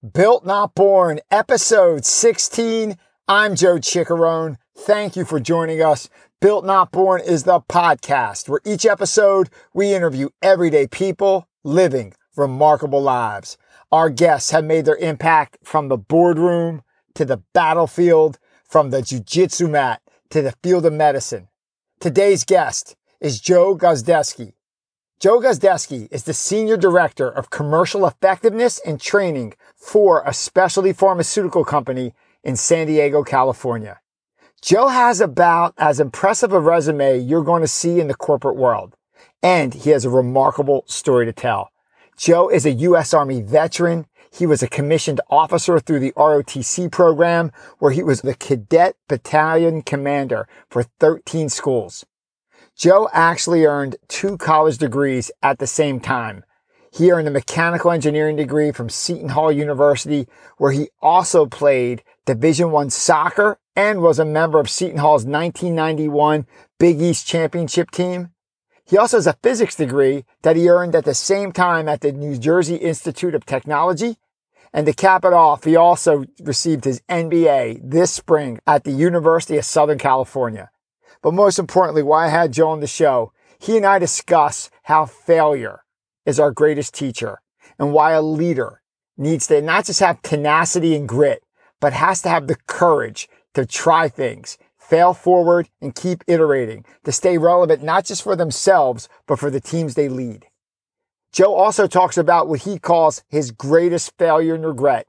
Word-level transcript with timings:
Built 0.00 0.46
Not 0.46 0.76
Born, 0.76 1.18
episode 1.28 2.04
16. 2.04 2.96
I'm 3.26 3.56
Joe 3.56 3.78
Chickarone. 3.78 4.56
Thank 4.76 5.16
you 5.16 5.24
for 5.24 5.40
joining 5.40 5.82
us. 5.82 6.08
Built 6.40 6.64
Not 6.64 6.92
Born 6.92 7.20
is 7.20 7.42
the 7.42 7.60
podcast 7.62 8.48
where 8.48 8.60
each 8.64 8.86
episode 8.86 9.50
we 9.74 9.92
interview 9.92 10.28
everyday 10.40 10.86
people 10.86 11.48
living 11.64 12.14
remarkable 12.36 13.02
lives. 13.02 13.58
Our 13.90 14.08
guests 14.08 14.52
have 14.52 14.64
made 14.64 14.84
their 14.84 14.98
impact 14.98 15.58
from 15.64 15.88
the 15.88 15.98
boardroom 15.98 16.82
to 17.14 17.24
the 17.24 17.42
battlefield, 17.52 18.38
from 18.62 18.90
the 18.90 18.98
jujitsu 18.98 19.68
mat 19.68 20.00
to 20.30 20.42
the 20.42 20.54
field 20.62 20.86
of 20.86 20.92
medicine. 20.92 21.48
Today's 21.98 22.44
guest 22.44 22.94
is 23.20 23.40
Joe 23.40 23.76
Guzdeski. 23.76 24.52
Joe 25.18 25.40
Guzdeski 25.40 26.06
is 26.12 26.22
the 26.22 26.32
Senior 26.32 26.76
Director 26.76 27.28
of 27.28 27.50
Commercial 27.50 28.06
Effectiveness 28.06 28.78
and 28.86 29.00
Training 29.00 29.54
for 29.78 30.22
a 30.26 30.34
specialty 30.34 30.92
pharmaceutical 30.92 31.64
company 31.64 32.12
in 32.42 32.56
San 32.56 32.88
Diego, 32.88 33.22
California. 33.22 34.00
Joe 34.60 34.88
has 34.88 35.20
about 35.20 35.72
as 35.78 36.00
impressive 36.00 36.52
a 36.52 36.58
resume 36.58 37.18
you're 37.18 37.44
going 37.44 37.62
to 37.62 37.68
see 37.68 38.00
in 38.00 38.08
the 38.08 38.14
corporate 38.14 38.56
world, 38.56 38.96
and 39.40 39.72
he 39.72 39.90
has 39.90 40.04
a 40.04 40.10
remarkable 40.10 40.84
story 40.86 41.24
to 41.26 41.32
tell. 41.32 41.70
Joe 42.16 42.48
is 42.48 42.66
a 42.66 42.72
U.S. 42.72 43.14
Army 43.14 43.40
veteran. 43.40 44.06
He 44.32 44.46
was 44.46 44.62
a 44.62 44.68
commissioned 44.68 45.20
officer 45.30 45.78
through 45.78 46.00
the 46.00 46.12
ROTC 46.12 46.90
program, 46.90 47.52
where 47.78 47.92
he 47.92 48.02
was 48.02 48.22
the 48.22 48.34
cadet 48.34 48.96
battalion 49.08 49.82
commander 49.82 50.48
for 50.68 50.82
13 50.82 51.48
schools. 51.48 52.04
Joe 52.74 53.08
actually 53.12 53.64
earned 53.64 53.96
two 54.08 54.36
college 54.36 54.78
degrees 54.78 55.30
at 55.42 55.60
the 55.60 55.66
same 55.66 56.00
time. 56.00 56.44
He 56.98 57.12
earned 57.12 57.28
a 57.28 57.30
mechanical 57.30 57.92
engineering 57.92 58.34
degree 58.34 58.72
from 58.72 58.88
Seton 58.88 59.28
Hall 59.28 59.52
University, 59.52 60.26
where 60.56 60.72
he 60.72 60.88
also 61.00 61.46
played 61.46 62.02
Division 62.26 62.72
One 62.72 62.90
soccer 62.90 63.60
and 63.76 64.02
was 64.02 64.18
a 64.18 64.24
member 64.24 64.58
of 64.58 64.68
Seton 64.68 64.98
Hall's 64.98 65.24
1991 65.24 66.44
Big 66.80 67.00
East 67.00 67.24
Championship 67.24 67.92
team. 67.92 68.30
He 68.84 68.98
also 68.98 69.16
has 69.16 69.28
a 69.28 69.38
physics 69.44 69.76
degree 69.76 70.24
that 70.42 70.56
he 70.56 70.68
earned 70.68 70.96
at 70.96 71.04
the 71.04 71.14
same 71.14 71.52
time 71.52 71.88
at 71.88 72.00
the 72.00 72.10
New 72.10 72.36
Jersey 72.36 72.74
Institute 72.74 73.36
of 73.36 73.46
Technology. 73.46 74.16
And 74.72 74.84
to 74.86 74.92
cap 74.92 75.24
it 75.24 75.32
off, 75.32 75.62
he 75.62 75.76
also 75.76 76.24
received 76.42 76.84
his 76.84 77.00
MBA 77.08 77.78
this 77.80 78.10
spring 78.10 78.58
at 78.66 78.82
the 78.82 78.90
University 78.90 79.56
of 79.56 79.64
Southern 79.64 79.98
California. 79.98 80.68
But 81.22 81.32
most 81.32 81.60
importantly, 81.60 82.02
why 82.02 82.26
I 82.26 82.30
had 82.30 82.52
Joe 82.52 82.70
on 82.70 82.80
the 82.80 82.88
show, 82.88 83.32
he 83.60 83.76
and 83.76 83.86
I 83.86 84.00
discuss 84.00 84.68
how 84.82 85.06
failure 85.06 85.84
is 86.28 86.38
our 86.38 86.50
greatest 86.50 86.92
teacher 86.92 87.40
and 87.78 87.94
why 87.94 88.12
a 88.12 88.20
leader 88.20 88.82
needs 89.16 89.46
to 89.46 89.62
not 89.62 89.86
just 89.86 90.00
have 90.00 90.20
tenacity 90.20 90.94
and 90.94 91.08
grit, 91.08 91.42
but 91.80 91.94
has 91.94 92.20
to 92.20 92.28
have 92.28 92.46
the 92.46 92.56
courage 92.66 93.30
to 93.54 93.64
try 93.64 94.10
things, 94.10 94.58
fail 94.76 95.14
forward 95.14 95.70
and 95.80 95.94
keep 95.94 96.22
iterating 96.26 96.84
to 97.04 97.12
stay 97.12 97.38
relevant, 97.38 97.82
not 97.82 98.04
just 98.04 98.22
for 98.22 98.36
themselves, 98.36 99.08
but 99.26 99.38
for 99.38 99.50
the 99.50 99.60
teams 99.60 99.94
they 99.94 100.10
lead. 100.10 100.44
Joe 101.32 101.54
also 101.54 101.86
talks 101.86 102.18
about 102.18 102.46
what 102.46 102.60
he 102.60 102.78
calls 102.78 103.24
his 103.30 103.50
greatest 103.50 104.12
failure 104.18 104.54
and 104.54 104.66
regret, 104.66 105.06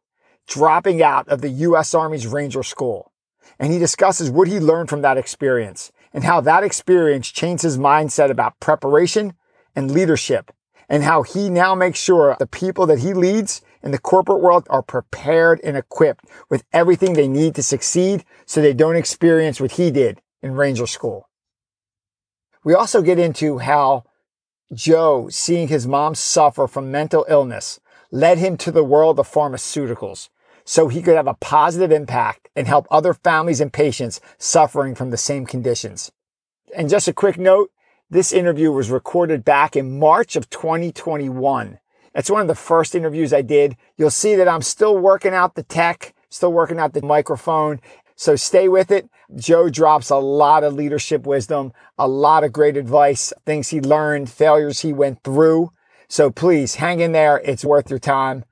dropping 0.47 1.03
out 1.03 1.27
of 1.27 1.41
the 1.41 1.49
U.S. 1.49 1.93
Army's 1.93 2.27
Ranger 2.27 2.63
School. 2.63 3.11
And 3.59 3.73
he 3.73 3.79
discusses 3.79 4.31
what 4.31 4.47
he 4.47 4.61
learned 4.61 4.87
from 4.87 5.01
that 5.01 5.17
experience 5.17 5.91
and 6.13 6.23
how 6.23 6.39
that 6.39 6.63
experience 6.63 7.27
changed 7.27 7.63
his 7.63 7.77
mindset 7.77 8.29
about 8.29 8.59
preparation 8.61 9.33
and 9.75 9.91
leadership 9.91 10.51
and 10.89 11.03
how 11.03 11.23
he 11.23 11.49
now 11.49 11.75
makes 11.75 11.99
sure 11.99 12.35
the 12.39 12.47
people 12.47 12.85
that 12.87 12.99
he 12.99 13.13
leads 13.13 13.61
in 13.83 13.91
the 13.91 13.99
corporate 13.99 14.41
world 14.41 14.67
are 14.69 14.81
prepared 14.81 15.61
and 15.63 15.77
equipped 15.77 16.25
with 16.49 16.65
everything 16.73 17.13
they 17.13 17.27
need 17.27 17.55
to 17.55 17.63
succeed 17.63 18.25
so 18.45 18.61
they 18.61 18.73
don't 18.73 18.95
experience 18.95 19.61
what 19.61 19.73
he 19.73 19.91
did 19.91 20.21
in 20.41 20.55
Ranger 20.55 20.87
School. 20.87 21.29
We 22.63 22.73
also 22.73 23.01
get 23.01 23.19
into 23.19 23.59
how 23.59 24.03
Joe, 24.73 25.29
seeing 25.29 25.67
his 25.69 25.87
mom 25.87 26.15
suffer 26.15 26.67
from 26.67 26.91
mental 26.91 27.25
illness, 27.29 27.79
led 28.11 28.37
him 28.37 28.57
to 28.57 28.71
the 28.71 28.83
world 28.83 29.19
of 29.19 29.31
pharmaceuticals 29.31 30.29
so 30.65 30.87
he 30.87 31.01
could 31.01 31.15
have 31.15 31.27
a 31.27 31.33
positive 31.35 31.91
impact 31.91 32.49
and 32.55 32.67
help 32.67 32.87
other 32.91 33.13
families 33.13 33.61
and 33.61 33.73
patients 33.73 34.19
suffering 34.37 34.93
from 34.93 35.09
the 35.09 35.17
same 35.17 35.45
conditions. 35.45 36.11
And 36.75 36.89
just 36.89 37.07
a 37.07 37.13
quick 37.13 37.39
note, 37.39 37.71
this 38.09 38.31
interview 38.31 38.71
was 38.71 38.89
recorded 38.89 39.45
back 39.45 39.75
in 39.75 39.99
March 39.99 40.35
of 40.35 40.49
2021. 40.49 41.79
It's 42.15 42.29
one 42.29 42.41
of 42.41 42.47
the 42.47 42.55
first 42.55 42.95
interviews 42.95 43.33
I 43.33 43.41
did. 43.41 43.77
You'll 43.97 44.09
see 44.09 44.35
that 44.35 44.47
I'm 44.47 44.61
still 44.61 44.97
working 44.97 45.33
out 45.33 45.55
the 45.55 45.63
tech, 45.63 46.13
still 46.29 46.51
working 46.51 46.79
out 46.79 46.93
the 46.93 47.01
microphone. 47.01 47.79
So 48.15 48.35
stay 48.35 48.67
with 48.67 48.91
it. 48.91 49.09
Joe 49.35 49.69
drops 49.69 50.09
a 50.09 50.17
lot 50.17 50.63
of 50.63 50.73
leadership 50.73 51.25
wisdom, 51.25 51.71
a 51.97 52.07
lot 52.07 52.43
of 52.43 52.51
great 52.51 52.77
advice, 52.77 53.31
things 53.45 53.69
he 53.69 53.79
learned, 53.79 54.29
failures 54.29 54.79
he 54.79 54.91
went 54.91 55.23
through. 55.23 55.71
So 56.07 56.31
please 56.31 56.75
hang 56.75 56.99
in 56.99 57.11
there. 57.11 57.37
It's 57.45 57.63
worth 57.63 57.89
your 57.89 57.99
time. 57.99 58.43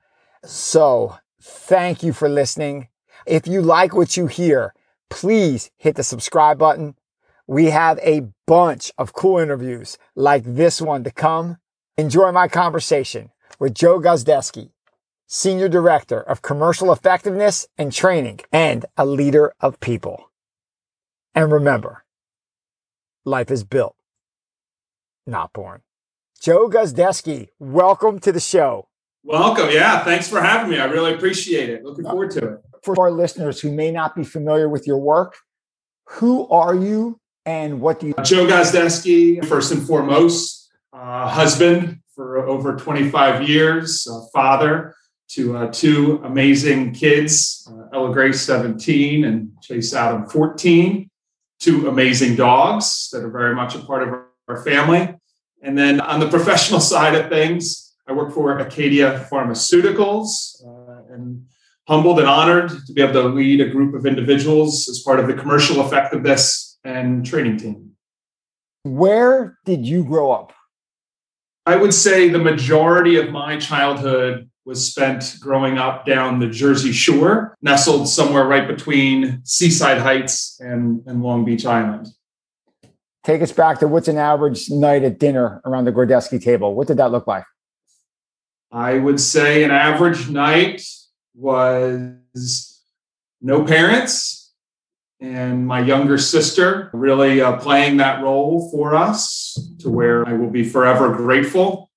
So 0.44 1.18
Thank 1.48 2.02
you 2.02 2.12
for 2.12 2.28
listening. 2.28 2.88
If 3.26 3.46
you 3.46 3.62
like 3.62 3.94
what 3.94 4.18
you 4.18 4.26
hear, 4.26 4.74
please 5.08 5.70
hit 5.78 5.96
the 5.96 6.02
subscribe 6.02 6.58
button. 6.58 6.94
We 7.50 7.70
have 7.70 7.98
a 8.00 8.28
bunch 8.46 8.92
of 8.98 9.14
cool 9.14 9.38
interviews 9.38 9.96
like 10.14 10.44
this 10.44 10.82
one 10.82 11.02
to 11.04 11.10
come. 11.10 11.56
Enjoy 11.96 12.30
my 12.30 12.46
conversation 12.46 13.30
with 13.58 13.72
Joe 13.72 13.98
Guzdeski, 13.98 14.72
Senior 15.26 15.70
Director 15.70 16.20
of 16.20 16.42
Commercial 16.42 16.92
Effectiveness 16.92 17.66
and 17.78 17.90
Training 17.90 18.40
and 18.52 18.84
a 18.98 19.06
leader 19.06 19.54
of 19.60 19.80
people. 19.80 20.30
And 21.34 21.50
remember, 21.50 22.04
life 23.24 23.50
is 23.50 23.64
built, 23.64 23.96
not 25.26 25.54
born. 25.54 25.80
Joe 26.38 26.68
Guzdeski, 26.68 27.48
welcome 27.58 28.20
to 28.20 28.30
the 28.30 28.40
show. 28.40 28.88
Welcome. 29.24 29.70
Yeah. 29.70 30.04
Thanks 30.04 30.28
for 30.28 30.42
having 30.42 30.70
me. 30.70 30.78
I 30.78 30.84
really 30.84 31.14
appreciate 31.14 31.70
it. 31.70 31.82
Looking 31.82 32.04
forward 32.04 32.30
to 32.32 32.46
it. 32.46 32.58
For 32.82 32.94
our 33.00 33.10
listeners 33.10 33.58
who 33.58 33.72
may 33.72 33.90
not 33.90 34.14
be 34.14 34.22
familiar 34.22 34.68
with 34.68 34.86
your 34.86 34.98
work, 34.98 35.38
who 36.04 36.46
are 36.48 36.74
you 36.74 37.18
and 37.46 37.80
what 37.80 38.00
do 38.00 38.08
you? 38.08 38.14
Joe 38.24 38.46
Guzdeski, 38.46 39.44
first 39.46 39.72
and 39.72 39.86
foremost, 39.86 40.70
uh, 40.92 41.28
husband 41.28 42.00
for 42.14 42.46
over 42.46 42.76
25 42.76 43.48
years, 43.48 44.06
father 44.32 44.94
to 45.28 45.56
uh, 45.56 45.70
two 45.70 46.20
amazing 46.24 46.92
kids, 46.92 47.68
uh, 47.70 47.94
Ella 47.94 48.12
Grace, 48.12 48.40
17, 48.40 49.24
and 49.24 49.50
Chase 49.62 49.94
Adam, 49.94 50.26
14. 50.26 51.10
Two 51.60 51.88
amazing 51.88 52.36
dogs 52.36 53.10
that 53.12 53.24
are 53.24 53.30
very 53.30 53.54
much 53.54 53.74
a 53.74 53.80
part 53.80 54.06
of 54.06 54.14
our 54.46 54.62
family. 54.64 55.14
And 55.62 55.76
then 55.76 56.00
on 56.00 56.20
the 56.20 56.28
professional 56.28 56.80
side 56.92 57.14
of 57.14 57.28
things, 57.28 57.94
I 58.06 58.12
work 58.12 58.32
for 58.32 58.58
Acadia 58.58 59.26
Pharmaceuticals 59.30 60.64
uh, 60.64 61.12
and 61.12 61.44
humbled 61.86 62.20
and 62.20 62.28
honored 62.28 62.70
to 62.86 62.92
be 62.92 63.02
able 63.02 63.14
to 63.14 63.28
lead 63.28 63.60
a 63.60 63.68
group 63.68 63.94
of 63.94 64.06
individuals 64.06 64.88
as 64.88 65.00
part 65.00 65.20
of 65.20 65.26
the 65.26 65.34
commercial 65.34 65.84
effectiveness 65.84 66.67
and 66.88 67.24
training 67.24 67.58
team. 67.58 67.92
Where 68.84 69.58
did 69.64 69.86
you 69.86 70.04
grow 70.04 70.32
up? 70.32 70.52
I 71.66 71.76
would 71.76 71.92
say 71.92 72.28
the 72.28 72.38
majority 72.38 73.16
of 73.16 73.30
my 73.30 73.58
childhood 73.58 74.48
was 74.64 74.90
spent 74.90 75.36
growing 75.40 75.76
up 75.76 76.06
down 76.06 76.38
the 76.38 76.48
Jersey 76.48 76.92
Shore, 76.92 77.56
nestled 77.60 78.08
somewhere 78.08 78.44
right 78.44 78.66
between 78.66 79.40
Seaside 79.44 79.98
Heights 79.98 80.58
and, 80.60 81.02
and 81.06 81.22
Long 81.22 81.44
Beach 81.44 81.66
Island. 81.66 82.08
Take 83.24 83.42
us 83.42 83.52
back 83.52 83.80
to 83.80 83.88
what's 83.88 84.08
an 84.08 84.16
average 84.16 84.70
night 84.70 85.02
at 85.02 85.18
dinner 85.18 85.60
around 85.66 85.84
the 85.84 85.92
Gordesky 85.92 86.42
table. 86.42 86.74
What 86.74 86.86
did 86.86 86.96
that 86.96 87.12
look 87.12 87.26
like? 87.26 87.44
I 88.72 88.98
would 88.98 89.20
say 89.20 89.62
an 89.64 89.70
average 89.70 90.30
night 90.30 90.82
was 91.34 92.82
no 93.40 93.64
parents 93.64 94.37
and 95.20 95.66
my 95.66 95.80
younger 95.80 96.18
sister 96.18 96.90
really 96.92 97.40
uh, 97.40 97.56
playing 97.56 97.96
that 97.96 98.22
role 98.22 98.70
for 98.70 98.94
us 98.94 99.58
to 99.80 99.90
where 99.90 100.26
I 100.26 100.34
will 100.34 100.50
be 100.50 100.64
forever 100.64 101.14
grateful 101.14 101.90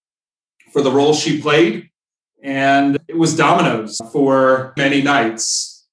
for 0.72 0.82
the 0.82 0.92
role 0.92 1.14
she 1.14 1.42
played. 1.42 1.90
And 2.44 2.98
it 3.08 3.18
was 3.18 3.36
Domino's 3.36 4.02
for 4.12 4.74
many 4.76 5.02
nights. 5.02 5.88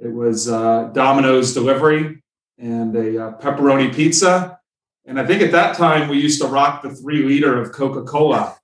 It 0.00 0.12
was 0.12 0.48
uh, 0.48 0.90
Domino's 0.92 1.54
delivery 1.54 2.22
and 2.58 2.96
a 2.96 3.26
uh, 3.26 3.38
pepperoni 3.38 3.94
pizza. 3.94 4.58
And 5.06 5.20
I 5.20 5.26
think 5.26 5.42
at 5.42 5.52
that 5.52 5.76
time 5.76 6.08
we 6.08 6.18
used 6.18 6.40
to 6.42 6.48
rock 6.48 6.82
the 6.82 6.90
three 6.90 7.22
liter 7.22 7.60
of 7.60 7.72
Coca 7.72 8.02
Cola 8.02 8.56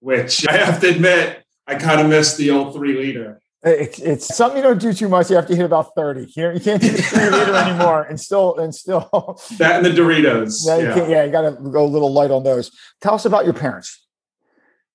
which 0.00 0.46
I 0.50 0.56
have 0.56 0.80
to 0.80 0.88
admit, 0.88 1.44
I 1.66 1.74
kind 1.74 2.00
of 2.00 2.08
missed 2.08 2.36
the 2.38 2.50
old 2.50 2.74
three 2.74 2.96
liter. 2.96 3.40
It's, 3.64 3.98
it's 3.98 4.36
something 4.36 4.58
you 4.58 4.62
don't 4.62 4.80
do 4.80 4.92
too 4.92 5.08
much. 5.08 5.30
You 5.30 5.36
have 5.36 5.48
to 5.48 5.56
hit 5.56 5.64
about 5.64 5.94
thirty. 5.96 6.30
You, 6.36 6.52
you 6.52 6.60
can't 6.60 6.80
do 6.80 6.90
the 6.90 7.02
three 7.02 7.28
liter 7.28 7.54
anymore, 7.54 8.02
and 8.02 8.20
still 8.20 8.56
and 8.58 8.72
still 8.72 9.08
that 9.58 9.76
and 9.76 9.86
the 9.86 9.90
Doritos. 9.90 10.64
Yeah, 10.64 10.76
yeah. 10.76 10.96
You, 10.96 11.10
yeah, 11.10 11.24
you 11.24 11.32
got 11.32 11.42
to 11.42 11.70
go 11.70 11.84
a 11.84 11.86
little 11.86 12.12
light 12.12 12.30
on 12.30 12.44
those. 12.44 12.70
Tell 13.00 13.14
us 13.14 13.24
about 13.24 13.44
your 13.44 13.54
parents. 13.54 14.06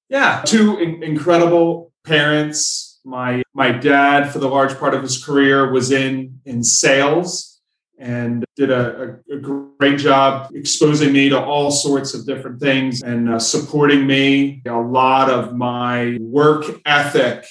Yeah, 0.08 0.44
two 0.46 0.78
in- 0.78 1.04
incredible 1.04 1.92
parents. 2.06 3.02
My 3.04 3.44
my 3.54 3.72
dad, 3.72 4.32
for 4.32 4.40
the 4.40 4.48
large 4.48 4.78
part 4.80 4.94
of 4.94 5.02
his 5.02 5.24
career, 5.24 5.70
was 5.70 5.92
in 5.92 6.40
in 6.46 6.64
sales 6.64 7.60
and 8.00 8.46
did 8.56 8.72
a, 8.72 9.20
a, 9.30 9.36
a 9.36 9.40
great 9.40 10.00
job 10.00 10.52
exposing 10.54 11.14
me 11.14 11.30
to 11.30 11.40
all 11.40 11.70
sorts 11.70 12.14
of 12.14 12.26
different 12.26 12.60
things 12.60 13.02
and 13.04 13.30
uh, 13.30 13.40
supporting 13.40 14.08
me. 14.08 14.62
A 14.66 14.74
lot 14.74 15.30
of 15.30 15.54
my 15.54 16.18
work 16.22 16.66
ethic 16.86 17.46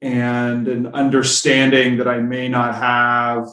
and 0.00 0.68
an 0.68 0.86
understanding 0.88 1.98
that 1.98 2.08
I 2.08 2.18
may 2.18 2.48
not 2.48 2.74
have 2.74 3.48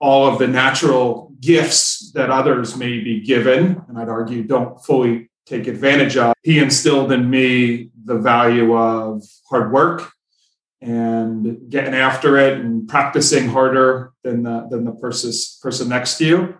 all 0.00 0.26
of 0.26 0.38
the 0.38 0.48
natural 0.48 1.32
gifts 1.40 2.12
that 2.12 2.30
others 2.30 2.76
may 2.76 3.00
be 3.00 3.20
given, 3.20 3.82
and 3.88 3.98
I'd 3.98 4.08
argue 4.08 4.42
don't 4.42 4.82
fully 4.84 5.30
take 5.46 5.66
advantage 5.66 6.16
of. 6.16 6.34
He 6.42 6.58
instilled 6.58 7.12
in 7.12 7.30
me 7.30 7.90
the 8.04 8.18
value 8.18 8.76
of 8.76 9.22
hard 9.48 9.72
work 9.72 10.10
and 10.80 11.70
getting 11.70 11.94
after 11.94 12.36
it 12.36 12.60
and 12.60 12.88
practicing 12.88 13.48
harder 13.48 14.12
than 14.22 14.42
the, 14.42 14.66
than 14.70 14.84
the 14.84 14.92
person, 14.92 15.32
person 15.62 15.88
next 15.88 16.18
to 16.18 16.26
you. 16.26 16.54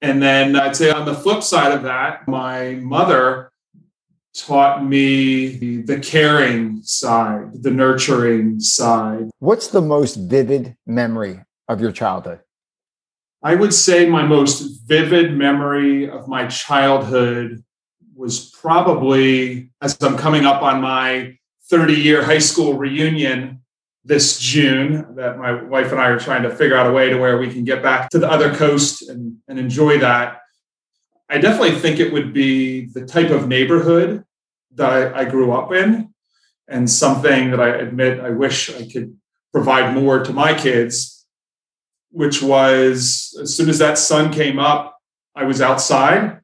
And 0.00 0.20
then 0.20 0.56
I'd 0.56 0.74
say 0.74 0.90
on 0.90 1.06
the 1.06 1.14
flip 1.14 1.44
side 1.44 1.70
of 1.72 1.84
that, 1.84 2.26
my 2.26 2.74
mother 2.74 3.51
taught 4.34 4.84
me 4.84 5.82
the 5.82 5.98
caring 6.00 6.82
side, 6.82 7.62
the 7.62 7.70
nurturing 7.70 8.60
side. 8.60 9.30
What's 9.38 9.68
the 9.68 9.82
most 9.82 10.14
vivid 10.14 10.76
memory 10.86 11.40
of 11.68 11.80
your 11.80 11.92
childhood? 11.92 12.40
I 13.42 13.54
would 13.54 13.74
say 13.74 14.08
my 14.08 14.24
most 14.24 14.86
vivid 14.86 15.36
memory 15.36 16.08
of 16.08 16.28
my 16.28 16.46
childhood 16.46 17.62
was 18.14 18.50
probably 18.50 19.70
as 19.80 20.00
I'm 20.00 20.16
coming 20.16 20.46
up 20.46 20.62
on 20.62 20.80
my 20.80 21.36
30 21.68 21.94
year 21.94 22.24
high 22.24 22.38
school 22.38 22.74
reunion 22.74 23.62
this 24.04 24.38
June 24.38 25.14
that 25.16 25.38
my 25.38 25.62
wife 25.62 25.92
and 25.92 26.00
I 26.00 26.08
are 26.08 26.18
trying 26.18 26.42
to 26.42 26.54
figure 26.54 26.76
out 26.76 26.86
a 26.86 26.92
way 26.92 27.08
to 27.10 27.16
where 27.18 27.38
we 27.38 27.52
can 27.52 27.64
get 27.64 27.82
back 27.82 28.10
to 28.10 28.18
the 28.18 28.30
other 28.30 28.54
coast 28.54 29.08
and, 29.08 29.38
and 29.48 29.58
enjoy 29.58 29.98
that. 29.98 30.40
I 31.28 31.38
definitely 31.38 31.78
think 31.78 31.98
it 31.98 32.12
would 32.12 32.32
be 32.32 32.86
the 32.86 33.06
type 33.06 33.30
of 33.30 33.48
neighborhood 33.48 34.21
that 34.74 34.90
I, 34.90 35.20
I 35.20 35.24
grew 35.24 35.52
up 35.52 35.72
in 35.72 36.12
and 36.68 36.88
something 36.88 37.50
that 37.50 37.60
I 37.60 37.68
admit 37.68 38.20
I 38.20 38.30
wish 38.30 38.74
I 38.74 38.88
could 38.88 39.16
provide 39.52 39.94
more 39.94 40.24
to 40.24 40.32
my 40.32 40.54
kids, 40.54 41.26
which 42.10 42.42
was 42.42 43.36
as 43.40 43.54
soon 43.54 43.68
as 43.68 43.78
that 43.78 43.98
sun 43.98 44.32
came 44.32 44.58
up, 44.58 44.98
I 45.34 45.44
was 45.44 45.60
outside. 45.60 46.40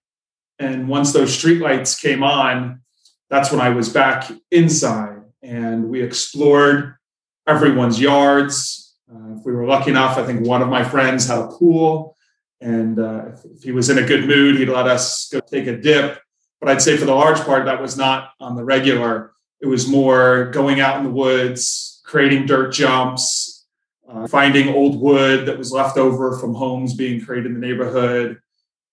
And 0.58 0.88
once 0.88 1.12
those 1.12 1.36
streetlights 1.36 2.00
came 2.00 2.22
on, 2.22 2.80
that's 3.30 3.50
when 3.50 3.60
I 3.60 3.70
was 3.70 3.88
back 3.88 4.30
inside. 4.50 5.22
And 5.42 5.88
we 5.88 6.02
explored 6.02 6.96
everyone's 7.46 8.00
yards. 8.00 8.96
Uh, 9.10 9.36
if 9.36 9.44
we 9.44 9.52
were 9.52 9.66
lucky 9.66 9.90
enough, 9.90 10.18
I 10.18 10.26
think 10.26 10.46
one 10.46 10.62
of 10.62 10.68
my 10.68 10.84
friends 10.84 11.26
had 11.26 11.38
a 11.38 11.48
pool. 11.48 12.16
And 12.60 12.98
uh, 12.98 13.26
if 13.44 13.62
he 13.62 13.72
was 13.72 13.88
in 13.88 13.98
a 13.98 14.06
good 14.06 14.26
mood, 14.26 14.56
he'd 14.56 14.68
let 14.68 14.88
us 14.88 15.28
go 15.30 15.40
take 15.40 15.66
a 15.66 15.76
dip. 15.76 16.20
But 16.60 16.70
I'd 16.70 16.82
say 16.82 16.96
for 16.96 17.04
the 17.04 17.14
large 17.14 17.40
part, 17.40 17.66
that 17.66 17.80
was 17.80 17.96
not 17.96 18.30
on 18.40 18.56
the 18.56 18.64
regular. 18.64 19.32
It 19.60 19.66
was 19.66 19.88
more 19.88 20.46
going 20.46 20.80
out 20.80 20.98
in 20.98 21.04
the 21.04 21.10
woods, 21.10 22.00
creating 22.04 22.46
dirt 22.46 22.72
jumps, 22.72 23.66
uh, 24.08 24.26
finding 24.26 24.68
old 24.68 25.00
wood 25.00 25.46
that 25.46 25.58
was 25.58 25.72
left 25.72 25.96
over 25.96 26.36
from 26.38 26.54
homes 26.54 26.94
being 26.94 27.24
created 27.24 27.46
in 27.46 27.60
the 27.60 27.66
neighborhood, 27.66 28.40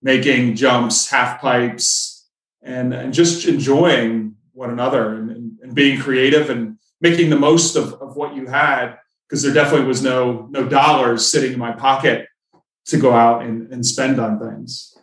making 0.01 0.55
jumps, 0.55 1.09
half 1.09 1.39
pipes, 1.39 2.27
and, 2.61 2.93
and 2.93 3.13
just 3.13 3.47
enjoying 3.47 4.35
one 4.53 4.69
another 4.69 5.15
and, 5.15 5.31
and, 5.31 5.59
and 5.61 5.75
being 5.75 5.99
creative 5.99 6.49
and 6.49 6.77
making 7.01 7.29
the 7.29 7.39
most 7.39 7.75
of, 7.75 7.93
of 7.95 8.15
what 8.15 8.35
you 8.35 8.47
had 8.47 8.97
because 9.27 9.41
there 9.41 9.53
definitely 9.53 9.87
was 9.87 10.01
no 10.01 10.47
no 10.51 10.67
dollars 10.67 11.29
sitting 11.29 11.53
in 11.53 11.59
my 11.59 11.71
pocket 11.71 12.27
to 12.85 12.97
go 12.97 13.13
out 13.13 13.43
and, 13.43 13.71
and 13.71 13.85
spend 13.85 14.19
on 14.19 14.39
things. 14.39 14.94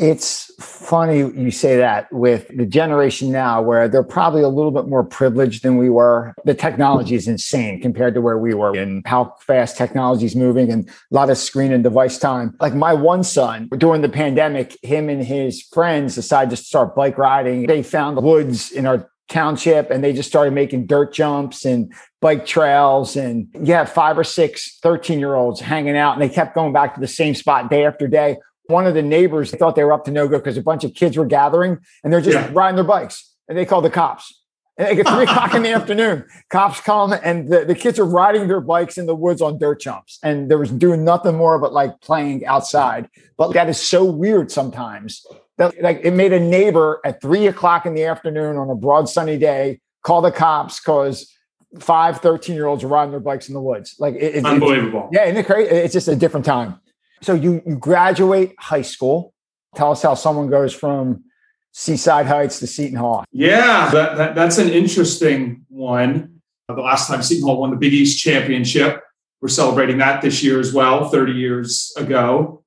It's 0.00 0.50
funny 0.58 1.18
you 1.18 1.50
say 1.50 1.76
that 1.76 2.10
with 2.10 2.48
the 2.56 2.64
generation 2.64 3.30
now 3.30 3.60
where 3.60 3.86
they're 3.86 4.02
probably 4.02 4.42
a 4.42 4.48
little 4.48 4.70
bit 4.70 4.88
more 4.88 5.04
privileged 5.04 5.62
than 5.62 5.76
we 5.76 5.90
were. 5.90 6.34
The 6.46 6.54
technology 6.54 7.16
is 7.16 7.28
insane 7.28 7.82
compared 7.82 8.14
to 8.14 8.22
where 8.22 8.38
we 8.38 8.54
were 8.54 8.74
and 8.74 9.06
how 9.06 9.34
fast 9.40 9.76
technology 9.76 10.24
is 10.24 10.34
moving 10.34 10.72
and 10.72 10.88
a 10.88 10.92
lot 11.10 11.28
of 11.28 11.36
screen 11.36 11.70
and 11.70 11.84
device 11.84 12.18
time. 12.18 12.56
Like 12.60 12.74
my 12.74 12.94
one 12.94 13.22
son 13.22 13.68
during 13.76 14.00
the 14.00 14.08
pandemic, 14.08 14.78
him 14.82 15.10
and 15.10 15.22
his 15.22 15.62
friends 15.62 16.14
decided 16.14 16.48
to 16.50 16.56
start 16.56 16.96
bike 16.96 17.18
riding. 17.18 17.66
They 17.66 17.82
found 17.82 18.16
the 18.16 18.22
woods 18.22 18.72
in 18.72 18.86
our 18.86 19.10
township 19.28 19.90
and 19.90 20.02
they 20.02 20.14
just 20.14 20.28
started 20.28 20.52
making 20.52 20.86
dirt 20.86 21.12
jumps 21.12 21.66
and 21.66 21.92
bike 22.20 22.44
trails 22.46 23.16
and 23.16 23.48
have 23.66 23.90
five 23.90 24.18
or 24.18 24.24
six 24.24 24.78
13 24.82 25.20
year 25.20 25.34
olds 25.34 25.60
hanging 25.60 25.96
out 25.96 26.14
and 26.14 26.22
they 26.22 26.28
kept 26.28 26.54
going 26.54 26.72
back 26.72 26.94
to 26.94 27.00
the 27.00 27.06
same 27.06 27.34
spot 27.34 27.70
day 27.70 27.84
after 27.84 28.08
day 28.08 28.36
one 28.70 28.86
of 28.86 28.94
the 28.94 29.02
neighbors 29.02 29.50
thought 29.50 29.76
they 29.76 29.84
were 29.84 29.92
up 29.92 30.04
to 30.06 30.10
no 30.10 30.28
good 30.28 30.38
because 30.38 30.56
a 30.56 30.62
bunch 30.62 30.84
of 30.84 30.94
kids 30.94 31.16
were 31.16 31.26
gathering 31.26 31.78
and 32.02 32.12
they're 32.12 32.20
just 32.20 32.36
yeah. 32.36 32.50
riding 32.52 32.76
their 32.76 32.84
bikes 32.84 33.34
and 33.48 33.58
they 33.58 33.66
called 33.66 33.84
the 33.84 33.90
cops. 33.90 34.40
And 34.78 34.98
at 34.98 35.06
three 35.06 35.24
o'clock 35.30 35.54
in 35.54 35.62
the 35.62 35.72
afternoon 35.72 36.24
cops 36.48 36.80
come 36.80 37.12
and 37.12 37.50
the, 37.50 37.64
the 37.64 37.74
kids 37.74 37.98
are 37.98 38.06
riding 38.06 38.48
their 38.48 38.60
bikes 38.60 38.96
in 38.96 39.06
the 39.06 39.14
woods 39.14 39.42
on 39.42 39.58
dirt 39.58 39.80
jumps 39.80 40.18
and 40.22 40.50
there 40.50 40.58
was 40.58 40.70
doing 40.70 41.04
nothing 41.04 41.36
more 41.36 41.58
but 41.58 41.72
like 41.72 42.00
playing 42.00 42.46
outside. 42.46 43.08
But 43.36 43.52
that 43.52 43.68
is 43.68 43.80
so 43.80 44.04
weird 44.04 44.50
sometimes 44.50 45.26
that 45.58 45.80
like 45.82 46.00
it 46.02 46.12
made 46.12 46.32
a 46.32 46.40
neighbor 46.40 47.00
at 47.04 47.20
three 47.20 47.46
o'clock 47.46 47.84
in 47.84 47.94
the 47.94 48.04
afternoon 48.04 48.56
on 48.56 48.70
a 48.70 48.74
broad 48.74 49.08
sunny 49.08 49.36
day 49.36 49.80
call 50.02 50.22
the 50.22 50.32
cops 50.32 50.80
because 50.80 51.30
five 51.78 52.20
13 52.20 52.54
year 52.54 52.66
olds 52.66 52.82
are 52.82 52.88
riding 52.88 53.10
their 53.10 53.20
bikes 53.20 53.48
in 53.48 53.54
the 53.54 53.60
woods. 53.60 53.96
Like 53.98 54.14
it, 54.14 54.36
it's 54.36 54.46
unbelievable. 54.46 55.10
Yeah 55.12 55.24
isn't 55.24 55.36
it 55.36 55.46
crazy? 55.46 55.70
It's 55.70 55.92
just 55.92 56.08
a 56.08 56.16
different 56.16 56.46
time 56.46 56.80
so 57.22 57.34
you, 57.34 57.62
you 57.66 57.76
graduate 57.76 58.54
high 58.58 58.82
school. 58.82 59.34
Tell 59.74 59.92
us 59.92 60.02
how 60.02 60.14
someone 60.14 60.50
goes 60.50 60.74
from 60.74 61.24
seaside 61.72 62.26
heights 62.26 62.58
to 62.58 62.66
seton 62.66 62.96
hall. 62.96 63.24
Yeah 63.30 63.90
that, 63.92 64.16
that, 64.16 64.34
that's 64.34 64.58
an 64.58 64.68
interesting 64.68 65.64
one. 65.68 66.40
Uh, 66.68 66.74
the 66.74 66.82
last 66.82 67.06
time 67.06 67.22
seton 67.22 67.44
hall 67.44 67.60
won 67.60 67.70
the 67.70 67.76
big 67.76 67.92
east 67.92 68.18
championship 68.18 69.02
we're 69.40 69.48
celebrating 69.48 69.98
that 69.98 70.20
this 70.20 70.42
year 70.42 70.60
as 70.60 70.72
well 70.72 71.08
30 71.08 71.32
years 71.32 71.92
ago. 71.96 72.62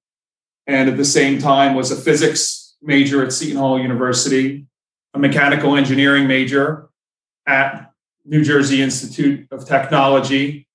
And 0.66 0.90
at 0.90 0.98
the 0.98 1.06
same 1.06 1.40
time 1.40 1.76
was 1.76 1.92
a 1.92 1.96
physics 1.96 2.76
major 2.82 3.24
at 3.24 3.32
Seton 3.32 3.58
Hall 3.58 3.80
University, 3.80 4.66
a 5.14 5.20
mechanical 5.20 5.76
engineering 5.76 6.28
major 6.28 6.90
at 7.46 7.92
New 8.26 8.44
Jersey 8.44 8.82
Institute 8.82 9.48
of 9.52 9.68
Technology, 9.68 10.68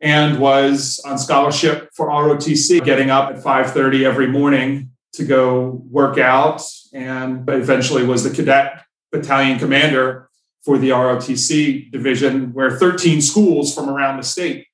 and 0.00 0.38
was 0.38 1.00
on 1.04 1.18
scholarship 1.18 1.90
for 1.94 2.08
ROTC, 2.08 2.84
getting 2.84 3.10
up 3.10 3.30
at 3.30 3.42
5:30 3.42 4.04
every 4.04 4.26
morning 4.26 4.90
to 5.14 5.24
go 5.24 5.82
work 5.90 6.18
out, 6.18 6.62
and 6.92 7.48
eventually 7.48 8.04
was 8.04 8.22
the 8.24 8.30
cadet 8.30 8.84
battalion 9.12 9.58
commander 9.58 10.28
for 10.64 10.78
the 10.78 10.90
ROTC 10.90 11.90
division, 11.90 12.52
where 12.52 12.70
13 12.70 13.20
schools 13.20 13.74
from 13.74 13.88
around 13.88 14.18
the 14.18 14.22
state 14.22 14.66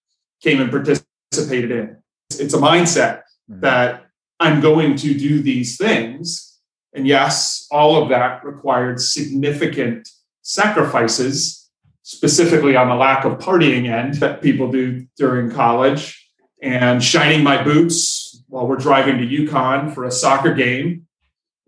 came 0.42 0.60
and 0.60 0.70
participated 0.70 1.70
in. 1.70 1.96
It's 2.38 2.54
a 2.54 2.58
mindset 2.58 3.22
mm-hmm. 3.50 3.60
that 3.60 4.06
I'm 4.38 4.60
going 4.60 4.96
to 4.96 5.14
do 5.14 5.40
these 5.40 5.76
things 5.76 6.56
and 6.96 7.06
yes, 7.06 7.68
all 7.70 8.02
of 8.02 8.08
that 8.08 8.42
required 8.42 9.00
significant 9.00 10.08
sacrifices, 10.40 11.65
specifically 12.06 12.76
on 12.76 12.88
the 12.88 12.94
lack 12.94 13.24
of 13.24 13.36
partying 13.38 13.90
end 13.90 14.14
that 14.14 14.40
people 14.40 14.70
do 14.70 15.04
during 15.16 15.50
college, 15.50 16.30
and 16.62 17.02
shining 17.02 17.42
my 17.42 17.60
boots 17.60 18.44
while 18.46 18.64
we're 18.64 18.76
driving 18.76 19.18
to 19.18 19.26
UConn 19.26 19.92
for 19.92 20.04
a 20.04 20.10
soccer 20.12 20.54
game. 20.54 21.08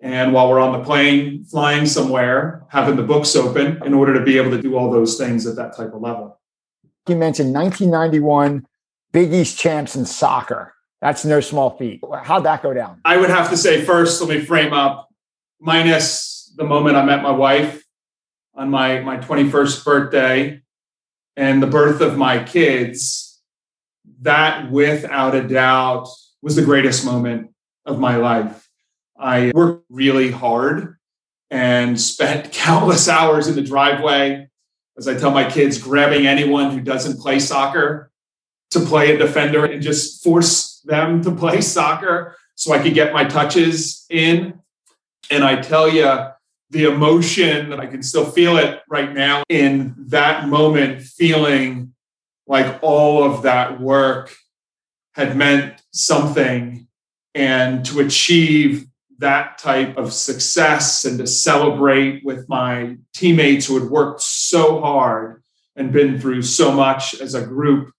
And 0.01 0.33
while 0.33 0.49
we're 0.49 0.61
on 0.61 0.79
the 0.79 0.85
plane 0.85 1.43
flying 1.43 1.87
somewhere, 1.87 2.65
having 2.69 2.95
the 2.95 3.03
books 3.03 3.35
open 3.35 3.83
in 3.85 3.93
order 3.93 4.15
to 4.15 4.21
be 4.21 4.37
able 4.37 4.53
to 4.53 4.63
do 4.63 4.77
all 4.77 4.93
those 4.93 5.19
things 5.19 5.45
at 5.45 5.57
that 5.57 5.77
type 5.77 5.93
of 5.93 6.01
level. 6.01 6.41
You 7.09 7.17
mentioned 7.17 7.53
1991 7.53 8.65
Big 9.11 9.35
East 9.35 9.59
champs 9.59 9.97
in 9.97 10.07
soccer. 10.07 10.73
That's 11.01 11.25
no 11.25 11.41
small 11.41 11.77
feat. 11.77 12.01
How'd 12.23 12.45
that 12.45 12.63
go 12.63 12.73
down? 12.73 13.01
I 13.05 13.17
would 13.17 13.31
have 13.31 13.51
to 13.51 13.57
say, 13.57 13.85
first, 13.85 14.21
let 14.21 14.31
me 14.31 14.45
frame 14.45 14.73
up 14.73 15.09
minus 15.61 16.55
the 16.57 16.65
moment 16.65 16.97
I 16.97 17.05
met 17.05 17.25
my 17.25 17.33
wife 17.33 17.83
on 18.59 18.71
my, 18.71 18.99
my 19.01 19.17
21st 19.19 19.85
birthday 19.85 20.61
and 21.37 21.63
the 21.63 21.67
birth 21.69 22.01
of 22.01 22.19
my 22.19 22.43
kids, 22.43 23.41
that 24.23 24.71
without 24.71 25.37
a 25.37 25.47
doubt 25.47 26.09
was 26.43 26.57
the 26.57 26.65
greatest 26.65 27.05
moment 27.05 27.53
of 27.87 28.01
my 28.01 28.17
life. 28.17 28.69
I 29.17 29.53
worked 29.55 29.87
really 29.89 30.33
hard 30.33 30.97
and 31.51 31.99
spent 32.01 32.53
countless 32.53 33.09
hours 33.09 33.47
in 33.47 33.55
the 33.55 33.63
driveway, 33.63 34.49
as 34.99 35.07
I 35.07 35.17
tell 35.17 35.31
my 35.31 35.49
kids, 35.49 35.79
grabbing 35.79 36.27
anyone 36.27 36.73
who 36.73 36.81
doesn't 36.81 37.21
play 37.21 37.39
soccer 37.39 38.11
to 38.73 38.81
play 38.81 39.15
a 39.15 39.19
defender 39.19 39.65
and 39.65 39.81
just 39.81 40.25
force 40.25 40.83
them 40.85 41.23
to 41.23 41.31
play 41.37 41.61
soccer 41.61 42.37
so 42.57 42.73
I 42.73 42.83
could 42.83 42.95
get 42.95 43.13
my 43.13 43.23
touches 43.23 44.05
in. 44.11 44.59
And 45.31 45.45
I 45.45 45.61
tell 45.61 45.89
you, 45.89 46.33
the 46.71 46.85
emotion, 46.85 47.71
that 47.71 47.81
I 47.81 47.87
can 47.87 48.03
still 48.03 48.27
feel 48.27 48.59
it 48.59 48.81
right 48.89 49.13
now 49.13 49.43
in 49.49 49.95
that 50.09 50.49
moment, 50.49 51.03
feeling 51.03 51.95
like 52.47 52.79
all 52.83 53.25
of 53.25 53.43
that 53.43 53.81
work 53.81 54.35
had 55.15 55.37
meant 55.37 55.81
something 55.93 56.87
and 57.35 57.85
to 57.87 58.01
achieve 58.01 58.87
that 59.19 59.59
type 59.59 59.97
of 59.97 60.13
success 60.13 61.05
and 61.05 61.19
to 61.19 61.27
celebrate 61.27 62.25
with 62.25 62.49
my 62.49 62.97
teammates 63.15 63.67
who 63.67 63.79
had 63.79 63.91
worked 63.91 64.23
so 64.23 64.81
hard 64.81 65.43
and 65.75 65.93
been 65.93 66.21
through 66.21 66.43
so 66.43 66.73
much 66.73 67.21
as 67.21 67.35
a 67.35 67.45
group 67.45 67.93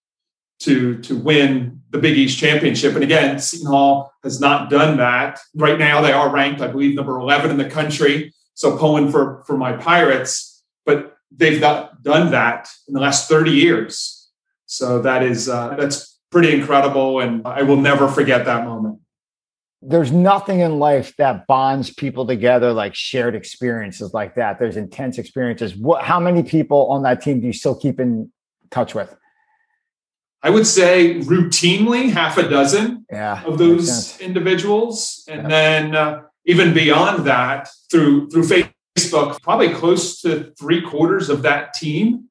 to 0.59 0.97
to 0.99 1.17
win 1.17 1.81
the 1.89 1.97
Big 1.97 2.17
East 2.17 2.38
championship. 2.38 2.93
And 2.93 3.03
again, 3.03 3.39
Seton 3.39 3.67
Hall 3.67 4.13
has 4.23 4.39
not 4.39 4.69
done 4.69 4.97
that. 4.97 5.39
Right 5.55 5.79
now, 5.79 6.01
they 6.01 6.11
are 6.11 6.31
ranked, 6.31 6.61
I 6.61 6.67
believe, 6.67 6.95
number 6.95 7.17
11 7.17 7.51
in 7.51 7.57
the 7.57 7.69
country. 7.69 8.33
So 8.60 8.75
pulling 8.75 9.10
for 9.10 9.42
for 9.46 9.58
my 9.58 9.72
Pirates, 9.72 10.62
but 10.86 11.16
they've 11.32 11.62
not 11.62 12.04
done 12.04 12.32
that 12.32 12.68
in 12.89 12.94
the 12.94 13.00
last 13.00 13.30
30 13.30 13.51
years. 13.51 14.30
So 14.66 15.01
that 15.01 15.24
is 15.24 15.48
uh, 15.48 15.78
that's 15.78 16.20
pretty 16.30 16.54
incredible, 16.54 17.22
and 17.22 17.48
I 17.48 17.62
will 17.62 17.78
never 17.78 18.10
forget 18.10 18.44
that 18.44 18.66
moment. 18.66 19.00
There's 19.82 20.12
nothing 20.12 20.60
in 20.60 20.78
life 20.78 21.16
that 21.16 21.48
bonds 21.48 21.94
people 21.94 22.28
together 22.28 22.74
like 22.74 22.96
shared 22.96 23.34
experiences 23.34 24.13
like 24.13 24.36
that. 24.36 24.60
There's 24.60 24.75
intense 24.75 25.18
experiences. 25.18 25.74
What? 25.78 26.04
How 26.04 26.20
many 26.20 26.44
people 26.44 26.88
on 26.88 27.04
that 27.04 27.22
team 27.22 27.39
do 27.39 27.48
you 27.48 27.54
still 27.54 27.80
keep 27.80 27.98
in 27.98 28.30
touch 28.72 28.94
with? 28.94 29.16
I 30.44 30.50
would 30.50 30.68
say 30.68 31.22
routinely 31.22 32.12
half 32.12 32.38
a 32.38 32.50
dozen 32.50 33.06
yeah, 33.10 33.42
of 33.46 33.58
those 33.58 34.20
individuals, 34.20 35.24
and 35.30 35.44
yeah. 35.44 35.48
then 35.48 35.96
uh, 35.96 36.22
even 36.50 36.74
beyond 36.74 37.25
that 37.25 37.70
through 37.91 38.27
through 38.32 38.44
Facebook, 38.44 39.39
probably 39.44 39.72
close 39.72 40.20
to 40.22 40.51
three 40.60 40.82
quarters 40.82 41.29
of 41.29 41.44
that 41.44 41.75
team 41.75 42.25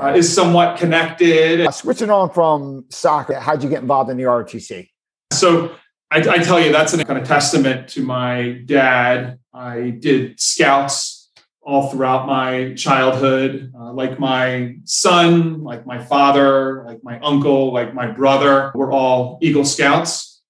uh, 0.00 0.14
is 0.14 0.32
somewhat 0.34 0.78
connected. 0.78 1.60
Uh, 1.60 1.70
switching 1.70 2.08
on 2.10 2.30
from 2.30 2.86
soccer, 2.88 3.34
how'd 3.34 3.62
you 3.62 3.68
get 3.68 3.82
involved 3.82 4.10
in 4.10 4.16
the 4.16 4.22
ROTC? 4.22 4.88
So 5.34 5.74
I, 6.10 6.18
I 6.20 6.38
tell 6.38 6.58
you, 6.58 6.72
that's 6.72 6.94
a 6.94 7.04
kind 7.04 7.18
of 7.18 7.28
testament 7.28 7.88
to 7.90 8.02
my 8.02 8.62
dad. 8.64 9.38
I 9.52 9.90
did 9.90 10.40
scouts 10.40 11.30
all 11.60 11.90
throughout 11.90 12.26
my 12.26 12.72
childhood. 12.72 13.70
Uh, 13.78 13.92
like 13.92 14.18
my 14.18 14.76
son, 14.84 15.62
like 15.62 15.84
my 15.84 16.02
father, 16.02 16.84
like 16.86 17.04
my 17.04 17.20
uncle, 17.20 17.74
like 17.74 17.92
my 17.92 18.06
brother, 18.06 18.72
were 18.74 18.90
all 18.90 19.38
Eagle 19.42 19.66
Scouts. 19.66 20.40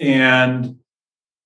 And 0.00 0.78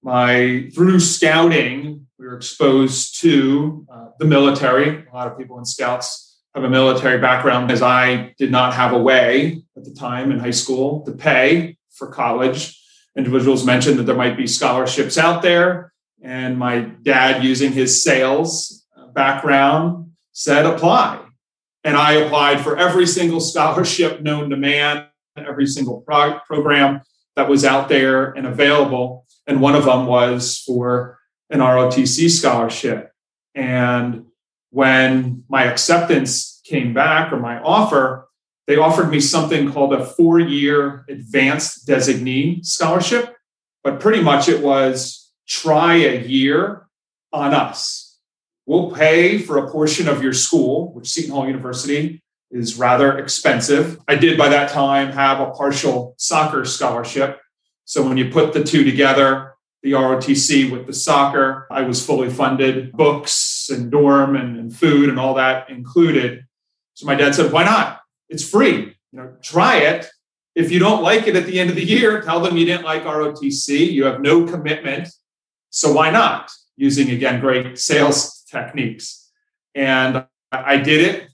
my 0.06 0.70
through 0.72 1.00
scouting, 1.00 2.06
we 2.16 2.26
were 2.26 2.36
exposed 2.36 3.20
to 3.22 3.84
uh, 3.92 4.06
the 4.20 4.24
military. 4.24 5.04
A 5.04 5.12
lot 5.12 5.26
of 5.26 5.36
people 5.36 5.58
in 5.58 5.64
Scouts 5.64 6.38
have 6.54 6.62
a 6.62 6.70
military 6.70 7.18
background, 7.18 7.72
as 7.72 7.82
I 7.82 8.32
did 8.38 8.52
not 8.52 8.72
have 8.72 8.92
a 8.92 8.98
way 8.98 9.64
at 9.76 9.84
the 9.84 9.92
time 9.92 10.30
in 10.30 10.38
high 10.38 10.52
school 10.52 11.04
to 11.06 11.12
pay 11.12 11.76
for 11.90 12.06
college. 12.06 12.80
Individuals 13.16 13.66
mentioned 13.66 13.98
that 13.98 14.04
there 14.04 14.14
might 14.14 14.36
be 14.36 14.46
scholarships 14.46 15.18
out 15.18 15.42
there 15.42 15.92
and 16.22 16.56
my 16.56 16.82
dad, 17.02 17.42
using 17.42 17.72
his 17.72 18.04
sales 18.04 18.86
background, 19.12 20.12
said 20.32 20.66
apply. 20.66 21.20
And 21.82 21.96
I 21.96 22.12
applied 22.12 22.60
for 22.60 22.76
every 22.76 23.08
single 23.08 23.40
scholarship 23.50 24.20
known 24.20 24.50
to 24.50 24.56
man, 24.56 25.06
every 25.36 25.66
single 25.66 26.02
pro- 26.02 26.38
program 26.46 27.02
that 27.36 27.48
was 27.48 27.64
out 27.64 27.88
there 27.88 28.32
and 28.32 28.46
available. 28.46 29.26
And 29.46 29.60
one 29.60 29.76
of 29.76 29.84
them 29.84 30.06
was 30.06 30.58
for 30.58 31.18
an 31.50 31.60
ROTC 31.60 32.28
scholarship. 32.30 33.12
And 33.54 34.26
when 34.70 35.44
my 35.48 35.64
acceptance 35.64 36.60
came 36.64 36.92
back 36.92 37.32
or 37.32 37.38
my 37.38 37.60
offer, 37.60 38.28
they 38.66 38.76
offered 38.76 39.10
me 39.10 39.20
something 39.20 39.70
called 39.72 39.92
a 39.92 40.04
four 40.04 40.40
year 40.40 41.04
advanced 41.08 41.86
designee 41.86 42.64
scholarship. 42.64 43.36
But 43.84 44.00
pretty 44.00 44.22
much 44.22 44.48
it 44.48 44.62
was 44.62 45.30
try 45.46 45.94
a 45.94 46.20
year 46.26 46.88
on 47.32 47.54
us. 47.54 48.18
We'll 48.66 48.90
pay 48.90 49.38
for 49.38 49.58
a 49.58 49.70
portion 49.70 50.08
of 50.08 50.22
your 50.22 50.32
school, 50.32 50.92
which 50.92 51.08
Seton 51.08 51.30
Hall 51.30 51.46
University 51.46 52.20
is 52.50 52.78
rather 52.78 53.18
expensive. 53.18 53.98
I 54.08 54.14
did 54.14 54.38
by 54.38 54.48
that 54.48 54.70
time 54.70 55.12
have 55.12 55.40
a 55.40 55.50
partial 55.50 56.14
soccer 56.18 56.64
scholarship. 56.64 57.40
So 57.84 58.06
when 58.06 58.16
you 58.16 58.30
put 58.30 58.52
the 58.52 58.64
two 58.64 58.84
together, 58.84 59.54
the 59.82 59.92
ROTC 59.92 60.70
with 60.70 60.86
the 60.86 60.92
soccer, 60.92 61.66
I 61.70 61.82
was 61.82 62.04
fully 62.04 62.30
funded, 62.30 62.92
books 62.92 63.68
and 63.70 63.90
dorm 63.90 64.36
and, 64.36 64.58
and 64.58 64.74
food 64.74 65.08
and 65.08 65.18
all 65.18 65.34
that 65.34 65.70
included. 65.70 66.44
So 66.94 67.06
my 67.06 67.14
dad 67.14 67.34
said, 67.34 67.52
why 67.52 67.64
not? 67.64 68.00
It's 68.28 68.48
free. 68.48 68.96
You 69.12 69.18
know, 69.18 69.36
try 69.42 69.78
it. 69.78 70.06
If 70.54 70.72
you 70.72 70.78
don't 70.78 71.02
like 71.02 71.26
it 71.26 71.36
at 71.36 71.46
the 71.46 71.60
end 71.60 71.70
of 71.70 71.76
the 71.76 71.84
year, 71.84 72.22
tell 72.22 72.40
them 72.40 72.56
you 72.56 72.64
didn't 72.64 72.84
like 72.84 73.04
ROTC. 73.04 73.92
You 73.92 74.06
have 74.06 74.20
no 74.20 74.46
commitment 74.46 75.08
so 75.76 75.92
why 75.92 76.10
not? 76.10 76.50
Using 76.76 77.10
again 77.10 77.38
great 77.38 77.78
sales 77.78 78.42
techniques. 78.50 79.30
And 79.74 80.24
I 80.50 80.78
did 80.78 81.02
it. 81.02 81.28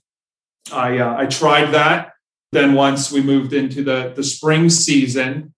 I, 0.71 0.99
uh, 0.99 1.17
I 1.17 1.25
tried 1.25 1.71
that. 1.71 2.13
Then 2.51 2.73
once 2.73 3.11
we 3.11 3.21
moved 3.21 3.53
into 3.53 3.83
the, 3.83 4.13
the 4.15 4.23
spring 4.23 4.69
season, 4.69 5.53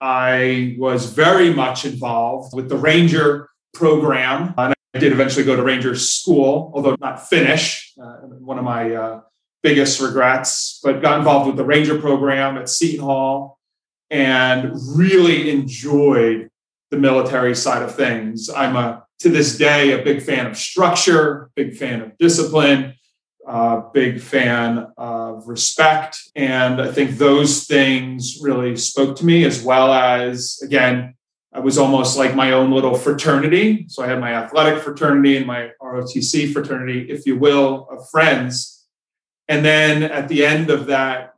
I 0.00 0.76
was 0.78 1.12
very 1.12 1.52
much 1.52 1.84
involved 1.84 2.54
with 2.54 2.68
the 2.68 2.76
Ranger 2.76 3.48
program. 3.74 4.54
And 4.58 4.74
I 4.94 4.98
did 4.98 5.12
eventually 5.12 5.44
go 5.44 5.54
to 5.54 5.62
Ranger 5.62 5.94
school, 5.94 6.72
although 6.74 6.96
not 7.00 7.28
finish. 7.28 7.92
Uh, 8.00 8.16
one 8.40 8.58
of 8.58 8.64
my 8.64 8.92
uh, 8.92 9.20
biggest 9.62 10.00
regrets, 10.00 10.80
but 10.82 11.02
got 11.02 11.18
involved 11.18 11.46
with 11.46 11.56
the 11.56 11.64
Ranger 11.64 11.98
program 11.98 12.56
at 12.56 12.68
Seton 12.68 13.04
Hall 13.04 13.58
and 14.10 14.72
really 14.96 15.50
enjoyed 15.50 16.50
the 16.90 16.96
military 16.96 17.54
side 17.54 17.82
of 17.82 17.94
things. 17.94 18.50
I'm 18.50 18.76
a 18.76 19.04
to 19.20 19.28
this 19.28 19.58
day 19.58 19.92
a 19.92 20.02
big 20.02 20.22
fan 20.22 20.46
of 20.46 20.56
structure, 20.56 21.50
big 21.54 21.76
fan 21.76 22.00
of 22.00 22.16
discipline, 22.18 22.94
uh, 23.50 23.80
big 23.92 24.20
fan 24.20 24.86
of 24.96 25.48
respect, 25.48 26.18
and 26.36 26.80
I 26.80 26.92
think 26.92 27.18
those 27.18 27.66
things 27.66 28.38
really 28.40 28.76
spoke 28.76 29.16
to 29.16 29.26
me 29.26 29.44
as 29.44 29.62
well 29.62 29.92
as 29.92 30.60
again. 30.62 31.14
I 31.52 31.58
was 31.58 31.78
almost 31.78 32.16
like 32.16 32.36
my 32.36 32.52
own 32.52 32.70
little 32.70 32.94
fraternity. 32.94 33.86
So 33.88 34.04
I 34.04 34.06
had 34.06 34.20
my 34.20 34.34
athletic 34.34 34.84
fraternity 34.84 35.36
and 35.36 35.44
my 35.44 35.70
ROTC 35.82 36.52
fraternity, 36.52 37.10
if 37.10 37.26
you 37.26 37.36
will, 37.36 37.88
of 37.90 38.08
friends. 38.08 38.86
And 39.48 39.64
then 39.64 40.04
at 40.04 40.28
the 40.28 40.46
end 40.46 40.70
of 40.70 40.86
that 40.86 41.34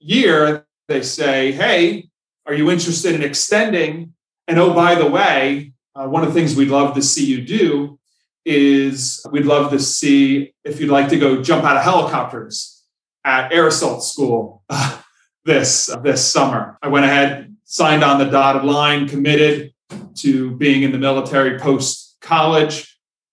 year, 0.00 0.66
they 0.88 1.00
say, 1.02 1.52
Hey, 1.52 2.08
are 2.44 2.54
you 2.54 2.72
interested 2.72 3.14
in 3.14 3.22
extending 3.22 4.14
and 4.48 4.58
oh, 4.58 4.74
by 4.74 4.94
the 4.94 5.06
way, 5.06 5.72
uh, 5.94 6.06
one 6.06 6.22
of 6.22 6.28
the 6.28 6.34
things 6.34 6.56
we'd 6.56 6.68
love 6.68 6.94
to 6.94 7.02
see 7.02 7.24
you 7.24 7.42
do 7.42 7.98
is 8.44 9.24
we'd 9.30 9.46
love 9.46 9.70
to 9.70 9.78
see 9.78 10.54
if 10.64 10.80
you'd 10.80 10.90
like 10.90 11.08
to 11.08 11.18
go 11.18 11.42
jump 11.42 11.64
out 11.64 11.76
of 11.76 11.82
helicopters 11.82 12.84
at 13.24 13.52
air 13.52 13.68
assault 13.68 14.02
school 14.04 14.62
uh, 14.68 14.98
this 15.44 15.88
uh, 15.88 15.98
this 16.00 16.30
summer. 16.30 16.78
I 16.82 16.88
went 16.88 17.04
ahead, 17.04 17.54
signed 17.64 18.02
on 18.02 18.18
the 18.18 18.26
dotted 18.26 18.64
line, 18.64 19.08
committed 19.08 19.72
to 20.16 20.56
being 20.56 20.82
in 20.82 20.92
the 20.92 20.98
military 20.98 21.58
post 21.58 22.16
college. 22.20 22.88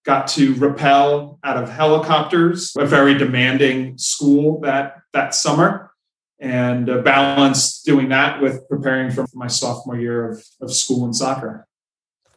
Got 0.05 0.27
to 0.29 0.53
rappel 0.55 1.39
out 1.43 1.57
of 1.57 1.69
helicopters, 1.69 2.73
a 2.77 2.85
very 2.85 3.15
demanding 3.15 3.97
school 3.97 4.59
that 4.61 5.01
that 5.13 5.35
summer 5.35 5.89
and 6.39 6.89
uh, 6.89 7.01
balance 7.01 7.81
doing 7.81 8.09
that 8.09 8.41
with 8.41 8.67
preparing 8.69 9.11
for 9.11 9.25
my 9.33 9.47
sophomore 9.47 9.99
year 9.99 10.31
of, 10.31 10.43
of 10.61 10.73
school 10.73 11.03
and 11.05 11.15
soccer. 11.15 11.67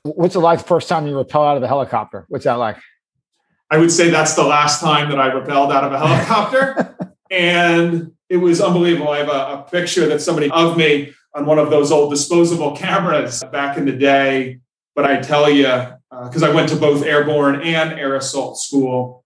What's 0.05 0.35
it 0.35 0.41
like 0.41 0.67
first 0.67 0.89
time 0.89 1.07
you 1.07 1.17
rappel 1.17 1.45
out 1.45 1.57
of 1.57 1.63
a 1.63 1.69
helicopter? 1.69 2.25
What's 2.29 2.45
that 2.45 2.55
like? 2.55 2.77
I 3.71 3.79
would 3.79 3.91
say 3.91 4.11
that's 4.11 4.35
the 4.35 4.45
last 4.45 4.81
time 4.81 5.09
that 5.11 5.21
I 5.21 5.31
rappelled 5.31 5.73
out 5.73 5.85
of 5.85 5.93
a 5.93 5.99
helicopter. 5.99 6.97
and 7.31 8.13
it 8.29 8.37
was 8.37 8.61
unbelievable. 8.61 9.11
I 9.11 9.19
have 9.19 9.29
a, 9.29 9.61
a, 9.61 9.67
picture 9.71 10.07
that 10.09 10.21
somebody 10.21 10.51
of 10.51 10.77
me 10.77 11.15
on 11.35 11.47
one 11.47 11.59
of 11.59 11.71
those 11.71 11.93
old 11.93 12.11
disposable 12.11 12.77
cameras 12.77 13.43
back 13.53 13.79
in 13.79 13.87
the 13.87 13.93
day. 13.93 14.59
But 14.95 15.07
I 15.07 15.21
tell 15.21 15.49
you, 15.49 15.71
because 16.11 16.43
uh, 16.43 16.51
I 16.51 16.55
went 16.55 16.69
to 16.71 16.77
both 16.77 17.05
airborne 17.05 17.63
and 17.63 17.99
air 17.99 18.15
assault 18.17 18.59
school, 18.59 19.25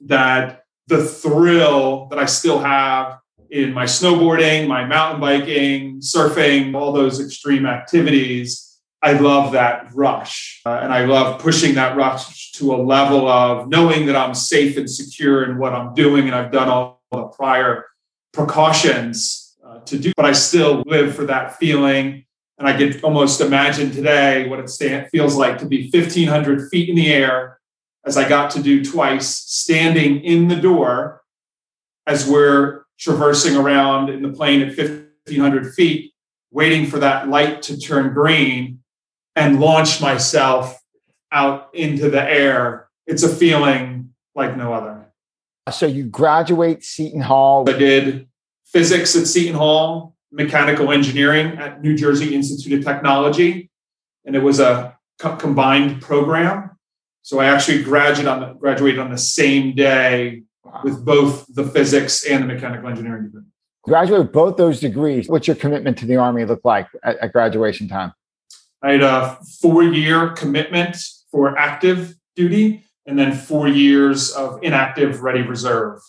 that 0.00 0.64
the 0.88 1.04
thrill 1.04 2.08
that 2.08 2.18
I 2.18 2.26
still 2.26 2.58
have 2.58 3.18
in 3.50 3.72
my 3.72 3.84
snowboarding, 3.84 4.66
my 4.66 4.84
mountain 4.84 5.20
biking, 5.20 6.00
surfing, 6.00 6.74
all 6.74 6.92
those 6.92 7.24
extreme 7.24 7.64
activities. 7.64 8.65
I 9.06 9.12
love 9.12 9.52
that 9.52 9.94
rush. 9.94 10.60
Uh, 10.66 10.80
and 10.82 10.92
I 10.92 11.04
love 11.04 11.40
pushing 11.40 11.76
that 11.76 11.96
rush 11.96 12.50
to 12.54 12.74
a 12.74 12.76
level 12.76 13.28
of 13.28 13.68
knowing 13.68 14.06
that 14.06 14.16
I'm 14.16 14.34
safe 14.34 14.76
and 14.76 14.90
secure 14.90 15.44
in 15.44 15.58
what 15.58 15.72
I'm 15.72 15.94
doing. 15.94 16.26
And 16.26 16.34
I've 16.34 16.50
done 16.50 16.68
all 16.68 17.00
the 17.12 17.28
prior 17.28 17.84
precautions 18.32 19.56
uh, 19.64 19.78
to 19.82 19.96
do, 19.96 20.12
but 20.16 20.26
I 20.26 20.32
still 20.32 20.82
live 20.86 21.14
for 21.14 21.24
that 21.26 21.56
feeling. 21.56 22.24
And 22.58 22.66
I 22.66 22.76
can 22.76 23.00
almost 23.04 23.40
imagine 23.40 23.92
today 23.92 24.48
what 24.48 24.58
it 24.58 25.08
feels 25.12 25.36
like 25.36 25.58
to 25.58 25.66
be 25.66 25.88
1,500 25.88 26.68
feet 26.68 26.88
in 26.88 26.96
the 26.96 27.14
air, 27.14 27.60
as 28.04 28.16
I 28.16 28.28
got 28.28 28.50
to 28.52 28.62
do 28.62 28.84
twice, 28.84 29.28
standing 29.28 30.24
in 30.24 30.48
the 30.48 30.56
door 30.56 31.22
as 32.08 32.26
we're 32.26 32.82
traversing 32.98 33.54
around 33.56 34.08
in 34.10 34.22
the 34.22 34.32
plane 34.32 34.62
at 34.62 34.76
1500 34.76 35.74
feet, 35.74 36.12
waiting 36.50 36.86
for 36.86 36.98
that 36.98 37.28
light 37.28 37.62
to 37.62 37.78
turn 37.78 38.12
green 38.12 38.75
and 39.36 39.60
launch 39.60 40.00
myself 40.00 40.82
out 41.30 41.68
into 41.74 42.10
the 42.10 42.22
air. 42.22 42.88
It's 43.06 43.22
a 43.22 43.28
feeling 43.28 44.14
like 44.34 44.56
no 44.56 44.72
other. 44.72 45.12
So 45.70 45.86
you 45.86 46.04
graduate 46.04 46.82
Seton 46.82 47.20
Hall. 47.20 47.68
I 47.68 47.72
did 47.74 48.28
physics 48.64 49.14
at 49.14 49.26
Seton 49.26 49.54
Hall, 49.54 50.16
mechanical 50.32 50.90
engineering 50.90 51.58
at 51.58 51.82
New 51.82 51.96
Jersey 51.96 52.34
Institute 52.34 52.78
of 52.78 52.84
Technology, 52.84 53.70
and 54.24 54.34
it 54.34 54.42
was 54.42 54.58
a 54.58 54.96
co- 55.18 55.36
combined 55.36 56.00
program. 56.00 56.70
So 57.22 57.40
I 57.40 57.46
actually 57.46 57.82
graduated 57.82 58.28
on 58.28 58.40
the, 58.40 58.54
graduated 58.54 59.00
on 59.00 59.10
the 59.10 59.18
same 59.18 59.74
day 59.74 60.42
with 60.84 61.04
both 61.04 61.46
the 61.52 61.64
physics 61.64 62.24
and 62.24 62.44
the 62.44 62.54
mechanical 62.54 62.88
engineering 62.88 63.24
degree. 63.24 63.42
Graduated 63.82 64.32
both 64.32 64.56
those 64.56 64.80
degrees. 64.80 65.28
What's 65.28 65.46
your 65.46 65.56
commitment 65.56 65.98
to 65.98 66.06
the 66.06 66.16
Army 66.16 66.44
look 66.44 66.64
like 66.64 66.88
at, 67.02 67.18
at 67.18 67.32
graduation 67.32 67.88
time? 67.88 68.12
I 68.86 68.92
had 68.92 69.02
a 69.02 69.36
four 69.60 69.82
year 69.82 70.30
commitment 70.30 70.96
for 71.32 71.58
active 71.58 72.14
duty 72.36 72.84
and 73.04 73.18
then 73.18 73.32
four 73.32 73.66
years 73.66 74.30
of 74.30 74.62
inactive 74.62 75.22
ready 75.22 75.42
reserve. 75.42 76.00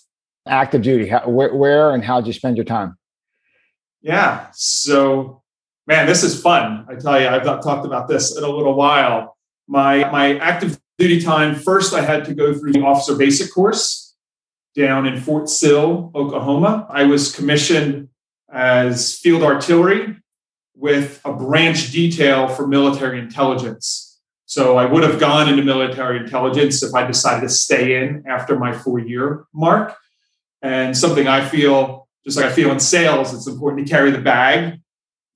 Active 0.47 0.83
duty, 0.83 1.07
how, 1.07 1.27
where, 1.27 1.55
where 1.55 1.89
and 1.95 2.03
how 2.03 2.21
did 2.21 2.27
you 2.27 2.33
spend 2.33 2.55
your 2.55 2.65
time? 2.65 2.95
Yeah. 4.03 4.49
So, 4.53 5.41
man, 5.87 6.05
this 6.05 6.21
is 6.21 6.39
fun. 6.39 6.85
I 6.87 6.93
tell 6.93 7.19
you, 7.19 7.27
I've 7.27 7.45
not 7.45 7.63
talked 7.63 7.83
about 7.83 8.07
this 8.07 8.37
in 8.37 8.43
a 8.43 8.47
little 8.47 8.75
while. 8.75 9.35
My 9.67 10.09
my 10.11 10.37
active 10.37 10.79
duty 10.99 11.19
time. 11.19 11.55
First, 11.55 11.95
I 11.95 12.01
had 12.01 12.25
to 12.25 12.35
go 12.35 12.53
through 12.53 12.73
the 12.73 12.81
officer 12.81 13.15
basic 13.15 13.51
course 13.51 14.15
down 14.75 15.07
in 15.07 15.19
Fort 15.19 15.49
Sill, 15.49 16.11
Oklahoma. 16.13 16.85
I 16.91 17.05
was 17.05 17.35
commissioned 17.35 18.09
as 18.53 19.17
field 19.17 19.41
artillery 19.41 20.17
with 20.77 21.19
a 21.25 21.33
branch 21.33 21.91
detail 21.91 22.47
for 22.47 22.67
military 22.67 23.19
intelligence. 23.19 24.19
So 24.45 24.77
I 24.77 24.85
would 24.85 25.03
have 25.03 25.19
gone 25.19 25.49
into 25.49 25.63
military 25.63 26.19
intelligence 26.19 26.81
if 26.83 26.93
I 26.93 27.05
decided 27.05 27.41
to 27.41 27.49
stay 27.49 28.01
in 28.01 28.23
after 28.27 28.57
my 28.57 28.71
four 28.71 28.99
year 28.99 29.45
mark. 29.53 29.95
And 30.61 30.95
something 30.95 31.27
I 31.27 31.45
feel, 31.45 32.07
just 32.23 32.37
like 32.37 32.45
I 32.45 32.51
feel 32.51 32.71
in 32.71 32.79
sales, 32.79 33.33
it's 33.33 33.47
important 33.47 33.85
to 33.85 33.91
carry 33.91 34.11
the 34.11 34.21
bag 34.21 34.79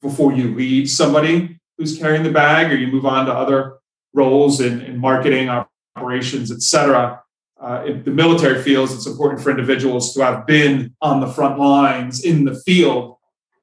before 0.02 0.32
you 0.32 0.56
leave 0.56 0.90
somebody 0.90 1.60
who's 1.78 1.98
carrying 1.98 2.24
the 2.24 2.32
bag 2.32 2.72
or 2.72 2.76
you 2.76 2.88
move 2.88 3.06
on 3.06 3.26
to 3.26 3.34
other 3.34 3.80
roles 4.14 4.62
in, 4.62 4.82
in 4.82 4.98
marketing, 4.98 5.50
operations, 5.96 6.52
et 6.52 6.62
cetera. 6.62 7.22
Uh, 7.60 7.84
in 7.86 8.04
the 8.04 8.12
military 8.12 8.62
feels 8.62 8.94
it's 8.94 9.06
important 9.06 9.42
for 9.42 9.52
individuals 9.52 10.14
to 10.14 10.22
have 10.22 10.48
been 10.48 10.96
on 11.02 11.20
the 11.20 11.28
front 11.28 11.60
lines 11.60 12.24
in 12.24 12.46
the 12.46 12.56
field. 12.56 13.18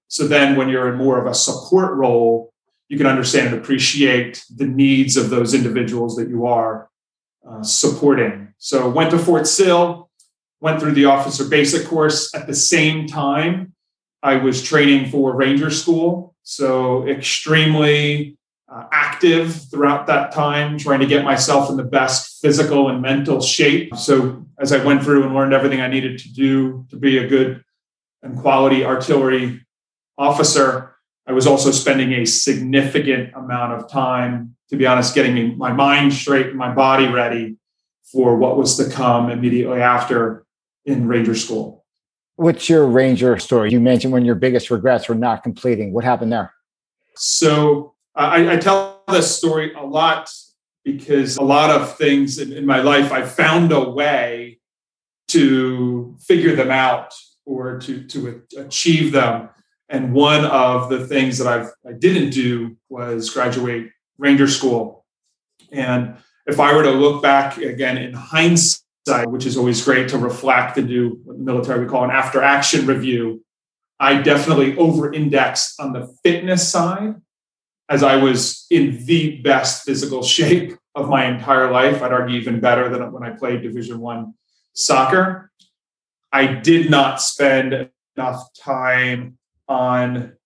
So 0.08 0.26
then, 0.26 0.56
when 0.56 0.68
you're 0.68 0.90
in 0.90 0.98
more 0.98 1.20
of 1.20 1.26
a 1.26 1.34
support 1.34 1.94
role, 1.94 2.52
you 2.88 2.96
can 2.96 3.06
understand 3.06 3.48
and 3.48 3.62
appreciate 3.62 4.42
the 4.54 4.66
needs 4.66 5.16
of 5.16 5.28
those 5.28 5.52
individuals 5.52 6.16
that 6.16 6.28
you 6.28 6.46
are 6.46 6.88
uh, 7.48 7.62
supporting. 7.62 8.48
So, 8.56 8.88
went 8.88 9.10
to 9.10 9.18
Fort 9.18 9.46
Sill, 9.46 10.10
went 10.60 10.80
through 10.80 10.92
the 10.92 11.04
officer 11.04 11.44
basic 11.44 11.86
course 11.86 12.34
at 12.34 12.46
the 12.46 12.54
same 12.54 13.06
time. 13.06 13.74
I 14.22 14.36
was 14.36 14.62
training 14.62 15.10
for 15.10 15.36
Ranger 15.36 15.70
School, 15.70 16.34
so 16.42 17.06
extremely 17.06 18.38
uh, 18.72 18.84
active 18.90 19.70
throughout 19.70 20.06
that 20.06 20.32
time, 20.32 20.78
trying 20.78 21.00
to 21.00 21.06
get 21.06 21.24
myself 21.24 21.70
in 21.70 21.76
the 21.76 21.84
best 21.84 22.40
physical 22.40 22.88
and 22.88 23.02
mental 23.02 23.42
shape. 23.42 23.94
So, 23.94 24.46
as 24.58 24.72
I 24.72 24.82
went 24.82 25.04
through 25.04 25.24
and 25.24 25.34
learned 25.34 25.52
everything 25.52 25.82
I 25.82 25.88
needed 25.88 26.18
to 26.20 26.32
do 26.32 26.86
to 26.88 26.96
be 26.96 27.18
a 27.18 27.28
good 27.28 27.62
and 28.22 28.38
quality 28.38 28.84
artillery 28.84 29.60
officer, 30.18 30.96
I 31.26 31.32
was 31.32 31.46
also 31.46 31.70
spending 31.70 32.12
a 32.12 32.24
significant 32.24 33.34
amount 33.34 33.72
of 33.72 33.90
time, 33.90 34.56
to 34.70 34.76
be 34.76 34.86
honest, 34.86 35.14
getting 35.14 35.56
my 35.56 35.72
mind 35.72 36.12
straight 36.12 36.46
and 36.48 36.56
my 36.56 36.74
body 36.74 37.06
ready 37.06 37.56
for 38.10 38.36
what 38.36 38.56
was 38.56 38.76
to 38.78 38.90
come 38.90 39.30
immediately 39.30 39.80
after 39.80 40.44
in 40.84 41.06
Ranger 41.06 41.34
School. 41.34 41.84
What's 42.36 42.68
your 42.68 42.86
Ranger 42.86 43.38
story? 43.38 43.70
You 43.70 43.80
mentioned 43.80 44.12
when 44.12 44.24
your 44.24 44.36
biggest 44.36 44.70
regrets 44.70 45.08
were 45.08 45.14
not 45.14 45.42
completing. 45.42 45.92
What 45.92 46.04
happened 46.04 46.32
there? 46.32 46.52
So, 47.16 47.94
I, 48.14 48.54
I, 48.54 48.56
tell 48.56 49.02
this 49.08 49.36
story 49.36 49.74
a 49.74 49.84
lot 49.84 50.30
because 50.84 51.36
a 51.36 51.42
lot 51.42 51.70
of 51.70 51.96
things 51.96 52.38
in, 52.38 52.52
in 52.52 52.64
my 52.64 52.80
life, 52.80 53.12
I 53.12 53.24
found 53.24 53.72
a 53.72 53.90
way 53.90 54.60
to 55.28 56.16
figure 56.20 56.56
them 56.56 56.70
out 56.70 57.12
or 57.44 57.78
to, 57.80 58.04
to 58.04 58.42
achieve 58.56 59.12
them. 59.12 59.50
And 59.88 60.12
one 60.12 60.44
of 60.44 60.90
the 60.90 61.06
things 61.06 61.38
that 61.38 61.46
I've, 61.46 61.70
I 61.86 61.92
didn't 61.92 62.30
do 62.30 62.76
was 62.88 63.30
graduate 63.30 63.90
Ranger 64.18 64.48
School. 64.48 65.06
And 65.72 66.16
if 66.46 66.60
I 66.60 66.74
were 66.74 66.82
to 66.82 66.90
look 66.90 67.22
back 67.22 67.56
again 67.58 67.96
in 67.96 68.12
hindsight, 68.12 69.30
which 69.30 69.46
is 69.46 69.56
always 69.56 69.82
great 69.82 70.08
to 70.10 70.18
reflect 70.18 70.76
and 70.76 70.88
do 70.88 71.20
what 71.24 71.38
the 71.38 71.42
military 71.42 71.84
we 71.84 71.90
call 71.90 72.04
an 72.04 72.10
after 72.10 72.42
action 72.42 72.86
review, 72.86 73.44
I 74.00 74.20
definitely 74.20 74.76
over 74.76 75.12
indexed 75.12 75.80
on 75.80 75.92
the 75.92 76.14
fitness 76.22 76.68
side 76.68 77.16
as 77.88 78.02
I 78.02 78.16
was 78.16 78.66
in 78.70 79.04
the 79.06 79.40
best 79.40 79.84
physical 79.84 80.22
shape 80.36 80.76
of 80.94 81.08
my 81.08 81.26
entire 81.26 81.70
life. 81.70 82.02
I'd 82.02 82.12
argue 82.12 82.36
even 82.36 82.60
better 82.60 82.88
than 82.88 83.10
when 83.12 83.22
I 83.22 83.30
played 83.30 83.62
Division 83.62 84.00
One 84.00 84.34
soccer. 84.74 85.50
I 86.30 86.46
did 86.46 86.90
not 86.90 87.22
spend 87.22 87.90
enough 88.16 88.52
time 88.54 89.37
on 89.68 90.36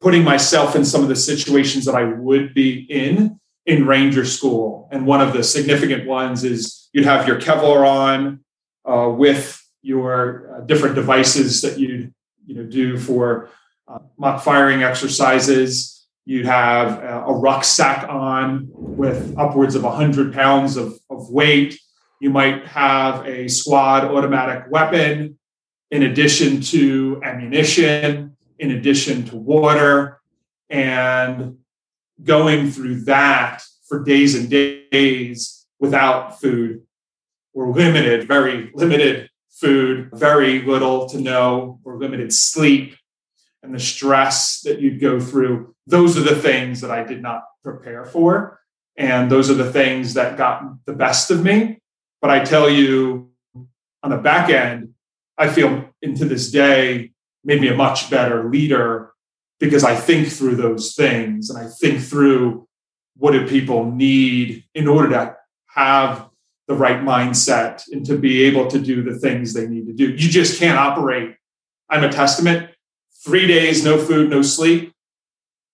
putting 0.00 0.24
myself 0.24 0.74
in 0.74 0.84
some 0.84 1.02
of 1.02 1.08
the 1.08 1.16
situations 1.16 1.84
that 1.84 1.94
I 1.94 2.04
would 2.04 2.54
be 2.54 2.80
in 2.90 3.38
in 3.64 3.86
Ranger 3.86 4.24
School. 4.24 4.88
And 4.90 5.06
one 5.06 5.20
of 5.20 5.32
the 5.32 5.44
significant 5.44 6.06
ones 6.06 6.42
is 6.42 6.88
you'd 6.92 7.04
have 7.04 7.28
your 7.28 7.40
Kevlar 7.40 7.88
on 7.88 8.40
uh, 8.84 9.08
with 9.08 9.60
your 9.82 10.56
uh, 10.56 10.60
different 10.62 10.94
devices 10.94 11.62
that 11.62 11.78
you 11.78 12.12
you 12.44 12.54
know 12.56 12.64
do 12.64 12.98
for 12.98 13.50
uh, 13.88 13.98
mock 14.18 14.42
firing 14.42 14.82
exercises 14.82 15.92
You'd 16.24 16.46
have 16.46 17.02
a 17.02 17.32
rucksack 17.32 18.08
on 18.08 18.68
with 18.72 19.36
upwards 19.36 19.74
of 19.74 19.82
100 19.82 20.32
pounds 20.32 20.76
of, 20.76 20.96
of 21.10 21.28
weight. 21.30 21.80
You 22.20 22.30
might 22.30 22.64
have 22.68 23.26
a 23.26 23.48
squad 23.48 24.04
automatic 24.04 24.70
weapon 24.70 25.36
in 25.92 26.02
addition 26.02 26.60
to 26.62 27.20
ammunition, 27.22 28.34
in 28.58 28.70
addition 28.72 29.24
to 29.26 29.36
water. 29.36 30.20
And 30.70 31.58
going 32.24 32.70
through 32.70 33.02
that 33.02 33.62
for 33.86 34.02
days 34.02 34.34
and 34.34 34.48
days 34.50 35.66
without 35.78 36.40
food 36.40 36.82
or 37.52 37.70
limited, 37.70 38.26
very 38.26 38.70
limited 38.74 39.28
food, 39.50 40.08
very 40.14 40.62
little 40.62 41.08
to 41.10 41.20
no 41.20 41.78
or 41.84 41.98
limited 41.98 42.32
sleep, 42.32 42.96
and 43.62 43.74
the 43.74 43.78
stress 43.78 44.62
that 44.62 44.80
you'd 44.80 45.00
go 45.00 45.20
through 45.20 45.72
those 45.86 46.16
are 46.16 46.22
the 46.22 46.36
things 46.36 46.80
that 46.80 46.90
I 46.90 47.02
did 47.02 47.22
not 47.22 47.44
prepare 47.62 48.04
for. 48.04 48.60
And 48.96 49.30
those 49.30 49.50
are 49.50 49.54
the 49.54 49.72
things 49.72 50.14
that 50.14 50.36
got 50.36 50.62
the 50.86 50.92
best 50.92 51.30
of 51.30 51.42
me. 51.42 51.80
But 52.20 52.30
I 52.30 52.44
tell 52.44 52.70
you, 52.70 53.30
on 54.02 54.10
the 54.10 54.16
back 54.16 54.48
end, 54.48 54.91
I 55.42 55.48
feel 55.48 55.88
into 56.00 56.24
this 56.24 56.50
day 56.50 57.12
made 57.44 57.60
me 57.60 57.68
a 57.68 57.74
much 57.74 58.10
better 58.10 58.48
leader 58.48 59.12
because 59.58 59.84
I 59.84 59.94
think 59.94 60.28
through 60.28 60.56
those 60.56 60.94
things 60.94 61.50
and 61.50 61.58
I 61.58 61.68
think 61.80 62.00
through 62.00 62.68
what 63.16 63.32
do 63.32 63.46
people 63.46 63.90
need 63.90 64.64
in 64.74 64.88
order 64.88 65.08
to 65.10 65.36
have 65.74 66.28
the 66.68 66.74
right 66.74 67.00
mindset 67.00 67.82
and 67.92 68.04
to 68.06 68.16
be 68.16 68.44
able 68.44 68.66
to 68.68 68.78
do 68.78 69.02
the 69.02 69.18
things 69.18 69.52
they 69.52 69.66
need 69.66 69.86
to 69.86 69.92
do. 69.92 70.10
You 70.10 70.28
just 70.28 70.58
can't 70.58 70.78
operate. 70.78 71.36
I'm 71.90 72.04
a 72.04 72.12
testament. 72.12 72.70
Three 73.24 73.46
days, 73.46 73.84
no 73.84 73.98
food, 73.98 74.30
no 74.30 74.42
sleep 74.42 74.92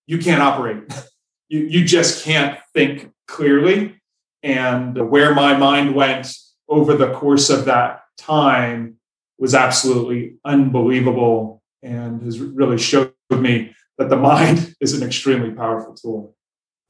you 0.08 0.18
can't 0.18 0.42
operate. 0.42 0.82
you, 1.48 1.60
you 1.60 1.84
just 1.84 2.24
can't 2.24 2.58
think 2.74 3.12
clearly. 3.28 4.00
And 4.42 5.10
where 5.10 5.34
my 5.34 5.56
mind 5.56 5.94
went 5.94 6.34
over 6.68 6.96
the 6.96 7.12
course 7.12 7.50
of 7.50 7.66
that 7.66 8.02
time 8.16 8.97
was 9.38 9.54
absolutely 9.54 10.36
unbelievable 10.44 11.62
and 11.82 12.22
has 12.22 12.40
really 12.40 12.78
showed 12.78 13.12
me 13.30 13.74
that 13.98 14.08
the 14.08 14.16
mind 14.16 14.74
is 14.80 14.94
an 14.94 15.06
extremely 15.06 15.50
powerful 15.50 15.94
tool. 15.94 16.34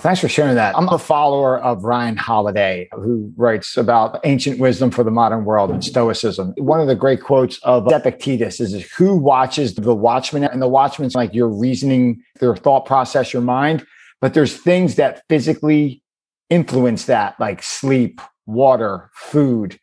Thanks 0.01 0.21
for 0.21 0.29
sharing 0.29 0.55
that. 0.55 0.77
I'm 0.77 0.89
a 0.91 0.99
follower 0.99 1.59
of 1.59 1.83
Ryan 1.83 2.17
Holiday, 2.17 2.89
who 2.93 3.33
writes 3.37 3.77
about 3.77 4.21
ancient 4.23 4.61
wisdom 4.61 4.93
for 4.93 5.03
the 5.03 5.11
modern 5.11 5.45
world 5.45 5.71
and 5.73 5.85
stoicism. 5.85 6.55
One 6.57 6.81
of 6.81 6.87
the 6.87 6.95
great 6.95 7.21
quotes 7.21 7.59
of 7.65 7.91
Epictetus 7.91 8.61
is 8.61 8.89
who 8.93 9.17
watches 9.17 9.75
the 9.75 9.97
watchman? 9.97 10.45
And 10.45 10.63
the 10.63 10.69
watchman's 10.69 11.17
like 11.17 11.35
your 11.35 11.49
reasoning, 11.49 12.23
your 12.41 12.55
thought 12.55 12.87
process, 12.87 13.33
your 13.33 13.43
mind. 13.43 13.85
But 14.21 14.35
there's 14.35 14.57
things 14.57 14.95
that 14.95 15.23
physically 15.29 16.01
influence 16.49 17.07
that, 17.07 17.39
like 17.41 17.61
sleep, 17.61 18.21
water, 18.47 19.11
food. 19.15 19.81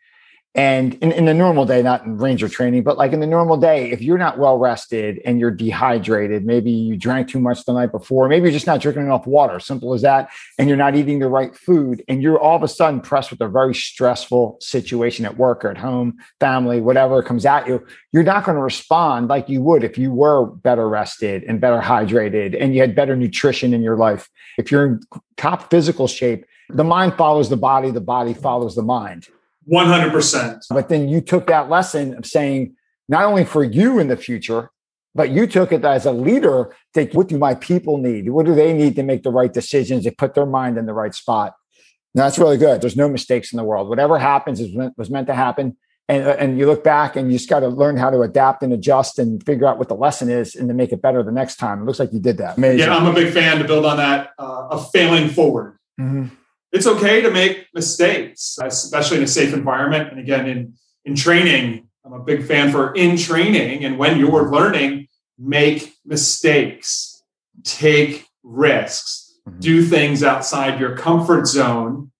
And 0.55 0.93
in, 0.95 1.11
in 1.11 1.25
the 1.25 1.33
normal 1.33 1.65
day, 1.65 1.83
not 1.83 2.05
in 2.05 2.17
ranger 2.17 2.47
training, 2.47 2.83
but 2.83 2.97
like 2.97 3.11
in 3.11 3.19
the 3.19 3.27
normal 3.27 3.57
day, 3.57 3.91
if 3.91 4.01
you're 4.01 4.17
not 4.17 4.39
well 4.39 4.57
rested 4.57 5.19
and 5.25 5.37
you're 5.37 5.51
dehydrated, 5.51 6.45
maybe 6.45 6.71
you 6.71 6.95
drank 6.95 7.27
too 7.27 7.41
much 7.41 7.65
the 7.65 7.73
night 7.73 7.91
before, 7.91 8.29
maybe 8.29 8.45
you're 8.45 8.53
just 8.53 8.65
not 8.65 8.79
drinking 8.79 9.03
enough 9.03 9.27
water, 9.27 9.59
simple 9.59 9.93
as 9.93 10.01
that, 10.03 10.29
and 10.57 10.69
you're 10.69 10.77
not 10.77 10.95
eating 10.95 11.19
the 11.19 11.27
right 11.27 11.53
food, 11.57 12.01
and 12.07 12.23
you're 12.23 12.39
all 12.39 12.55
of 12.55 12.63
a 12.63 12.69
sudden 12.69 13.01
pressed 13.01 13.31
with 13.31 13.41
a 13.41 13.49
very 13.49 13.75
stressful 13.75 14.57
situation 14.61 15.25
at 15.25 15.37
work 15.37 15.65
or 15.65 15.71
at 15.71 15.77
home, 15.77 16.17
family, 16.39 16.79
whatever 16.79 17.21
comes 17.21 17.45
at 17.45 17.67
you, 17.67 17.85
you're 18.13 18.23
not 18.23 18.45
going 18.45 18.55
to 18.55 18.61
respond 18.61 19.27
like 19.27 19.49
you 19.49 19.61
would 19.61 19.83
if 19.83 19.97
you 19.97 20.13
were 20.13 20.45
better 20.45 20.87
rested 20.87 21.43
and 21.43 21.59
better 21.59 21.81
hydrated 21.81 22.55
and 22.57 22.73
you 22.73 22.79
had 22.79 22.95
better 22.95 23.17
nutrition 23.17 23.73
in 23.73 23.81
your 23.81 23.97
life. 23.97 24.29
If 24.57 24.71
you're 24.71 24.85
in 24.85 25.01
top 25.35 25.69
physical 25.69 26.07
shape, 26.07 26.45
the 26.69 26.85
mind 26.85 27.15
follows 27.15 27.49
the 27.49 27.57
body, 27.57 27.91
the 27.91 27.99
body 27.99 28.33
follows 28.33 28.75
the 28.75 28.83
mind. 28.83 29.27
100%. 29.71 30.61
But 30.69 30.89
then 30.89 31.09
you 31.09 31.21
took 31.21 31.47
that 31.47 31.69
lesson 31.69 32.15
of 32.17 32.25
saying, 32.25 32.75
not 33.07 33.25
only 33.25 33.45
for 33.45 33.63
you 33.63 33.99
in 33.99 34.07
the 34.07 34.17
future, 34.17 34.71
but 35.13 35.29
you 35.29 35.47
took 35.47 35.71
it 35.71 35.83
as 35.85 36.05
a 36.05 36.11
leader. 36.11 36.75
Think, 36.93 37.13
what 37.13 37.27
do 37.27 37.37
my 37.37 37.55
people 37.55 37.97
need? 37.97 38.29
What 38.29 38.45
do 38.45 38.53
they 38.53 38.73
need 38.73 38.95
to 38.97 39.03
make 39.03 39.23
the 39.23 39.31
right 39.31 39.51
decisions 39.51 40.03
to 40.03 40.11
put 40.11 40.33
their 40.33 40.45
mind 40.45 40.77
in 40.77 40.85
the 40.85 40.93
right 40.93 41.15
spot? 41.15 41.53
Now, 42.13 42.23
that's 42.23 42.37
really 42.37 42.57
good. 42.57 42.81
There's 42.81 42.97
no 42.97 43.09
mistakes 43.09 43.51
in 43.51 43.57
the 43.57 43.63
world. 43.63 43.89
Whatever 43.89 44.17
happens 44.17 44.59
is 44.59 44.75
meant, 44.75 44.97
was 44.97 45.09
meant 45.09 45.27
to 45.27 45.35
happen. 45.35 45.77
And, 46.07 46.23
and 46.23 46.59
you 46.59 46.67
look 46.67 46.83
back 46.83 47.15
and 47.15 47.31
you 47.31 47.37
just 47.37 47.49
got 47.49 47.61
to 47.61 47.67
learn 47.67 47.97
how 47.97 48.09
to 48.09 48.21
adapt 48.21 48.61
and 48.61 48.71
adjust 48.71 49.17
and 49.17 49.43
figure 49.43 49.67
out 49.67 49.79
what 49.79 49.87
the 49.87 49.95
lesson 49.95 50.29
is 50.29 50.53
and 50.55 50.67
to 50.67 50.73
make 50.73 50.91
it 50.91 51.01
better 51.01 51.23
the 51.23 51.31
next 51.31 51.55
time. 51.55 51.81
It 51.81 51.85
looks 51.85 51.99
like 51.99 52.13
you 52.13 52.19
did 52.19 52.37
that. 52.37 52.57
Amazing. 52.57 52.87
Yeah, 52.87 52.95
I'm 52.95 53.07
a 53.07 53.13
big 53.13 53.33
fan 53.33 53.57
to 53.57 53.63
build 53.63 53.85
on 53.85 53.97
that 53.97 54.31
uh, 54.37 54.67
of 54.69 54.91
failing 54.91 55.29
forward. 55.29 55.77
Mm-hmm 55.99 56.35
it's 56.75 56.87
okay 56.87 57.21
to 57.21 57.31
make 57.31 57.67
mistakes, 57.73 58.59
especially 58.61 59.17
in 59.17 59.23
a 59.23 59.27
safe 59.27 59.53
environment. 59.53 60.11
And 60.11 60.19
again, 60.19 60.47
in 60.47 60.73
in 61.05 61.15
training, 61.15 61.87
I'm 62.03 62.13
a 62.13 62.19
big 62.19 62.45
fan 62.45 62.71
for 62.71 62.93
in 62.93 63.17
training 63.17 63.85
and 63.85 63.97
when 63.97 64.19
you're 64.19 64.49
learning, 64.49 65.07
make 65.39 65.95
mistakes, 66.05 67.23
take 67.63 68.27
risks, 68.43 69.37
mm-hmm. 69.47 69.59
do 69.59 69.83
things 69.83 70.23
outside 70.23 70.79
your 70.79 70.97
comfort 70.97 71.47
zone. 71.47 72.11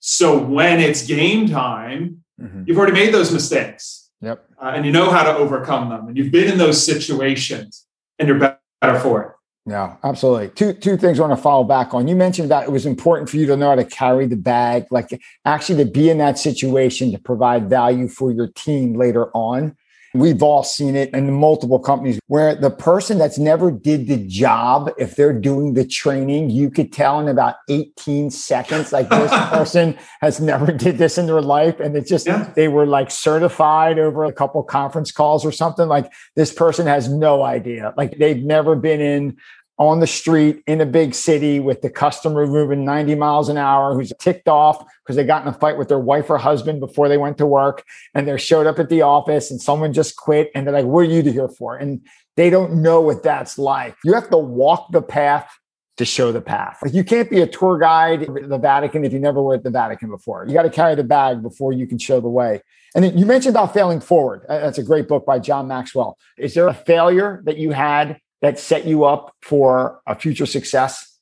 So 0.00 0.38
when 0.38 0.80
it's 0.80 1.06
game 1.06 1.48
time, 1.48 2.24
mm-hmm. 2.40 2.64
you've 2.66 2.78
already 2.78 2.92
made 2.92 3.14
those 3.14 3.32
mistakes. 3.32 4.10
Yep. 4.20 4.44
Uh, 4.60 4.72
and 4.74 4.84
you 4.84 4.92
know 4.92 5.10
how 5.10 5.24
to 5.24 5.34
overcome 5.36 5.88
them. 5.88 6.08
And 6.08 6.16
you've 6.16 6.32
been 6.32 6.50
in 6.50 6.58
those 6.58 6.84
situations 6.84 7.86
and 8.18 8.28
you're 8.28 8.38
better 8.38 9.00
for 9.00 9.22
it. 9.22 9.33
Yeah, 9.66 9.96
absolutely. 10.04 10.50
Two 10.50 10.74
two 10.74 10.98
things 10.98 11.18
I 11.18 11.26
want 11.26 11.38
to 11.38 11.42
follow 11.42 11.64
back 11.64 11.94
on. 11.94 12.06
You 12.06 12.14
mentioned 12.14 12.50
that 12.50 12.64
it 12.64 12.70
was 12.70 12.84
important 12.84 13.30
for 13.30 13.38
you 13.38 13.46
to 13.46 13.56
know 13.56 13.70
how 13.70 13.74
to 13.76 13.84
carry 13.84 14.26
the 14.26 14.36
bag, 14.36 14.84
like 14.90 15.22
actually 15.46 15.82
to 15.82 15.90
be 15.90 16.10
in 16.10 16.18
that 16.18 16.38
situation 16.38 17.12
to 17.12 17.18
provide 17.18 17.70
value 17.70 18.08
for 18.08 18.30
your 18.30 18.48
team 18.48 18.94
later 18.94 19.30
on. 19.34 19.74
We've 20.14 20.44
all 20.44 20.62
seen 20.62 20.94
it 20.94 21.12
in 21.12 21.32
multiple 21.32 21.80
companies 21.80 22.20
where 22.28 22.54
the 22.54 22.70
person 22.70 23.18
that's 23.18 23.36
never 23.36 23.72
did 23.72 24.06
the 24.06 24.16
job, 24.28 24.92
if 24.96 25.16
they're 25.16 25.32
doing 25.32 25.74
the 25.74 25.84
training, 25.84 26.50
you 26.50 26.70
could 26.70 26.92
tell 26.92 27.18
in 27.18 27.26
about 27.26 27.56
18 27.68 28.30
seconds, 28.30 28.92
like 28.92 29.08
this 29.10 29.32
person 29.50 29.98
has 30.20 30.40
never 30.40 30.70
did 30.70 30.98
this 30.98 31.18
in 31.18 31.26
their 31.26 31.42
life. 31.42 31.80
And 31.80 31.96
it's 31.96 32.08
just, 32.08 32.26
yeah. 32.26 32.52
they 32.54 32.68
were 32.68 32.86
like 32.86 33.10
certified 33.10 33.98
over 33.98 34.24
a 34.24 34.32
couple 34.32 34.62
conference 34.62 35.10
calls 35.10 35.44
or 35.44 35.50
something. 35.50 35.88
Like 35.88 36.12
this 36.36 36.52
person 36.52 36.86
has 36.86 37.12
no 37.12 37.42
idea. 37.42 37.92
Like 37.96 38.16
they've 38.16 38.42
never 38.42 38.76
been 38.76 39.00
in 39.00 39.36
on 39.78 39.98
the 40.00 40.06
street 40.06 40.62
in 40.66 40.80
a 40.80 40.86
big 40.86 41.14
city 41.14 41.58
with 41.58 41.82
the 41.82 41.90
customer 41.90 42.46
moving 42.46 42.84
90 42.84 43.16
miles 43.16 43.48
an 43.48 43.56
hour 43.56 43.94
who's 43.94 44.12
ticked 44.20 44.46
off 44.46 44.84
because 45.02 45.16
they 45.16 45.24
got 45.24 45.42
in 45.42 45.48
a 45.48 45.52
fight 45.52 45.76
with 45.76 45.88
their 45.88 45.98
wife 45.98 46.30
or 46.30 46.38
husband 46.38 46.78
before 46.78 47.08
they 47.08 47.16
went 47.16 47.38
to 47.38 47.46
work. 47.46 47.84
And 48.14 48.28
they 48.28 48.36
showed 48.38 48.66
up 48.66 48.78
at 48.78 48.88
the 48.88 49.02
office 49.02 49.50
and 49.50 49.60
someone 49.60 49.92
just 49.92 50.16
quit 50.16 50.50
and 50.54 50.66
they're 50.66 50.74
like 50.74 50.84
what 50.84 51.00
are 51.00 51.04
you 51.04 51.22
here 51.22 51.48
for? 51.48 51.76
And 51.76 52.00
they 52.36 52.50
don't 52.50 52.82
know 52.82 53.00
what 53.00 53.22
that's 53.22 53.58
like. 53.58 53.96
You 54.04 54.14
have 54.14 54.30
to 54.30 54.38
walk 54.38 54.92
the 54.92 55.02
path 55.02 55.58
to 55.96 56.04
show 56.04 56.32
the 56.32 56.40
path. 56.40 56.78
Like 56.82 56.94
you 56.94 57.04
can't 57.04 57.30
be 57.30 57.40
a 57.40 57.46
tour 57.46 57.78
guide 57.78 58.22
at 58.22 58.48
the 58.48 58.58
vatican 58.58 59.04
if 59.04 59.12
you 59.12 59.20
never 59.20 59.42
were 59.42 59.54
at 59.54 59.62
the 59.62 59.70
vatican 59.70 60.10
before. 60.10 60.44
You 60.46 60.52
got 60.52 60.62
to 60.62 60.70
carry 60.70 60.94
the 60.94 61.04
bag 61.04 61.42
before 61.42 61.72
you 61.72 61.86
can 61.86 61.98
show 61.98 62.20
the 62.20 62.28
way. 62.28 62.60
And 62.94 63.04
then 63.04 63.16
you 63.16 63.26
mentioned 63.26 63.54
about 63.54 63.74
failing 63.74 64.00
forward. 64.00 64.44
That's 64.48 64.78
a 64.78 64.82
great 64.82 65.08
book 65.08 65.24
by 65.24 65.38
john 65.38 65.68
maxwell. 65.68 66.18
Is 66.36 66.54
there 66.54 66.68
a 66.68 66.74
failure 66.74 67.42
that 67.44 67.58
you 67.58 67.70
had 67.70 68.18
that 68.44 68.58
set 68.58 68.86
you 68.86 69.04
up 69.04 69.34
for 69.42 70.00
a 70.06 70.14
future 70.14 70.46
success? 70.46 71.18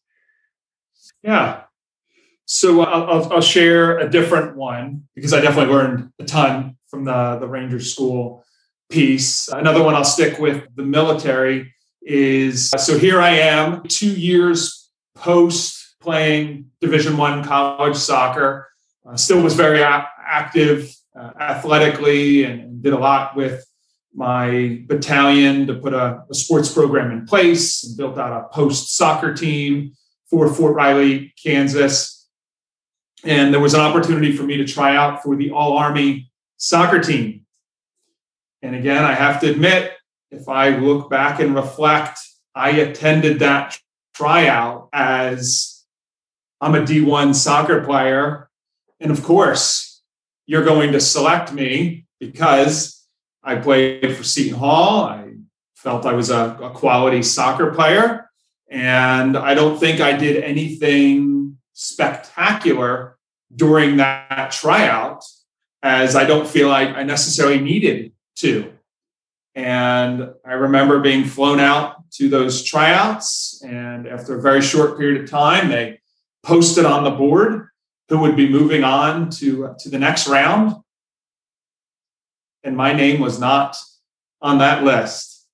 Yeah. 1.23 1.63
So 2.45 2.83
uh, 2.83 2.85
I'll, 2.85 3.33
I'll, 3.35 3.41
share 3.41 3.99
a 3.99 4.11
different 4.11 4.57
one 4.57 5.05
because 5.15 5.33
I 5.33 5.41
definitely 5.41 5.73
learned 5.73 6.13
a 6.19 6.25
ton 6.25 6.77
from 6.89 7.05
the, 7.05 7.39
the 7.41 7.49
Ranger 7.49 7.81
School 7.81 8.45
piece. 8.91 9.49
Another 9.49 9.83
one 9.83 9.95
I'll 9.95 10.05
stick 10.05 10.39
with 10.39 10.65
the 10.75 10.83
military 10.83 11.73
is 12.03 12.71
so 12.71 12.99
here 12.99 13.21
I 13.21 13.31
am, 13.31 13.85
two 13.85 14.11
years 14.11 14.91
post 15.15 15.95
playing 16.01 16.71
Division 16.81 17.17
One 17.17 17.45
college 17.45 17.97
soccer. 17.97 18.69
Uh, 19.07 19.17
still 19.17 19.41
was 19.41 19.55
very 19.55 19.81
a- 19.81 20.09
active 20.19 20.95
uh, 21.19 21.31
athletically 21.39 22.45
and 22.45 22.83
did 22.83 22.93
a 22.93 22.99
lot 22.99 23.37
with 23.37 23.65
my 24.15 24.83
battalion 24.87 25.67
to 25.67 25.75
put 25.75 25.95
a, 25.95 26.23
a 26.31 26.35
sports 26.35 26.73
program 26.73 27.11
in 27.11 27.27
place 27.27 27.85
and 27.85 27.97
built 27.97 28.19
out 28.19 28.33
a 28.33 28.55
post 28.55 28.97
soccer 28.97 29.35
team 29.35 29.93
for 30.29 30.53
Fort 30.53 30.75
Riley, 30.75 31.35
Kansas. 31.43 32.29
And 33.25 33.53
there 33.53 33.61
was 33.61 33.75
an 33.75 33.81
opportunity 33.81 34.37
for 34.37 34.43
me 34.43 34.57
to 34.59 34.65
try 34.65 34.97
out 34.97 35.23
for 35.23 35.37
the 35.37 35.51
All 35.51 35.77
Army 35.77 36.31
soccer 36.57 37.01
team. 37.01 37.47
And 38.63 38.75
again, 38.75 39.05
I 39.05 39.15
have 39.15 39.41
to 39.41 39.51
admit, 39.51 39.93
if 40.31 40.49
I 40.49 40.71
look 40.71 41.11
back 41.11 41.41
and 41.41 41.55
reflect, 41.55 42.19
I 42.55 42.71
attended 42.71 43.41
that 43.41 43.79
tryout 44.15 44.89
as 44.93 45.85
I'm 46.61 46.75
a 46.75 46.81
D1 46.81 47.35
soccer 47.35 47.85
player. 47.85 48.49
And 49.01 49.11
of 49.11 49.23
course, 49.23 50.03
you're 50.47 50.65
going 50.65 50.93
to 50.93 51.01
select 51.01 51.53
me 51.53 52.07
because 52.21 53.02
I 53.45 53.57
played 53.57 54.17
for 54.17 54.23
Seton 54.23 54.59
Hall. 54.59 55.05
I 55.05 55.35
felt 55.75 56.07
I 56.07 56.13
was 56.13 56.31
a, 56.31 56.57
a 56.63 56.71
quality 56.71 57.23
soccer 57.23 57.73
player. 57.73 58.31
And 58.71 59.37
I 59.37 59.55
don't 59.55 59.79
think 59.79 60.01
I 60.01 60.17
did 60.17 60.43
anything 60.43 61.59
spectacular 61.73 63.19
during 63.55 63.97
that 63.99 64.51
tryout, 64.53 65.25
as 65.83 66.17
I 66.17 66.25
don't 66.25 66.49
feel 66.49 66.69
like 66.69 66.91
I 66.91 67.03
necessarily 67.03 67.61
needed 67.61 68.13
to. 68.37 68.73
And 69.55 70.31
I 70.47 70.53
remember 70.53 71.01
being 71.01 71.25
flown 71.25 71.61
out 71.61 72.11
to 72.13 72.29
those 72.29 72.63
tryouts. 72.63 73.63
And 73.67 74.07
after 74.07 74.39
a 74.39 74.43
very 74.43 74.63
short 74.63 74.99
period 74.99 75.23
of 75.23 75.31
time, 75.31 75.69
they 75.69 76.01
posted 76.43 76.87
on 76.87 77.05
the 77.05 77.11
board 77.11 77.69
who 78.09 78.19
would 78.21 78.37
be 78.37 78.49
moving 78.49 78.85
on 78.85 79.31
to, 79.31 79.75
to 79.79 79.89
the 79.89 79.99
next 79.99 80.29
round 80.29 80.82
and 82.65 82.77
my 82.77 82.93
name 82.93 83.21
was 83.21 83.39
not 83.39 83.77
on 84.41 84.59
that 84.59 84.85
list. 84.85 85.47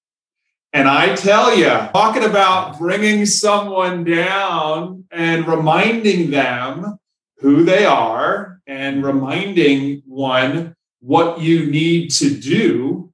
And 0.72 0.86
I 0.86 1.14
tell 1.14 1.56
you, 1.56 1.66
talking 1.66 2.24
about 2.24 2.78
bringing 2.78 3.24
someone 3.24 4.04
down 4.04 5.04
and 5.10 5.46
reminding 5.46 6.30
them 6.30 6.98
who 7.38 7.64
they 7.64 7.86
are 7.86 8.60
and 8.66 9.02
reminding 9.02 10.02
one 10.04 10.74
what 11.00 11.40
you 11.40 11.70
need 11.70 12.10
to 12.10 12.30
do 12.38 13.12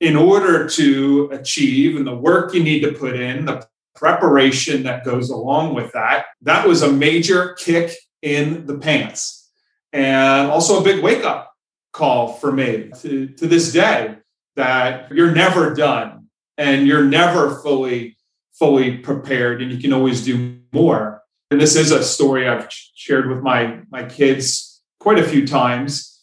in 0.00 0.16
order 0.16 0.68
to 0.68 1.30
achieve 1.32 1.96
and 1.96 2.06
the 2.06 2.14
work 2.14 2.52
you 2.54 2.62
need 2.62 2.80
to 2.80 2.92
put 2.92 3.18
in, 3.18 3.44
the 3.44 3.64
preparation 3.94 4.82
that 4.82 5.04
goes 5.04 5.30
along 5.30 5.74
with 5.74 5.92
that. 5.92 6.26
That 6.42 6.66
was 6.66 6.82
a 6.82 6.92
major 6.92 7.54
kick 7.54 7.96
in 8.20 8.66
the 8.66 8.78
pants 8.78 9.50
and 9.92 10.50
also 10.50 10.80
a 10.80 10.84
big 10.84 11.02
wake 11.02 11.24
up 11.24 11.55
call 11.96 12.34
for 12.34 12.52
me 12.52 12.90
to, 13.00 13.26
to 13.26 13.46
this 13.46 13.72
day 13.72 14.14
that 14.54 15.10
you're 15.10 15.34
never 15.34 15.74
done 15.74 16.26
and 16.58 16.86
you're 16.86 17.04
never 17.04 17.56
fully 17.62 18.16
fully 18.52 18.98
prepared 18.98 19.62
and 19.62 19.72
you 19.72 19.78
can 19.78 19.94
always 19.94 20.22
do 20.22 20.58
more. 20.72 21.22
And 21.50 21.58
this 21.58 21.74
is 21.74 21.92
a 21.92 22.02
story 22.02 22.46
i've 22.48 22.68
shared 22.70 23.28
with 23.28 23.40
my 23.42 23.80
my 23.90 24.04
kids 24.04 24.82
quite 25.00 25.18
a 25.18 25.24
few 25.24 25.46
times 25.46 26.20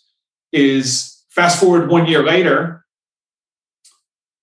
is 0.51 1.23
fast 1.29 1.59
forward 1.59 1.89
one 1.89 2.05
year 2.05 2.23
later 2.23 2.85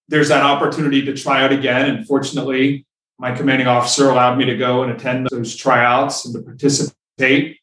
there's 0.09 0.31
that 0.31 0.43
opportunity 0.43 1.05
to 1.05 1.15
try 1.15 1.45
out 1.45 1.53
again. 1.53 1.89
And 1.89 2.07
fortunately 2.07 2.87
my 3.21 3.31
commanding 3.31 3.69
officer 3.69 4.11
allowed 4.11 4.37
me 4.37 4.47
to 4.47 4.57
go 4.57 4.83
and 4.83 4.91
attend 4.91 5.29
those 5.31 5.55
tryouts 5.55 6.25
and 6.25 6.35
to 6.35 6.43
participate. 6.43 7.59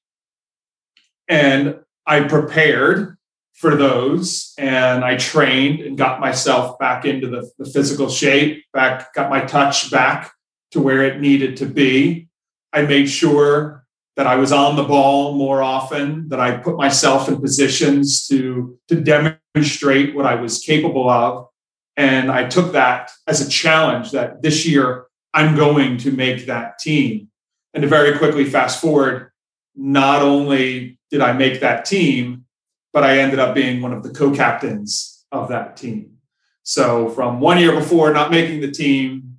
And 1.27 1.79
i 2.05 2.21
prepared 2.21 3.16
for 3.57 3.75
those 3.75 4.53
and 4.59 5.03
I 5.03 5.17
trained 5.17 5.81
and 5.81 5.97
got 5.97 6.19
myself 6.19 6.77
back 6.77 7.05
into 7.05 7.27
the, 7.27 7.49
the, 7.57 7.65
physical 7.65 8.07
shape, 8.07 8.63
back, 8.71 9.11
got 9.15 9.31
my 9.31 9.41
touch 9.41 9.89
back 9.89 10.31
to 10.71 10.79
where 10.79 11.03
it 11.03 11.19
needed 11.19 11.57
to 11.57 11.65
be. 11.65 12.27
I 12.71 12.83
made 12.83 13.09
sure 13.09 13.83
that 14.15 14.27
I 14.27 14.35
was 14.35 14.51
on 14.51 14.75
the 14.75 14.83
ball 14.83 15.33
more 15.33 15.63
often, 15.63 16.29
that 16.29 16.39
I 16.39 16.57
put 16.57 16.77
myself 16.77 17.27
in 17.27 17.41
positions 17.41 18.27
to, 18.27 18.77
to 18.89 19.01
demonstrate 19.01 20.13
what 20.13 20.27
I 20.27 20.35
was 20.35 20.61
capable 20.61 21.09
of. 21.09 21.47
And 21.95 22.31
I 22.31 22.47
took 22.47 22.73
that 22.73 23.09
as 23.25 23.41
a 23.41 23.49
challenge 23.49 24.11
that 24.11 24.43
this 24.43 24.67
year 24.67 25.05
I'm 25.33 25.55
going 25.55 25.97
to 25.99 26.11
make 26.11 26.45
that 26.45 26.77
team. 26.77 27.29
And 27.73 27.81
to 27.81 27.87
very 27.87 28.19
quickly 28.19 28.45
fast 28.45 28.79
forward, 28.79 29.31
not 29.75 30.21
only 30.21 30.99
did 31.09 31.21
I 31.21 31.33
make 31.33 31.61
that 31.61 31.85
team, 31.85 32.45
but 32.93 33.03
I 33.03 33.19
ended 33.19 33.39
up 33.39 33.53
being 33.55 33.81
one 33.81 33.93
of 33.93 34.03
the 34.03 34.09
co 34.09 34.33
captains 34.33 35.25
of 35.31 35.49
that 35.49 35.77
team. 35.77 36.17
So 36.63 37.09
from 37.09 37.39
one 37.39 37.59
year 37.59 37.73
before 37.73 38.11
not 38.13 38.31
making 38.31 38.61
the 38.61 38.71
team 38.71 39.37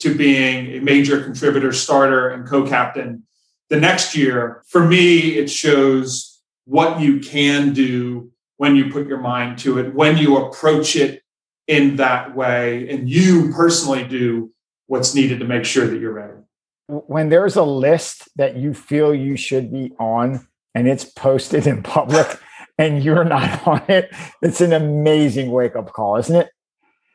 to 0.00 0.14
being 0.14 0.76
a 0.76 0.80
major 0.80 1.22
contributor, 1.22 1.72
starter, 1.72 2.30
and 2.30 2.46
co 2.46 2.66
captain 2.66 3.24
the 3.70 3.80
next 3.80 4.14
year, 4.16 4.62
for 4.68 4.84
me, 4.84 5.36
it 5.36 5.50
shows 5.50 6.40
what 6.64 7.00
you 7.00 7.20
can 7.20 7.72
do 7.72 8.30
when 8.56 8.76
you 8.76 8.90
put 8.90 9.06
your 9.06 9.18
mind 9.18 9.58
to 9.58 9.78
it, 9.78 9.94
when 9.94 10.16
you 10.16 10.36
approach 10.36 10.96
it 10.96 11.22
in 11.66 11.96
that 11.96 12.36
way, 12.36 12.88
and 12.88 13.08
you 13.08 13.52
personally 13.52 14.04
do 14.04 14.52
what's 14.86 15.14
needed 15.14 15.40
to 15.40 15.44
make 15.46 15.64
sure 15.64 15.86
that 15.86 15.98
you're 15.98 16.12
ready. 16.12 16.34
When 16.86 17.30
there's 17.30 17.56
a 17.56 17.62
list 17.62 18.28
that 18.36 18.56
you 18.56 18.74
feel 18.74 19.14
you 19.14 19.36
should 19.36 19.72
be 19.72 19.92
on 19.98 20.46
and 20.74 20.86
it's 20.86 21.04
posted 21.04 21.66
in 21.66 21.82
public 21.82 22.38
and 22.78 23.02
you're 23.02 23.24
not 23.24 23.66
on 23.66 23.82
it, 23.88 24.10
it's 24.42 24.60
an 24.60 24.72
amazing 24.72 25.50
wake 25.50 25.76
up 25.76 25.92
call, 25.92 26.16
isn't 26.16 26.36
it? 26.36 26.48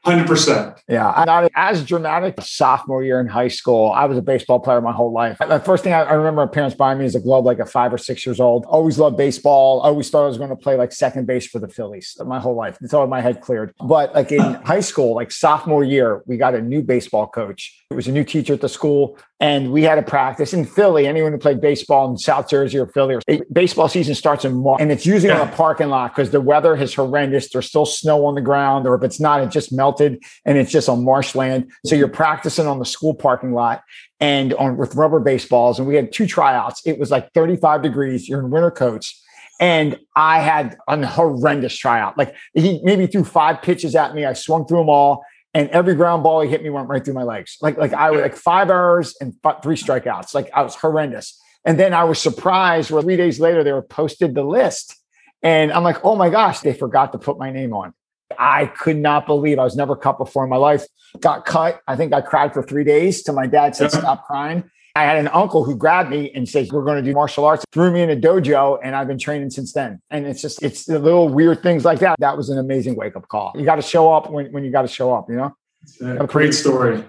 Hundred 0.06 0.28
percent. 0.28 0.82
Yeah, 0.88 1.24
not 1.28 1.52
as 1.56 1.86
dramatic. 1.86 2.40
Sophomore 2.40 3.04
year 3.04 3.20
in 3.20 3.28
high 3.28 3.50
school, 3.50 3.92
I 3.92 4.06
was 4.06 4.18
a 4.18 4.22
baseball 4.22 4.62
player 4.62 4.80
my 4.80 4.94
whole 4.94 5.12
life. 5.12 5.38
The 5.40 5.60
first 5.60 5.84
thing 5.84 5.92
I, 5.92 6.04
I 6.04 6.14
remember 6.14 6.46
my 6.46 6.50
parents 6.50 6.74
buying 6.74 7.00
me 7.00 7.06
is 7.06 7.16
a 7.16 7.20
glove, 7.20 7.44
like 7.44 7.60
a 7.60 7.66
five 7.66 7.94
or 7.94 7.98
six 7.98 8.26
years 8.26 8.40
old. 8.40 8.66
Always 8.66 8.98
loved 8.98 9.18
baseball. 9.18 9.82
Always 9.82 10.10
thought 10.10 10.24
I 10.24 10.28
was 10.28 10.38
going 10.38 10.52
to 10.52 10.56
play 10.56 10.78
like 10.78 10.94
second 10.94 11.28
base 11.28 11.48
for 11.48 11.60
the 11.60 11.68
Phillies 11.68 12.16
my 12.26 12.40
whole 12.40 12.56
life 12.56 12.78
until 12.80 13.06
my 13.08 13.20
head 13.20 13.42
cleared. 13.42 13.74
But 13.78 14.16
like 14.16 14.32
in 14.32 14.40
high 14.64 14.80
school, 14.80 15.16
like 15.16 15.34
sophomore 15.34 15.84
year, 15.84 16.24
we 16.26 16.38
got 16.38 16.56
a 16.56 16.62
new 16.62 16.82
baseball 16.82 17.28
coach. 17.28 17.79
It 17.92 17.96
was 17.96 18.08
a 18.08 18.12
new 18.12 18.24
teacher 18.24 18.54
at 18.54 18.62
the 18.62 18.70
school, 18.70 19.18
and 19.40 19.72
we 19.72 19.82
had 19.82 19.98
a 19.98 20.04
practice 20.04 20.54
in 20.54 20.64
Philly. 20.64 21.08
Anyone 21.08 21.32
who 21.32 21.40
played 21.40 21.60
baseball 21.60 22.08
in 22.08 22.20
South 22.20 22.48
Jersey 22.48 22.78
or 22.78 22.86
Philly, 22.86 23.16
or, 23.16 23.22
baseball 23.52 23.90
season 23.90 24.14
starts 24.14 24.46
in 24.46 24.62
March, 24.62 24.80
and 24.80 24.92
it's 24.92 25.08
usually 25.08 25.34
yeah. 25.34 25.42
on 25.42 25.48
a 25.48 25.52
parking 25.54 25.90
lot 25.90 26.16
because 26.16 26.30
the 26.30 26.40
weather 26.40 26.76
is 26.76 26.94
horrendous. 26.94 27.50
There's 27.50 27.68
still 27.68 27.88
snow 27.88 28.28
on 28.28 28.36
the 28.36 28.42
ground, 28.42 28.86
or 28.86 28.94
if 28.94 29.02
it's 29.02 29.20
not, 29.20 29.42
it 29.42 29.50
just 29.50 29.74
melted 29.74 30.22
and 30.46 30.56
it's 30.56 30.72
just 30.72 30.88
on 30.88 31.04
marshland. 31.04 31.72
So 31.84 31.96
you're 31.96 32.10
practicing 32.10 32.68
on 32.68 32.78
the 32.78 32.86
school 32.86 33.16
parking 33.16 33.54
lot 33.54 33.82
and 34.20 34.54
on 34.54 34.78
with 34.78 34.94
rubber 34.94 35.20
baseballs. 35.20 35.80
And 35.80 35.88
we 35.88 35.96
had 35.96 36.12
two 36.12 36.28
tryouts. 36.28 36.84
It 36.86 37.00
was 37.00 37.10
like 37.10 37.34
35 37.34 37.82
degrees. 37.82 38.30
You're 38.30 38.42
in 38.42 38.52
winter 38.52 38.70
coats. 38.70 39.20
And 39.60 40.00
I 40.16 40.42
had 40.42 40.78
a 40.88 41.06
horrendous 41.08 41.76
tryout. 41.76 42.20
Like 42.20 42.36
he 42.54 42.82
maybe 42.84 43.08
threw 43.08 43.24
five 43.24 43.64
pitches 43.64 43.96
at 43.96 44.14
me. 44.14 44.26
I 44.26 44.34
swung 44.34 44.68
through 44.68 44.78
them 44.78 44.90
all 44.90 45.26
and 45.54 45.70
every 45.70 45.96
ground 45.96 46.24
ball 46.24 46.42
he 46.42 46.50
hit 46.50 46.62
me 46.62 46.70
went 46.70 46.90
right 46.90 47.04
through 47.04 47.14
my 47.14 47.24
legs. 47.24 47.58
Like 47.62 47.78
like 47.78 47.94
I 47.94 48.12
was 48.12 48.22
like 48.22 48.36
five 48.36 48.70
errors 48.70 49.16
and 49.20 49.34
three 49.64 49.76
strikeouts. 49.76 50.34
Like 50.34 50.50
I 50.54 50.62
was 50.62 50.76
horrendous. 50.76 51.40
And 51.66 51.78
then 51.80 51.94
I 51.94 52.06
was 52.06 52.20
surprised 52.20 52.90
where 52.90 53.02
three 53.02 53.18
days 53.18 53.40
later 53.40 53.64
they 53.64 53.74
were 53.74 53.82
posted 53.82 54.34
the 54.34 54.44
list, 54.44 54.96
and 55.44 55.72
I'm 55.72 55.84
like, 55.84 56.04
oh 56.06 56.16
my 56.16 56.30
gosh, 56.30 56.62
they 56.62 56.74
forgot 56.74 57.12
to 57.12 57.20
put 57.20 57.38
my 57.38 57.52
name 57.52 57.74
on. 57.74 57.94
I 58.38 58.68
could 58.68 58.98
not 58.98 59.26
believe 59.26 59.60
I 59.60 59.64
was 59.64 59.76
never 59.76 59.96
cut 59.96 60.18
before 60.18 60.44
in 60.44 60.50
my 60.50 60.58
life. 60.58 60.86
Got 61.20 61.46
cut. 61.46 61.82
I 61.88 61.96
think 61.96 62.14
I 62.14 62.22
cried 62.22 62.54
for 62.54 62.64
three 62.64 62.84
days 62.84 63.24
till 63.24 63.34
my 63.34 63.48
dad 63.48 63.76
said, 63.76 63.88
uh-huh. 63.88 64.02
"Stop 64.02 64.26
crying." 64.26 64.70
I 65.00 65.04
had 65.04 65.18
an 65.18 65.30
uncle 65.30 65.64
who 65.64 65.78
grabbed 65.78 66.10
me 66.10 66.30
and 66.36 66.48
said, 66.48 66.70
We're 66.74 66.84
going 66.84 67.02
to 67.02 67.10
do 67.10 67.14
martial 67.14 67.46
arts, 67.46 67.64
threw 67.72 67.90
me 67.90 68.02
in 68.02 68.10
a 68.10 68.18
dojo, 68.18 68.80
and 68.84 68.98
I've 68.98 69.08
been 69.08 69.18
training 69.18 69.50
since 69.50 69.72
then. 69.72 70.02
And 70.10 70.28
it's 70.28 70.42
just, 70.42 70.62
it's 70.62 70.84
the 70.84 71.00
little 71.00 71.30
weird 71.30 71.64
things 71.64 71.86
like 71.86 72.00
that. 72.00 72.20
That 72.20 72.36
was 72.36 72.50
an 72.50 72.58
amazing 72.58 72.96
wake 72.96 73.16
up 73.16 73.26
call. 73.30 73.54
You 73.56 73.64
got 73.64 73.78
to 73.78 73.82
show 73.82 74.12
up 74.12 74.30
when, 74.30 74.52
when 74.52 74.66
you 74.66 74.72
got 74.72 74.82
to 74.82 74.90
show 74.90 75.14
up, 75.14 75.30
you 75.30 75.38
know? 75.38 75.56
A 76.02 76.28
great 76.28 76.54
story. 76.54 77.06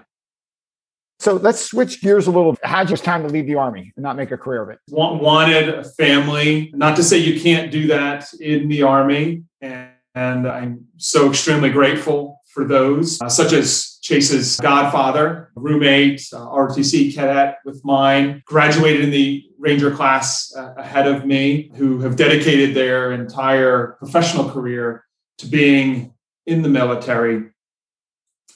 So 1.19 1.33
let's 1.33 1.59
switch 1.59 2.01
gears 2.01 2.27
a 2.27 2.31
little. 2.31 2.57
How'd 2.63 2.89
you 2.89 2.95
time 2.95 3.23
to 3.23 3.27
leave 3.27 3.45
the 3.45 3.55
army 3.55 3.91
and 3.97 4.03
not 4.03 4.15
make 4.15 4.31
a 4.31 4.37
career 4.37 4.63
of 4.63 4.69
it? 4.69 4.79
Wanted 4.87 5.67
a 5.67 5.83
family. 5.83 6.71
Not 6.73 6.95
to 6.95 7.03
say 7.03 7.17
you 7.17 7.41
can't 7.41 7.71
do 7.71 7.87
that 7.87 8.25
in 8.39 8.69
the 8.69 8.83
army. 8.83 9.43
And, 9.59 9.89
and 10.15 10.47
I'm 10.47 10.85
so 10.95 11.29
extremely 11.29 11.69
grateful 11.69 12.40
for 12.53 12.65
those, 12.65 13.21
uh, 13.21 13.29
such 13.29 13.53
as 13.53 13.97
Chase's 14.01 14.57
godfather, 14.57 15.51
roommate, 15.55 16.27
uh, 16.33 16.39
ROTC 16.47 17.13
cadet 17.13 17.59
with 17.65 17.83
mine, 17.85 18.41
graduated 18.45 19.01
in 19.01 19.11
the 19.11 19.45
Ranger 19.57 19.91
class 19.91 20.53
uh, 20.55 20.73
ahead 20.75 21.07
of 21.07 21.25
me, 21.25 21.71
who 21.75 21.99
have 21.99 22.15
dedicated 22.15 22.75
their 22.75 23.11
entire 23.11 23.95
professional 23.99 24.49
career 24.49 25.05
to 25.37 25.47
being 25.47 26.13
in 26.45 26.61
the 26.61 26.69
military. 26.69 27.49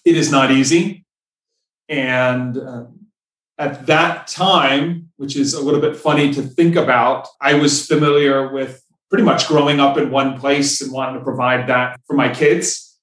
It 0.03 0.17
is 0.17 0.31
not 0.31 0.51
easy. 0.51 1.05
And 1.88 2.58
uh, 2.58 2.86
at 3.58 3.86
that 3.86 4.27
time, 4.27 5.12
which 5.17 5.36
is 5.36 5.53
a 5.53 5.62
little 5.62 5.79
bit 5.79 5.95
funny 5.95 6.34
to 6.34 6.41
think 6.41 6.75
about, 6.75 7.27
I 7.39 7.53
was 7.53 7.86
familiar 7.86 8.51
with 8.51 8.84
pretty 9.10 9.23
much 9.23 9.47
growing 9.47 9.79
up 9.79 9.97
in 9.97 10.12
one 10.12 10.39
place 10.39 10.81
and 10.81 10.91
wanting 10.91 11.19
to 11.19 11.23
provide 11.23 11.67
that 11.67 12.01
for 12.08 12.15
my 12.15 12.34
kids 12.34 12.94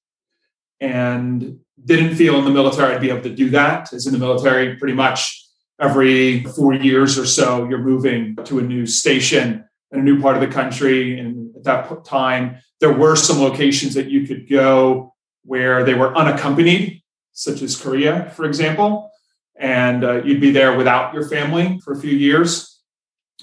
and 0.79 1.59
didn't 1.83 2.15
feel 2.15 2.37
in 2.37 2.45
the 2.45 2.51
military 2.51 2.93
I'd 2.93 3.01
be 3.01 3.09
able 3.09 3.23
to 3.23 3.35
do 3.35 3.49
that. 3.51 3.93
As 3.93 4.05
in 4.05 4.13
the 4.13 4.19
military, 4.19 4.75
pretty 4.77 4.93
much 4.93 5.43
every 5.79 6.43
four 6.43 6.73
years 6.73 7.17
or 7.17 7.25
so, 7.25 7.67
you're 7.67 7.79
moving 7.79 8.35
to 8.45 8.59
a 8.59 8.61
new 8.61 8.85
station 8.85 9.65
in 9.91 9.99
a 9.99 10.03
new 10.03 10.21
part 10.21 10.35
of 10.35 10.41
the 10.41 10.47
country. 10.47 11.19
And 11.19 11.55
at 11.55 11.63
that 11.63 12.05
time, 12.05 12.57
there 12.79 12.93
were 12.93 13.15
some 13.15 13.39
locations 13.41 13.93
that 13.93 14.09
you 14.09 14.25
could 14.27 14.49
go 14.49 15.13
where 15.43 15.83
they 15.83 15.93
were 15.93 16.15
unaccompanied, 16.15 17.01
such 17.33 17.61
as 17.61 17.75
Korea, 17.75 18.29
for 18.31 18.45
example. 18.45 19.11
And 19.57 20.03
uh, 20.03 20.23
you'd 20.23 20.41
be 20.41 20.51
there 20.51 20.77
without 20.77 21.13
your 21.13 21.27
family 21.27 21.79
for 21.83 21.93
a 21.93 21.99
few 21.99 22.15
years. 22.15 22.81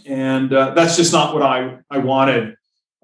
And 0.06 0.52
uh, 0.52 0.74
that's 0.74 0.96
just 0.96 1.12
not 1.12 1.34
what 1.34 1.42
I, 1.42 1.78
I 1.90 1.98
wanted 1.98 2.56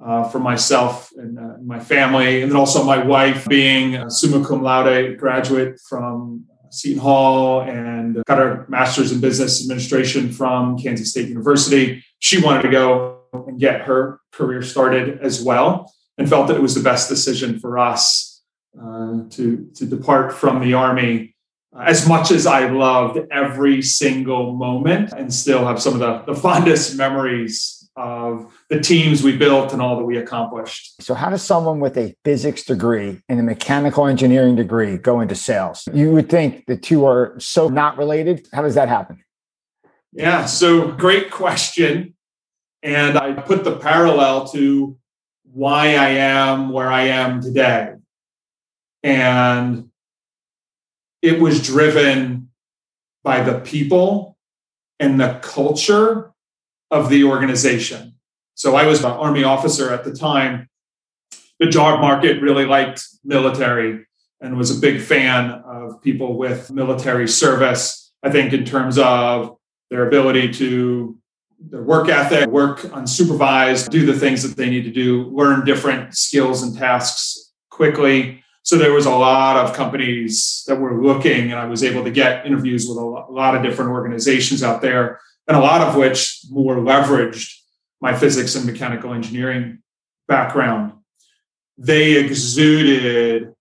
uh, 0.05 0.29
for 0.29 0.39
myself 0.39 1.11
and 1.17 1.39
uh, 1.39 1.57
my 1.65 1.81
family, 1.81 2.43
and 2.43 2.51
then 2.51 2.57
also 2.57 2.85
my 2.85 3.03
wife 3.03 3.47
being 3.49 3.97
a 3.97 4.11
summa 4.11 4.47
cum 4.47 4.63
laude 4.63 5.17
graduate 5.19 5.81
from 5.89 6.45
Seton 6.71 7.01
Hall 7.01 7.63
and 7.63 8.23
got 8.27 8.39
her 8.39 8.67
master's 8.69 9.13
in 9.13 9.21
business 9.21 9.63
administration 9.63 10.31
from 10.31 10.79
Kansas 10.79 11.11
State 11.11 11.29
University. 11.29 12.05
She 12.19 12.43
wanted 12.43 12.63
to 12.63 12.69
go 12.69 13.21
and 13.33 13.59
get 13.59 13.83
her 13.83 14.21
career 14.33 14.63
started 14.63 15.21
as 15.21 15.43
well, 15.43 15.93
and 16.19 16.29
felt 16.29 16.49
that 16.49 16.57
it 16.57 16.63
was 16.63 16.75
the 16.75 16.83
best 16.83 17.09
decision 17.09 17.59
for 17.59 17.79
us 17.79 18.43
uh, 18.79 19.23
to 19.31 19.71
to 19.75 19.87
depart 19.87 20.33
from 20.33 20.61
the 20.61 20.75
army. 20.75 21.35
As 21.79 22.09
much 22.09 22.31
as 22.31 22.47
I 22.47 22.69
loved 22.71 23.19
every 23.31 23.83
single 23.83 24.55
moment, 24.55 25.13
and 25.13 25.33
still 25.33 25.67
have 25.67 25.81
some 25.81 25.95
of 25.95 26.01
the, 26.01 26.33
the 26.33 26.41
fondest 26.41 26.97
memories 26.97 27.76
of 27.97 28.53
the 28.69 28.81
teams 28.81 29.23
we 29.23 29.37
built 29.37 29.73
and 29.73 29.81
all 29.81 29.97
that 29.97 30.05
we 30.05 30.17
accomplished. 30.19 31.03
So, 31.03 31.15
how 31.15 31.31
does 31.31 31.43
someone 31.43 31.81
with 31.81 31.97
a 31.97 32.15
physics 32.25 32.65
degree 32.65 33.21
and 33.29 33.41
a 33.41 33.43
mechanical 33.43 34.07
engineering 34.07 34.57
degree 34.57 34.99
go 34.99 35.21
into 35.21 35.35
sales? 35.35 35.89
You 35.93 36.11
would 36.13 36.29
think 36.29 36.67
the 36.67 36.77
two 36.77 37.07
are 37.07 37.35
so 37.39 37.69
not 37.69 37.97
related. 37.97 38.47
How 38.53 38.63
does 38.63 38.75
that 38.75 38.89
happen? 38.89 39.23
Yeah, 40.13 40.47
so 40.47 40.93
great 40.93 41.31
question. 41.31 42.15
And 42.83 43.19
I 43.19 43.33
put 43.33 43.65
the 43.65 43.77
parallel 43.77 44.47
to 44.49 44.97
why 45.53 45.97
I 45.97 46.11
am 46.11 46.71
where 46.71 46.91
I 46.91 47.03
am 47.03 47.41
today. 47.41 47.95
And 49.03 49.91
it 51.23 51.41
was 51.41 51.67
driven 51.67 52.51
by 53.25 53.41
the 53.41 53.61
people 53.61 54.37
and 55.01 55.21
the 55.21 55.39
culture 55.43 56.33
of 56.91 57.09
the 57.09 57.25
organization. 57.25 58.15
So 58.55 58.77
I 58.77 58.87
was 58.87 59.05
an 59.05 59.11
Army 59.11 59.45
officer 59.45 59.93
at 59.93 60.05
the 60.05 60.13
time. 60.13 60.69
The 61.59 61.67
job 61.67 62.01
market 62.01 62.41
really 62.41 62.67
liked 62.67 63.05
military 63.25 64.07
and 64.41 64.57
was 64.57 64.77
a 64.77 64.81
big 64.81 65.01
fan 65.01 65.51
of 65.51 66.03
people 66.03 66.37
with 66.37 66.71
military 66.71 67.29
service. 67.29 68.13
I 68.23 68.31
think, 68.31 68.53
in 68.53 68.65
terms 68.65 68.99
of 68.99 69.57
their 69.91 70.07
ability 70.09 70.53
to 70.55 71.19
their 71.59 71.83
work 71.83 72.09
ethic, 72.09 72.49
work 72.49 72.81
unsupervised, 72.81 73.89
do 73.91 74.05
the 74.05 74.19
things 74.19 74.43
that 74.43 74.57
they 74.57 74.69
need 74.69 74.83
to 74.83 74.91
do, 74.91 75.25
learn 75.31 75.65
different 75.65 76.17
skills 76.17 76.63
and 76.63 76.77
tasks 76.77 77.53
quickly. 77.71 78.43
So 78.63 78.77
there 78.77 78.93
was 78.93 79.07
a 79.07 79.11
lot 79.11 79.57
of 79.57 79.75
companies 79.75 80.65
that 80.67 80.77
were 80.77 81.03
looking, 81.03 81.53
and 81.53 81.61
I 81.61 81.67
was 81.67 81.85
able 81.85 82.05
to 82.05 82.11
get 82.11 82.45
interviews 82.45 82.89
with 82.89 82.99
a 82.99 83.03
lot 83.03 83.55
of 83.55 83.63
different 83.63 83.91
organizations 83.91 84.63
out 84.63 84.83
there 84.83 85.21
and 85.49 85.57
a 85.57 85.61
lot 85.61 85.81
of 85.81 85.97
which 85.97 86.41
more 86.51 86.77
leveraged 86.77 87.55
my 88.01 88.15
physics 88.15 88.55
and 88.55 88.67
mechanical 88.67 89.13
engineering 89.13 89.79
background. 90.29 90.93
They 91.79 92.17
exuded 92.17 93.55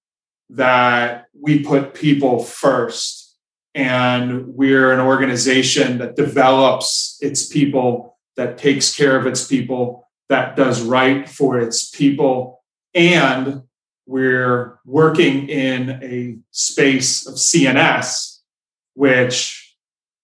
that 0.49 1.25
we 1.39 1.63
put 1.63 1.93
people 1.93 2.43
first 2.43 3.25
and 3.73 4.47
we're 4.55 4.93
an 4.93 5.01
organization 5.01 5.97
that 5.97 6.15
develops 6.15 7.17
its 7.21 7.45
people 7.45 8.17
that 8.37 8.57
takes 8.57 8.95
care 8.95 9.17
of 9.17 9.27
its 9.27 9.45
people, 9.45 10.07
that 10.29 10.55
does 10.55 10.81
right 10.81 11.27
for 11.27 11.59
its 11.59 11.89
people. 11.89 12.63
And 12.93 13.63
we're 14.05 14.79
working 14.85 15.49
in 15.49 16.01
a 16.01 16.37
space 16.51 17.27
of 17.27 17.35
CNS, 17.35 18.39
which 18.93 19.75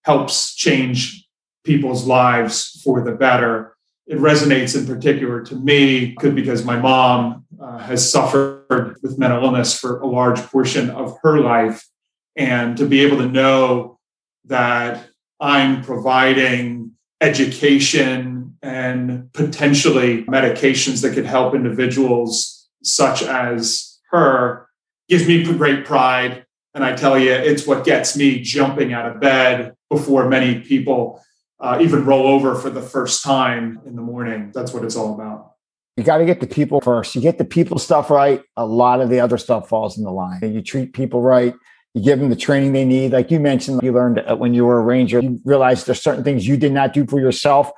helps 0.04 0.56
change 0.56 1.21
people's 1.64 2.06
lives 2.06 2.82
for 2.84 3.02
the 3.02 3.12
better. 3.12 3.76
It 4.08 4.18
resonates 4.18 4.78
in 4.78 4.86
particular 4.86 5.42
to 5.44 5.56
me 5.56 6.14
could 6.16 6.36
because 6.36 6.66
my 6.66 6.78
mom 6.78 7.46
uh, 7.62 7.78
has 7.78 8.12
suffered 8.12 8.98
with 9.02 9.18
mental 9.18 9.44
illness 9.44 9.78
for 9.78 10.00
a 10.00 10.08
large 10.08 10.40
portion 10.40 10.90
of 10.90 11.18
her 11.24 11.40
life. 11.40 11.88
And 12.36 12.78
to 12.78 12.86
be 12.86 13.02
able 13.02 13.18
to 13.18 13.28
know 13.28 14.00
that 14.46 15.10
I'm 15.40 15.84
providing 15.84 16.92
education 17.20 18.58
and 18.62 19.32
potentially 19.34 20.24
medications 20.26 21.02
that 21.02 21.14
could 21.14 21.26
help 21.26 21.54
individuals 21.54 22.70
such 22.84 23.22
as 23.22 24.00
her 24.12 24.68
gives 25.08 25.28
me 25.28 25.44
great 25.44 25.86
pride. 25.86 26.46
And 26.74 26.84
I 26.84 26.96
tell 26.96 27.20
you, 27.20 27.32
it's 27.32 27.68
what 27.68 27.84
gets 27.84 28.16
me 28.16 28.40
jumping 28.42 28.94
out 28.94 29.12
of 29.12 29.20
bed 29.20 29.76
before 29.90 30.30
many 30.30 30.62
people 30.62 31.22
uh, 31.62 31.78
even 31.80 32.06
roll 32.06 32.28
over 32.28 32.56
for 32.56 32.70
the 32.70 32.82
first 32.82 33.24
time 33.24 33.80
in 33.86 33.96
the 33.96 34.02
morning. 34.02 34.52
That's 34.54 34.74
what 34.74 34.84
it's 34.84 34.96
all 34.96 35.14
about. 35.14 35.54
You 35.98 36.04
got 36.04 36.18
to 36.18 36.26
get 36.26 36.40
the 36.40 36.48
people 36.48 36.82
first. 36.82 37.16
You 37.16 37.22
get 37.22 37.38
the 37.38 37.46
people 37.46 37.78
stuff 37.78 38.10
right, 38.10 38.42
a 38.58 38.66
lot 38.66 39.02
of 39.02 39.10
the 39.10 39.20
other 39.20 39.38
stuff 39.38 39.70
falls 39.70 39.98
in 39.98 40.04
the 40.04 40.12
line. 40.12 40.40
You 40.42 40.62
treat 40.62 40.94
people 40.94 41.22
right, 41.22 41.54
you 41.94 42.02
give 42.02 42.20
them 42.20 42.30
the 42.30 42.36
training 42.36 42.74
they 42.74 42.86
need. 42.86 43.12
Like 43.12 43.30
you 43.30 43.40
mentioned, 43.40 43.82
you 43.84 43.92
learned 43.92 44.24
when 44.40 44.54
you 44.54 44.66
were 44.66 44.80
a 44.80 44.84
ranger, 44.84 45.20
you 45.20 45.40
realized 45.44 45.86
there's 45.86 46.02
certain 46.02 46.24
things 46.24 46.48
you 46.48 46.58
did 46.58 46.72
not 46.72 46.94
do 46.94 47.06
for 47.06 47.20
yourself 47.20 47.70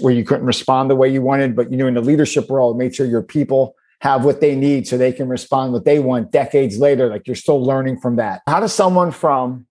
where 0.00 0.14
you 0.14 0.24
couldn't 0.24 0.46
respond 0.46 0.88
the 0.88 0.96
way 0.96 1.08
you 1.08 1.20
wanted, 1.20 1.56
but 1.56 1.70
you 1.70 1.76
know, 1.76 1.86
in 1.86 1.94
the 1.94 2.00
leadership 2.00 2.48
role, 2.48 2.74
made 2.74 2.94
sure 2.94 3.06
your 3.06 3.22
people 3.22 3.74
have 4.00 4.24
what 4.24 4.40
they 4.40 4.54
need 4.54 4.86
so 4.86 4.96
they 4.96 5.12
can 5.12 5.28
respond 5.28 5.72
what 5.72 5.84
they 5.84 5.98
want 5.98 6.30
decades 6.30 6.78
later. 6.78 7.08
Like 7.08 7.26
you're 7.26 7.36
still 7.36 7.62
learning 7.62 7.98
from 7.98 8.16
that. 8.16 8.42
How 8.46 8.60
does 8.60 8.72
someone 8.72 9.10
from 9.10 9.66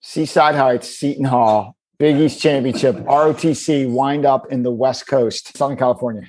Seaside 0.00 0.54
Heights, 0.54 0.88
Seton 0.88 1.26
Hall, 1.26 1.76
Big 2.02 2.16
East 2.16 2.40
Championship, 2.40 2.96
ROTC 2.96 3.88
wind 3.88 4.26
up 4.26 4.50
in 4.50 4.64
the 4.64 4.72
West 4.72 5.06
Coast, 5.06 5.56
Southern 5.56 5.76
California? 5.76 6.28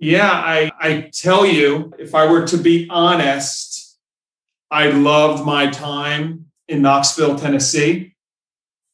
Yeah, 0.00 0.28
I, 0.28 0.72
I 0.80 1.10
tell 1.12 1.46
you, 1.46 1.92
if 2.00 2.16
I 2.16 2.28
were 2.28 2.44
to 2.48 2.56
be 2.56 2.88
honest, 2.90 3.96
I 4.72 4.90
loved 4.90 5.46
my 5.46 5.70
time 5.70 6.46
in 6.66 6.82
Knoxville, 6.82 7.38
Tennessee. 7.38 8.16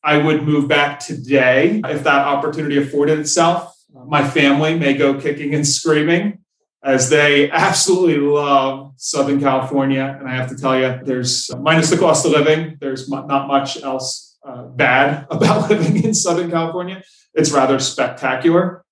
I 0.03 0.19
would 0.19 0.43
move 0.43 0.69
back 0.69 1.01
today 1.01 1.81
if 1.87 2.05
that 2.05 2.27
opportunity 2.27 2.77
afforded 2.77 3.19
itself. 3.19 3.75
My 3.91 4.29
family 4.29 4.79
may 4.79 4.93
go 4.93 5.19
kicking 5.19 5.55
and 5.55 5.67
screaming 5.67 6.41
as 6.83 7.09
they 7.09 7.51
absolutely 7.51 8.19
love 8.19 8.93
Southern 8.97 9.41
California. 9.41 10.19
And 10.21 10.29
I 10.29 10.35
have 10.35 10.51
to 10.51 10.57
tell 10.57 10.79
you, 10.79 11.01
there's 11.03 11.51
minus 11.57 11.89
the 11.89 11.97
cost 11.97 12.27
of 12.27 12.33
living, 12.33 12.77
there's 12.79 13.09
not 13.09 13.49
much 13.49 13.83
else 13.83 14.34
uh, 14.45 14.63
bad 14.65 15.27
about 15.31 15.71
living 15.71 16.05
in 16.05 16.15
Southern 16.15 16.51
California. 16.51 17.03
It's 17.35 17.51
rather 17.51 17.79
spectacular. 17.79 18.85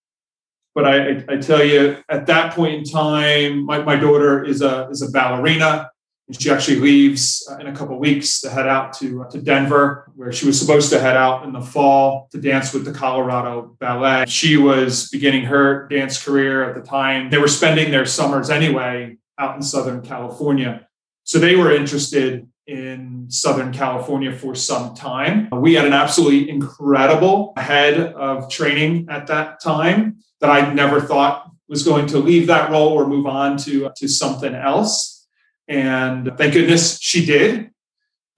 But 0.74 0.86
I, 0.86 1.24
I, 1.28 1.36
tell 1.36 1.62
you, 1.62 1.98
at 2.08 2.26
that 2.26 2.54
point 2.54 2.74
in 2.74 2.84
time, 2.84 3.66
my, 3.66 3.82
my 3.82 3.96
daughter 3.96 4.42
is 4.42 4.62
a, 4.62 4.88
is 4.88 5.02
a 5.02 5.10
ballerina. 5.10 5.90
And 6.28 6.40
she 6.40 6.50
actually 6.50 6.78
leaves 6.78 7.46
uh, 7.50 7.58
in 7.58 7.66
a 7.66 7.74
couple 7.74 7.98
weeks 7.98 8.40
to 8.40 8.48
head 8.48 8.66
out 8.66 8.94
to, 8.94 9.22
uh, 9.22 9.30
to 9.30 9.42
Denver, 9.42 10.10
where 10.14 10.32
she 10.32 10.46
was 10.46 10.58
supposed 10.58 10.90
to 10.90 11.00
head 11.00 11.16
out 11.16 11.44
in 11.44 11.52
the 11.52 11.60
fall 11.60 12.28
to 12.30 12.40
dance 12.40 12.72
with 12.72 12.84
the 12.84 12.92
Colorado 12.92 13.76
Ballet. 13.80 14.24
She 14.28 14.56
was 14.56 15.10
beginning 15.10 15.44
her 15.44 15.88
dance 15.88 16.22
career 16.22 16.64
at 16.64 16.74
the 16.74 16.80
time. 16.80 17.28
They 17.28 17.38
were 17.38 17.48
spending 17.48 17.90
their 17.90 18.06
summers 18.06 18.48
anyway 18.48 19.18
out 19.38 19.56
in 19.56 19.62
Southern 19.62 20.00
California. 20.00 20.86
So 21.24 21.38
they 21.38 21.56
were 21.56 21.72
interested 21.72 22.48
in 22.72 23.26
Southern 23.28 23.70
California 23.70 24.32
for 24.32 24.54
some 24.54 24.94
time. 24.94 25.50
We 25.52 25.74
had 25.74 25.84
an 25.84 25.92
absolutely 25.92 26.48
incredible 26.48 27.52
head 27.58 28.00
of 28.14 28.48
training 28.48 29.08
at 29.10 29.26
that 29.26 29.60
time 29.60 30.16
that 30.40 30.48
I 30.48 30.72
never 30.72 30.98
thought 30.98 31.50
was 31.68 31.82
going 31.82 32.06
to 32.06 32.18
leave 32.18 32.46
that 32.46 32.70
role 32.70 32.88
or 32.88 33.06
move 33.06 33.26
on 33.26 33.58
to, 33.58 33.90
to 33.94 34.08
something 34.08 34.54
else. 34.54 35.28
And 35.68 36.32
thank 36.38 36.54
goodness 36.54 36.98
she 36.98 37.26
did. 37.26 37.70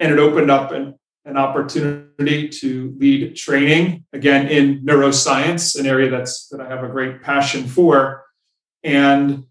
And 0.01 0.13
it 0.13 0.19
opened 0.19 0.51
up 0.51 0.73
an, 0.73 0.99
an 1.25 1.37
opportunity 1.37 2.49
to 2.49 2.93
lead 2.99 3.37
training 3.37 4.05
again 4.13 4.49
in 4.49 4.85
neuroscience, 4.85 5.79
an 5.79 5.87
area 5.87 6.11
that's 6.11 6.49
that 6.49 6.61
I 6.61 6.69
have 6.69 6.83
a 6.83 6.89
great 6.89 7.23
passion 7.23 7.69
for. 7.69 8.25
And 8.83 9.45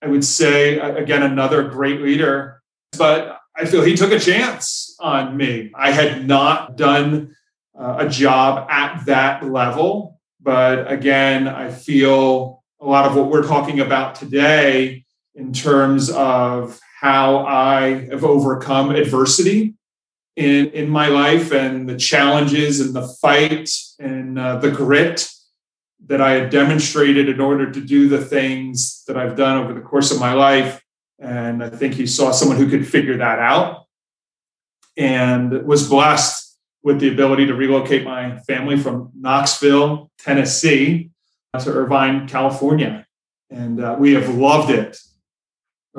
I 0.00 0.08
would 0.08 0.24
say 0.24 0.78
again, 0.78 1.22
another 1.22 1.68
great 1.68 2.00
leader, 2.00 2.62
but 2.96 3.35
I 3.58 3.64
feel 3.64 3.82
he 3.82 3.96
took 3.96 4.12
a 4.12 4.20
chance 4.20 4.94
on 5.00 5.36
me. 5.36 5.72
I 5.74 5.90
had 5.90 6.26
not 6.26 6.76
done 6.76 7.34
uh, 7.78 7.96
a 8.00 8.08
job 8.08 8.68
at 8.70 9.06
that 9.06 9.44
level, 9.44 10.20
but 10.40 10.90
again, 10.90 11.48
I 11.48 11.70
feel 11.70 12.62
a 12.80 12.86
lot 12.86 13.06
of 13.06 13.16
what 13.16 13.30
we're 13.30 13.46
talking 13.46 13.80
about 13.80 14.14
today 14.14 15.04
in 15.34 15.52
terms 15.52 16.10
of 16.10 16.78
how 17.00 17.46
I 17.46 18.06
have 18.10 18.24
overcome 18.24 18.90
adversity 18.90 19.74
in, 20.36 20.68
in 20.68 20.88
my 20.88 21.08
life 21.08 21.50
and 21.52 21.88
the 21.88 21.96
challenges 21.96 22.80
and 22.80 22.94
the 22.94 23.08
fight 23.20 23.70
and 23.98 24.38
uh, 24.38 24.56
the 24.58 24.70
grit 24.70 25.30
that 26.06 26.20
I 26.20 26.32
had 26.32 26.50
demonstrated 26.50 27.28
in 27.28 27.40
order 27.40 27.70
to 27.70 27.80
do 27.80 28.08
the 28.08 28.22
things 28.22 29.02
that 29.06 29.16
I've 29.16 29.36
done 29.36 29.58
over 29.58 29.72
the 29.72 29.80
course 29.80 30.10
of 30.10 30.20
my 30.20 30.34
life. 30.34 30.82
And 31.18 31.62
I 31.62 31.70
think 31.70 31.94
he 31.94 32.06
saw 32.06 32.30
someone 32.30 32.58
who 32.58 32.68
could 32.68 32.86
figure 32.86 33.16
that 33.16 33.38
out 33.38 33.86
and 34.96 35.64
was 35.64 35.88
blessed 35.88 36.58
with 36.82 37.00
the 37.00 37.08
ability 37.12 37.46
to 37.46 37.54
relocate 37.54 38.04
my 38.04 38.38
family 38.40 38.76
from 38.76 39.10
Knoxville, 39.18 40.10
Tennessee 40.18 41.10
to 41.58 41.70
Irvine, 41.70 42.28
California. 42.28 43.06
And 43.50 43.82
uh, 43.82 43.96
we 43.98 44.12
have 44.12 44.34
loved 44.34 44.70
it 44.70 44.98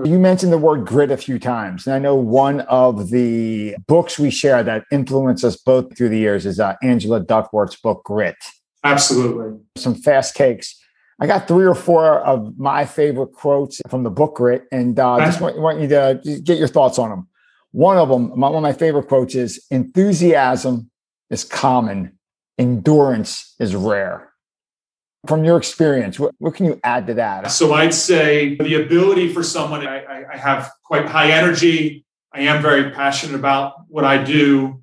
you 0.06 0.20
mentioned 0.20 0.54
the 0.54 0.58
word 0.58 0.86
grit 0.86 1.12
a 1.12 1.18
few 1.18 1.40
times. 1.40 1.88
And 1.88 1.96
I 1.96 2.00
know 2.00 2.16
one 2.16 2.62
of 2.62 3.10
the 3.10 3.76
books 3.88 4.20
we 4.20 4.30
share 4.30 4.64
that 4.64 4.84
influenced 4.92 5.44
us 5.44 5.58
both 5.58 5.98
through 5.98 6.10
the 6.10 6.20
years 6.20 6.46
is 6.46 6.60
uh, 6.60 6.76
Angela 6.84 7.20
Duckworth's 7.20 7.78
book, 7.78 8.04
Grit. 8.04 8.36
Absolutely. 8.84 9.60
Some 9.76 9.96
fast 9.96 10.36
takes. 10.36 10.80
I 11.20 11.26
got 11.26 11.48
three 11.48 11.66
or 11.66 11.74
four 11.74 12.20
of 12.20 12.58
my 12.60 12.86
favorite 12.86 13.34
quotes 13.34 13.82
from 13.90 14.04
the 14.04 14.12
book 14.12 14.36
Grit, 14.36 14.66
and 14.72 15.00
uh, 15.00 15.20
just 15.26 15.42
want, 15.42 15.58
want 15.60 15.80
you 15.80 15.88
to 15.88 16.22
get 16.44 16.60
your 16.60 16.68
thoughts 16.68 17.00
on 17.00 17.10
them. 17.10 17.28
One 17.72 17.98
of 17.98 18.10
them, 18.10 18.40
one 18.40 18.56
of 18.56 18.62
my 18.62 18.74
favorite 18.74 19.08
quotes 19.08 19.36
is 19.36 19.66
enthusiasm 19.72 20.90
is 21.30 21.44
common, 21.44 22.18
endurance 22.58 23.56
is 23.60 23.76
rare. 23.76 24.32
From 25.26 25.44
your 25.44 25.58
experience 25.58 26.20
what, 26.20 26.34
what, 26.38 26.56
can 26.56 26.68
you 26.68 26.80
add 26.84 27.08
to 27.08 27.14
that? 27.16 27.52
So 27.52 27.74
i'd 27.74 27.94
say 27.94 28.56
the 28.56 28.76
ability 28.76 29.34
for 29.34 29.44
someone 29.44 29.86
I, 29.86 30.26
I, 30.32 30.38
have 30.38 30.72
quite 30.86 31.06
high 31.06 31.32
energy. 31.32 32.06
I 32.32 32.42
am 32.42 32.62
very 32.62 32.92
passionate 32.92 33.36
about 33.36 33.74
what 33.90 34.06
i 34.06 34.24
do. 34.24 34.82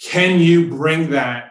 Can 0.00 0.40
you 0.40 0.68
bring 0.68 1.10
that 1.10 1.45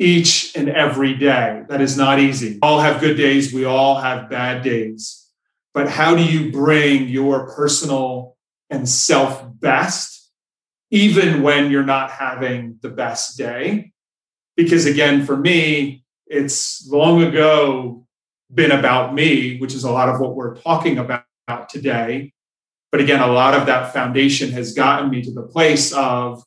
each 0.00 0.56
and 0.56 0.70
every 0.70 1.14
day. 1.14 1.62
That 1.68 1.82
is 1.82 1.96
not 1.96 2.18
easy. 2.18 2.58
All 2.62 2.80
have 2.80 3.00
good 3.00 3.16
days. 3.16 3.52
We 3.52 3.66
all 3.66 4.00
have 4.00 4.30
bad 4.30 4.62
days. 4.64 5.28
But 5.74 5.90
how 5.90 6.16
do 6.16 6.24
you 6.24 6.50
bring 6.50 7.06
your 7.08 7.54
personal 7.54 8.36
and 8.70 8.88
self 8.88 9.44
best 9.60 10.32
even 10.90 11.42
when 11.42 11.70
you're 11.70 11.84
not 11.84 12.10
having 12.10 12.78
the 12.80 12.88
best 12.88 13.36
day? 13.36 13.92
Because 14.56 14.86
again 14.86 15.24
for 15.24 15.36
me 15.36 16.02
it's 16.26 16.88
long 16.88 17.22
ago 17.22 18.06
been 18.52 18.70
about 18.72 19.14
me, 19.14 19.58
which 19.58 19.74
is 19.74 19.84
a 19.84 19.90
lot 19.90 20.08
of 20.08 20.20
what 20.20 20.34
we're 20.34 20.56
talking 20.56 20.98
about 20.98 21.24
today. 21.68 22.32
But 22.90 23.00
again, 23.00 23.20
a 23.20 23.26
lot 23.28 23.54
of 23.54 23.66
that 23.66 23.92
foundation 23.92 24.50
has 24.52 24.72
gotten 24.72 25.10
me 25.10 25.22
to 25.22 25.32
the 25.32 25.42
place 25.42 25.92
of, 25.92 26.42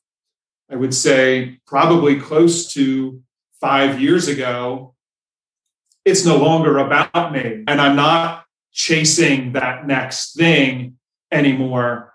I 0.70 0.76
would 0.76 0.93
say, 0.93 1.60
probably 1.66 2.20
close 2.20 2.74
to 2.74 3.22
five 3.64 4.01
years 4.01 4.28
ago. 4.28 4.93
It's 6.03 6.26
no 6.26 6.36
longer 6.36 6.80
about 6.80 7.32
me. 7.32 7.64
And 7.66 7.80
I'm 7.80 7.95
not 7.95 8.43
chasing 8.74 9.53
that 9.53 9.88
next 9.88 10.36
thing 10.36 10.97
anymore. 11.32 12.14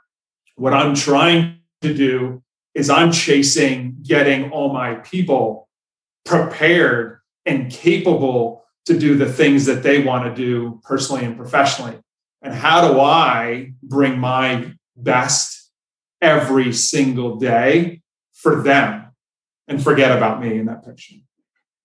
What 0.56 0.74
I'm 0.74 0.94
trying 0.94 1.60
to 1.80 1.94
do 1.94 2.42
is 2.74 2.90
I'm 2.90 3.12
chasing 3.12 3.96
getting 4.02 4.50
all 4.50 4.74
my 4.74 4.96
people 4.96 5.70
prepared 6.26 7.20
and 7.46 7.72
capable 7.72 8.64
to 8.84 8.98
do 8.98 9.16
the 9.16 9.32
things 9.32 9.64
that 9.64 9.82
they 9.82 10.04
want 10.04 10.26
to 10.26 10.34
do 10.34 10.82
personally 10.84 11.24
and 11.24 11.34
professionally. 11.34 11.98
And 12.42 12.52
how 12.52 12.92
do 12.92 13.00
I 13.00 13.72
bring 13.82 14.18
my 14.18 14.74
best 14.98 15.70
every 16.20 16.74
single 16.74 17.36
day 17.36 18.02
for 18.34 18.62
them 18.62 19.06
and 19.66 19.82
forget 19.82 20.14
about 20.14 20.42
me 20.42 20.58
in 20.58 20.66
that 20.66 20.84
picture? 20.84 21.14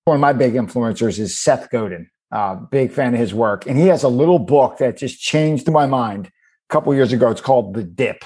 One 0.06 0.16
of 0.16 0.22
my 0.22 0.34
big 0.34 0.54
influencers 0.54 1.18
is 1.18 1.40
Seth 1.40 1.70
Godin. 1.70 2.10
Uh, 2.30 2.56
big 2.56 2.92
fan 2.92 3.14
of 3.14 3.20
his 3.20 3.34
work. 3.34 3.66
And 3.68 3.78
he 3.78 3.88
has 3.88 4.04
a 4.04 4.10
little 4.10 4.40
book 4.40 4.80
that 4.80 4.98
just 4.98 5.22
changed 5.22 5.72
my 5.72 5.86
mind 5.86 6.28
a 6.28 6.74
couple 6.74 6.94
years 6.94 7.14
ago. 7.14 7.30
It's 7.30 7.40
called 7.40 7.74
The 7.74 7.84
Dip. 7.84 8.26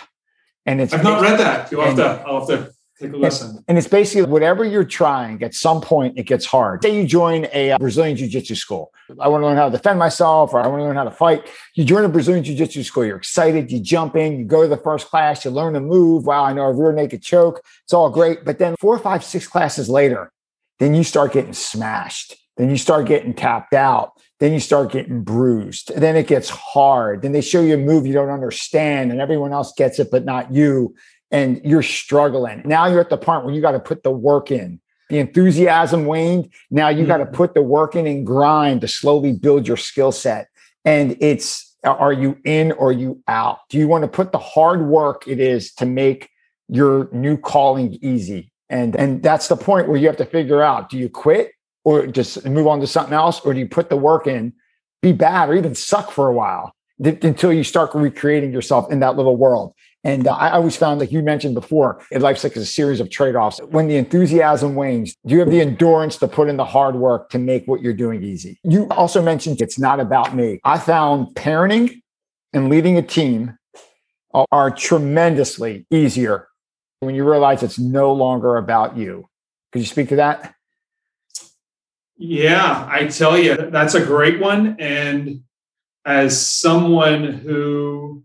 And 0.66 0.82
it's 0.82 0.94
I've 0.94 1.04
not 1.04 1.22
read 1.22 1.40
that. 1.40 1.72
You'll 1.72 1.82
have 1.82 1.98
to, 1.98 2.24
I'll 2.26 2.40
have 2.40 2.48
to 2.48 2.72
take 3.00 3.14
a 3.14 3.18
listen. 3.18 3.64
And 3.68 3.78
it's 3.78 3.88
basically 3.88 4.24
whatever 4.24 4.64
you're 4.64 4.86
trying, 4.86 5.44
at 5.44 5.54
some 5.54 5.82
point 5.82 6.18
it 6.18 6.24
gets 6.24 6.46
hard. 6.46 6.82
Say 6.84 6.96
you 6.96 7.06
join 7.06 7.48
a 7.54 7.72
uh, 7.72 7.78
Brazilian 7.78 8.18
Jiu 8.18 8.28
Jitsu 8.28 8.56
school. 8.56 8.92
I 9.20 9.28
want 9.28 9.44
to 9.44 9.46
learn 9.46 9.58
how 9.58 9.70
to 9.70 9.78
defend 9.78 10.00
myself 10.00 10.54
or 10.54 10.62
I 10.62 10.68
want 10.68 10.80
to 10.80 10.84
learn 10.86 10.96
how 10.96 11.04
to 11.04 11.12
fight. 11.12 11.48
You 11.76 11.84
join 11.84 12.04
a 12.04 12.10
Brazilian 12.10 12.44
Jiu 12.44 12.56
Jitsu 12.56 12.84
school, 12.84 13.06
you're 13.06 13.18
excited, 13.18 13.72
you 13.72 13.80
jump 13.80 14.16
in, 14.16 14.40
you 14.40 14.46
go 14.46 14.64
to 14.64 14.68
the 14.68 14.78
first 14.78 15.08
class, 15.08 15.46
you 15.46 15.52
learn 15.52 15.76
a 15.76 15.82
move. 15.82 16.26
Wow, 16.26 16.44
I 16.44 16.54
know 16.54 16.64
a 16.64 16.74
rear 16.74 16.94
naked 16.94 17.22
choke. 17.22 17.62
It's 17.84 17.94
all 17.94 18.10
great. 18.10 18.46
But 18.46 18.58
then 18.58 18.76
four, 18.80 18.98
five, 18.98 19.24
six 19.24 19.48
classes 19.48 19.90
later, 19.90 20.32
then 20.80 20.94
you 20.94 21.04
start 21.04 21.34
getting 21.34 21.54
smashed. 21.54 22.36
Then 22.58 22.70
you 22.70 22.78
start 22.78 23.06
getting 23.06 23.34
tapped 23.34 23.74
out. 23.74 24.14
Then 24.40 24.54
you 24.54 24.60
start 24.60 24.92
getting 24.92 25.24
bruised. 25.24 25.96
Then 25.96 26.16
it 26.16 26.28
gets 26.28 26.50
hard. 26.50 27.22
Then 27.22 27.32
they 27.32 27.42
show 27.42 27.62
you 27.62 27.76
a 27.76 27.78
move 27.78 28.06
you 28.06 28.14
don't 28.14 28.30
understand 28.30 29.12
and 29.12 29.20
everyone 29.20 29.54
else 29.54 29.74
gets 29.74 30.00
it, 30.00 30.10
but 30.12 30.26
not 30.26 30.54
you 30.54 30.96
and 31.32 31.62
you're 31.64 31.84
struggling. 31.84 32.62
Now 32.66 32.88
you're 32.88 33.02
at 33.02 33.10
the 33.10 33.18
point 33.18 33.46
where 33.46 33.54
you 33.54 33.62
got 33.62 33.72
to 33.72 33.80
put 33.80 34.04
the 34.04 34.12
work 34.12 34.52
in. 34.52 34.80
The 35.10 35.20
enthusiasm 35.20 36.06
waned. 36.06 36.50
Now 36.70 36.90
you 36.90 37.00
mm-hmm. 37.00 37.08
got 37.08 37.18
to 37.18 37.26
put 37.26 37.54
the 37.54 37.62
work 37.62 37.96
in 37.96 38.06
and 38.06 38.26
grind 38.26 38.82
to 38.82 38.88
slowly 38.88 39.34
build 39.34 39.68
your 39.68 39.78
skill 39.78 40.12
set. 40.12 40.48
And 40.86 41.18
it's 41.20 41.76
are 41.84 42.14
you 42.14 42.38
in 42.44 42.72
or 42.74 42.92
you 42.92 43.22
out? 43.28 43.60
Do 43.70 43.78
you 43.78 43.88
want 43.88 44.04
to 44.04 44.08
put 44.08 44.32
the 44.32 44.40
hard 44.40 44.86
work 44.86 45.28
it 45.28 45.40
is 45.40 45.74
to 45.76 45.86
make 45.86 46.30
your 46.68 47.10
new 47.14 47.38
calling 47.38 47.98
easy? 48.02 48.52
And 48.70 48.96
and 48.96 49.24
that's 49.24 49.48
the 49.48 49.56
point 49.56 49.88
where 49.88 49.98
you 49.98 50.08
have 50.08 50.18
to 50.18 50.26
figure 50.26 50.62
out 50.62 50.90
do 50.90 50.98
you 50.98 51.10
quit 51.10 51.52
or 51.84 52.06
just 52.08 52.46
move 52.46 52.68
on 52.68 52.82
to 52.82 52.88
something 52.88 53.14
else 53.14 53.40
or 53.42 53.54
do 53.54 53.60
you 53.60 53.68
put 53.68 53.90
the 53.90 53.96
work 53.96 54.28
in, 54.28 54.54
be 55.02 55.14
bad 55.14 55.50
or 55.50 55.56
even 55.56 55.74
suck 55.74 56.12
for 56.12 56.28
a 56.28 56.34
while 56.34 56.74
until 57.00 57.54
you 57.54 57.64
start 57.64 57.92
recreating 57.94 58.52
yourself 58.52 58.92
in 58.92 59.00
that 59.00 59.16
little 59.16 59.38
world. 59.38 59.74
And 60.04 60.28
uh, 60.28 60.34
I 60.34 60.52
always 60.52 60.76
found, 60.76 61.00
like 61.00 61.12
you 61.12 61.22
mentioned 61.22 61.54
before, 61.54 62.02
life's 62.12 62.44
like 62.44 62.56
a 62.56 62.66
series 62.66 63.00
of 63.00 63.10
trade 63.10 63.36
offs. 63.36 63.60
When 63.70 63.88
the 63.88 63.98
enthusiasm 63.98 64.76
wanes, 64.76 65.16
do 65.26 65.34
you 65.34 65.40
have 65.40 65.50
the 65.50 65.62
endurance 65.62 66.18
to 66.18 66.28
put 66.28 66.50
in 66.50 66.58
the 66.58 66.66
hard 66.66 66.96
work 66.96 67.30
to 67.32 67.40
make 67.40 67.68
what 67.68 67.82
you're 67.82 67.94
doing 67.94 68.24
easy? 68.24 68.60
You 68.64 68.88
also 68.90 69.22
mentioned 69.22 69.62
it's 69.62 69.80
not 69.80 70.00
about 70.00 70.36
me. 70.36 70.60
I 70.64 70.80
found 70.80 71.28
parenting 71.36 72.02
and 72.54 72.70
leading 72.70 72.98
a 72.98 73.02
team 73.02 73.58
are 74.52 74.72
tremendously 74.72 75.86
easier 75.92 76.48
when 77.00 77.16
you 77.16 77.30
realize 77.30 77.64
it's 77.64 77.80
no 77.80 78.14
longer 78.14 78.58
about 78.58 78.98
you. 78.98 79.28
Could 79.72 79.82
you 79.82 79.88
speak 79.88 80.10
to 80.10 80.18
that? 80.18 80.56
Yeah, 82.18 82.88
I 82.90 83.08
tell 83.08 83.38
you, 83.38 83.56
that's 83.56 83.94
a 83.94 84.04
great 84.04 84.40
one. 84.40 84.78
And 84.80 85.44
as 86.06 86.44
someone 86.44 87.24
who 87.24 88.24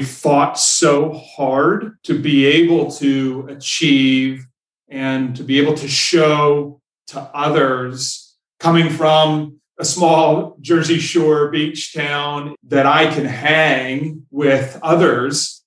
fought 0.00 0.58
so 0.58 1.12
hard 1.12 1.98
to 2.04 2.18
be 2.18 2.46
able 2.46 2.90
to 2.92 3.46
achieve 3.50 4.46
and 4.88 5.34
to 5.36 5.42
be 5.42 5.58
able 5.58 5.74
to 5.74 5.88
show 5.88 6.80
to 7.08 7.20
others 7.34 8.36
coming 8.60 8.88
from 8.88 9.60
a 9.78 9.84
small 9.84 10.56
Jersey 10.60 10.98
Shore 10.98 11.50
beach 11.50 11.92
town 11.94 12.54
that 12.64 12.86
I 12.86 13.12
can 13.12 13.26
hang 13.26 14.26
with 14.30 14.78
others 14.82 15.62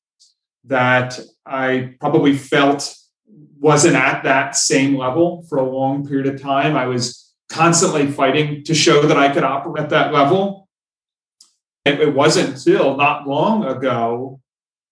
that 0.65 1.19
I 1.49 1.95
probably 1.99 2.35
felt 2.37 2.95
wasn't 3.59 3.95
at 3.95 4.23
that 4.23 4.55
same 4.55 4.97
level 4.97 5.45
for 5.49 5.57
a 5.57 5.69
long 5.69 6.07
period 6.07 6.33
of 6.33 6.41
time. 6.41 6.77
I 6.77 6.85
was 6.85 7.33
constantly 7.49 8.09
fighting 8.11 8.63
to 8.63 8.73
show 8.73 9.01
that 9.01 9.17
I 9.17 9.33
could 9.33 9.43
operate 9.43 9.83
at 9.83 9.89
that 9.89 10.13
level 10.13 10.69
it 11.97 12.13
wasn't 12.13 12.49
until 12.49 12.97
not 12.97 13.27
long 13.27 13.65
ago 13.65 14.39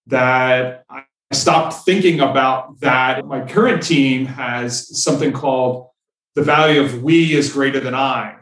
that 0.08 0.84
I 0.90 1.04
stopped 1.32 1.86
thinking 1.86 2.22
about 2.22 2.80
that. 2.80 3.26
My 3.26 3.42
current 3.46 3.84
team 3.84 4.26
has 4.26 5.02
something 5.04 5.32
called 5.32 5.90
the 6.36 6.44
value 6.44 6.82
of 6.82 7.04
we 7.04 7.34
is 7.34 7.54
greater 7.54 7.80
than 7.80 7.96
I, 7.96 8.38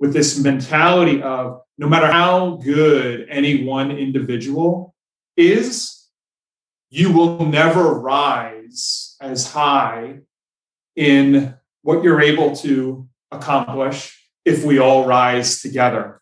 with 0.00 0.12
this 0.12 0.38
mentality 0.38 1.22
of 1.22 1.60
no 1.78 1.88
matter 1.88 2.10
how 2.10 2.56
good 2.56 3.28
any 3.30 3.64
one 3.64 3.90
individual 3.90 4.94
is, 5.36 5.95
you 6.90 7.12
will 7.12 7.44
never 7.44 7.94
rise 7.94 9.16
as 9.20 9.52
high 9.52 10.20
in 10.94 11.54
what 11.82 12.02
you're 12.02 12.20
able 12.20 12.56
to 12.56 13.08
accomplish 13.30 14.28
if 14.44 14.64
we 14.64 14.78
all 14.78 15.06
rise 15.06 15.60
together 15.60 16.20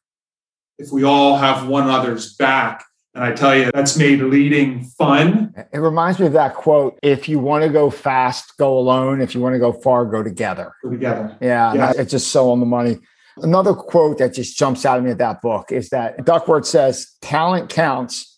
if 0.79 0.91
we 0.91 1.05
all 1.05 1.37
have 1.37 1.69
one 1.69 1.85
another's 1.85 2.35
back. 2.35 2.85
And 3.15 3.23
I 3.23 3.33
tell 3.33 3.57
you, 3.57 3.71
that's 3.73 3.97
made 3.97 4.21
leading 4.21 4.83
fun. 4.83 5.55
It 5.73 5.79
reminds 5.79 6.19
me 6.19 6.27
of 6.27 6.33
that 6.33 6.55
quote 6.55 6.99
if 7.01 7.29
you 7.29 7.39
want 7.39 7.63
to 7.63 7.71
go 7.71 7.89
fast, 7.89 8.57
go 8.59 8.77
alone. 8.77 9.21
If 9.21 9.35
you 9.35 9.41
want 9.41 9.55
to 9.55 9.61
go 9.61 9.73
far, 9.73 10.05
go 10.05 10.23
together. 10.23 10.75
Go 10.83 10.91
together. 10.91 11.37
Yeah, 11.41 11.75
yes. 11.75 11.97
it's 11.97 12.11
just 12.11 12.33
so 12.33 12.51
on 12.51 12.59
the 12.59 12.67
money. 12.67 12.99
Another 13.37 13.73
quote 13.73 14.19
that 14.19 14.35
just 14.35 14.57
jumps 14.57 14.85
out 14.85 14.99
at 14.99 15.05
me 15.05 15.11
at 15.13 15.19
that 15.19 15.43
book 15.43 15.71
is 15.71 15.91
that 15.91 16.25
Duckworth 16.25 16.67
says, 16.67 17.13
talent 17.21 17.69
counts, 17.69 18.34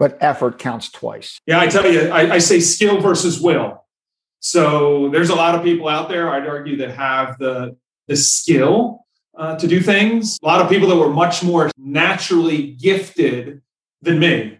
but 0.00 0.16
effort 0.22 0.58
counts 0.58 0.90
twice. 0.90 1.38
Yeah, 1.46 1.60
I 1.60 1.66
tell 1.66 1.86
you, 1.86 2.08
I, 2.08 2.36
I 2.36 2.38
say 2.38 2.58
skill 2.58 3.00
versus 3.02 3.38
will. 3.38 3.84
So 4.40 5.10
there's 5.10 5.28
a 5.28 5.34
lot 5.34 5.54
of 5.54 5.62
people 5.62 5.88
out 5.88 6.08
there, 6.08 6.30
I'd 6.30 6.48
argue, 6.48 6.78
that 6.78 6.92
have 6.92 7.38
the, 7.38 7.76
the 8.08 8.16
skill 8.16 9.04
uh, 9.36 9.56
to 9.56 9.66
do 9.68 9.80
things. 9.80 10.38
A 10.42 10.46
lot 10.46 10.62
of 10.62 10.70
people 10.70 10.88
that 10.88 10.96
were 10.96 11.10
much 11.12 11.44
more 11.44 11.70
naturally 11.76 12.72
gifted 12.72 13.60
than 14.00 14.18
me. 14.18 14.58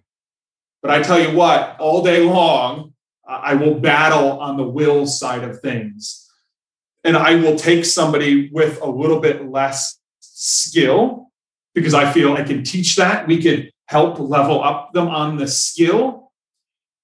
But 0.82 0.90
I 0.90 1.02
tell 1.02 1.18
you 1.18 1.34
what, 1.34 1.80
all 1.80 2.04
day 2.04 2.20
long, 2.22 2.92
I 3.26 3.54
will 3.54 3.80
battle 3.80 4.40
on 4.40 4.58
the 4.58 4.68
will 4.68 5.06
side 5.06 5.42
of 5.42 5.60
things. 5.60 6.28
And 7.02 7.16
I 7.16 7.36
will 7.36 7.56
take 7.56 7.86
somebody 7.86 8.50
with 8.52 8.78
a 8.82 8.90
little 8.90 9.20
bit 9.20 9.50
less 9.50 9.98
skill 10.20 11.30
because 11.74 11.94
I 11.94 12.12
feel 12.12 12.34
I 12.34 12.42
can 12.42 12.62
teach 12.62 12.96
that. 12.96 13.26
We 13.26 13.40
could 13.40 13.70
help 13.90 14.20
level 14.20 14.62
up 14.62 14.92
them 14.92 15.08
on 15.08 15.36
the 15.36 15.48
skill. 15.48 16.30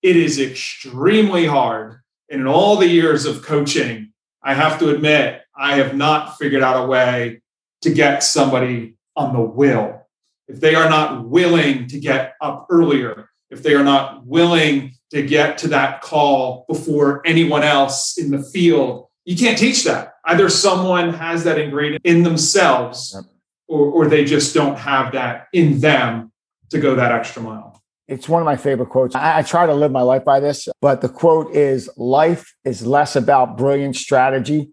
It 0.03 0.17
is 0.17 0.39
extremely 0.39 1.45
hard. 1.45 2.01
And 2.31 2.43
in 2.43 2.47
all 2.47 2.77
the 2.77 2.87
years 2.87 3.27
of 3.27 3.43
coaching, 3.43 4.13
I 4.41 4.55
have 4.55 4.79
to 4.79 4.91
admit, 4.91 5.43
I 5.59 5.79
have 5.79 5.97
not 5.97 6.39
figured 6.39 6.63
out 6.63 6.85
a 6.85 6.87
way 6.87 7.43
to 7.83 7.93
get 7.93 8.23
somebody 8.23 8.95
on 9.17 9.33
the 9.33 9.41
will. 9.41 10.07
If 10.47 10.61
they 10.61 10.77
are 10.77 10.89
not 10.89 11.29
willing 11.29 11.89
to 11.89 11.99
get 11.99 12.35
up 12.41 12.69
earlier, 12.71 13.31
if 13.51 13.65
they 13.65 13.75
are 13.75 13.83
not 13.83 14.25
willing 14.25 14.95
to 15.11 15.27
get 15.27 15.59
to 15.59 15.69
that 15.69 16.03
call 16.03 16.67
before 16.69 17.21
anyone 17.27 17.65
else 17.65 18.17
in 18.17 18.31
the 18.31 18.45
field, 18.45 19.09
you 19.25 19.37
can't 19.37 19.59
teach 19.59 19.83
that. 19.83 20.15
Either 20.25 20.49
someone 20.49 21.15
has 21.15 21.43
that 21.43 21.59
ingrained 21.59 21.99
in 22.05 22.23
themselves 22.23 23.21
or, 23.67 23.87
or 23.87 24.07
they 24.07 24.25
just 24.25 24.55
don't 24.55 24.79
have 24.79 25.13
that 25.15 25.49
in 25.53 25.81
them 25.81 26.31
to 26.71 26.79
go 26.79 26.95
that 26.95 27.13
extra 27.13 27.43
mile. 27.43 27.83
It's 28.09 28.29
one 28.29 28.41
of 28.41 28.47
my 28.47 28.57
favorite 28.57 28.89
quotes. 28.89 29.15
I, 29.17 29.39
I, 29.39 29.43
try 29.43 29.67
to 29.67 29.75
live 29.75 29.91
my 29.91 30.03
life 30.03 30.25
by 30.25 30.39
this, 30.39 30.69
but 30.81 31.01
the 31.01 31.09
quote 31.09 31.53
is 31.55 31.91
life 31.97 32.55
is 32.65 32.87
less 32.87 33.17
about 33.17 33.57
brilliant 33.57 33.97
strategy 33.97 34.71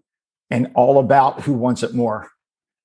and 0.50 0.70
all 0.74 1.00
about 1.00 1.42
who 1.42 1.52
wants 1.52 1.82
it 1.82 1.94
more. 1.94 2.30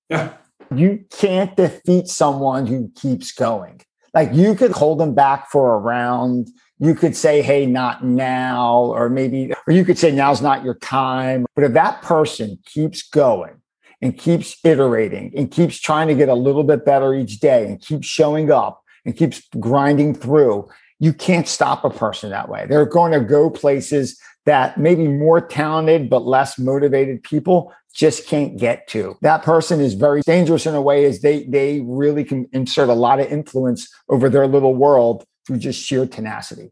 Yeah. 0.10 0.34
You 0.74 1.06
can't 1.12 1.56
defeat 1.56 2.08
someone 2.08 2.66
who 2.66 2.92
keeps 2.96 3.32
going. 3.32 3.82
Like 4.14 4.34
you 4.34 4.56
could 4.56 4.72
hold 4.72 5.00
them 5.00 5.14
back 5.14 5.52
for 5.52 5.76
a 5.76 5.78
round. 5.78 6.50
You 6.80 6.96
could 6.96 7.16
say, 7.16 7.42
hey, 7.42 7.66
not 7.66 8.04
now, 8.04 8.76
or 8.76 9.10
maybe, 9.10 9.54
or 9.68 9.74
you 9.74 9.86
could 9.86 10.00
say, 10.00 10.12
now's 10.12 10.42
not 10.42 10.64
your 10.64 10.76
time. 10.76 11.46
But 11.56 11.64
if 11.64 11.74
that 11.74 12.02
person 12.02 12.58
keeps 12.66 13.08
going 13.08 13.62
and 14.02 14.18
keeps 14.18 14.58
iterating 14.64 15.32
and 15.36 15.52
keeps 15.52 15.80
trying 15.80 16.08
to 16.08 16.16
get 16.16 16.30
a 16.30 16.34
little 16.34 16.64
bit 16.64 16.86
better 16.86 17.14
each 17.14 17.40
day 17.40 17.66
and 17.66 17.82
keeps 17.82 18.08
showing 18.08 18.50
up 18.50 18.82
and 19.06 19.16
keeps 19.16 19.42
grinding 19.60 20.14
through, 20.14 20.68
you 21.00 21.14
can't 21.14 21.48
stop 21.48 21.86
a 21.86 21.90
person 21.90 22.30
that 22.32 22.50
way. 22.50 22.66
They're 22.68 22.86
going 22.86 23.14
to 23.14 23.22
go 23.22 23.50
places 23.50 24.20
that 24.46 24.78
maybe 24.78 25.08
more 25.08 25.42
talented 25.42 26.10
but 26.10 26.26
less 26.26 26.58
motivated 26.58 27.24
people 27.24 27.74
just 27.94 28.28
can't 28.28 28.58
get 28.58 28.88
to. 28.88 29.18
That 29.22 29.44
person 29.44 29.80
is 29.80 29.94
very 29.94 30.22
dangerous 30.26 30.66
in 30.66 30.76
a 30.76 30.82
way 30.82 31.06
as 31.06 31.22
they 31.22 31.44
they 31.44 31.82
really 31.82 32.24
can 32.24 32.48
insert 32.54 32.90
a 32.90 32.94
lot 32.94 33.20
of 33.20 33.28
influence 33.28 33.92
over 34.10 34.30
their 34.30 34.48
little 34.48 34.76
world 34.76 35.26
through 35.46 35.58
just 35.58 35.82
sheer 35.82 36.06
tenacity. 36.06 36.72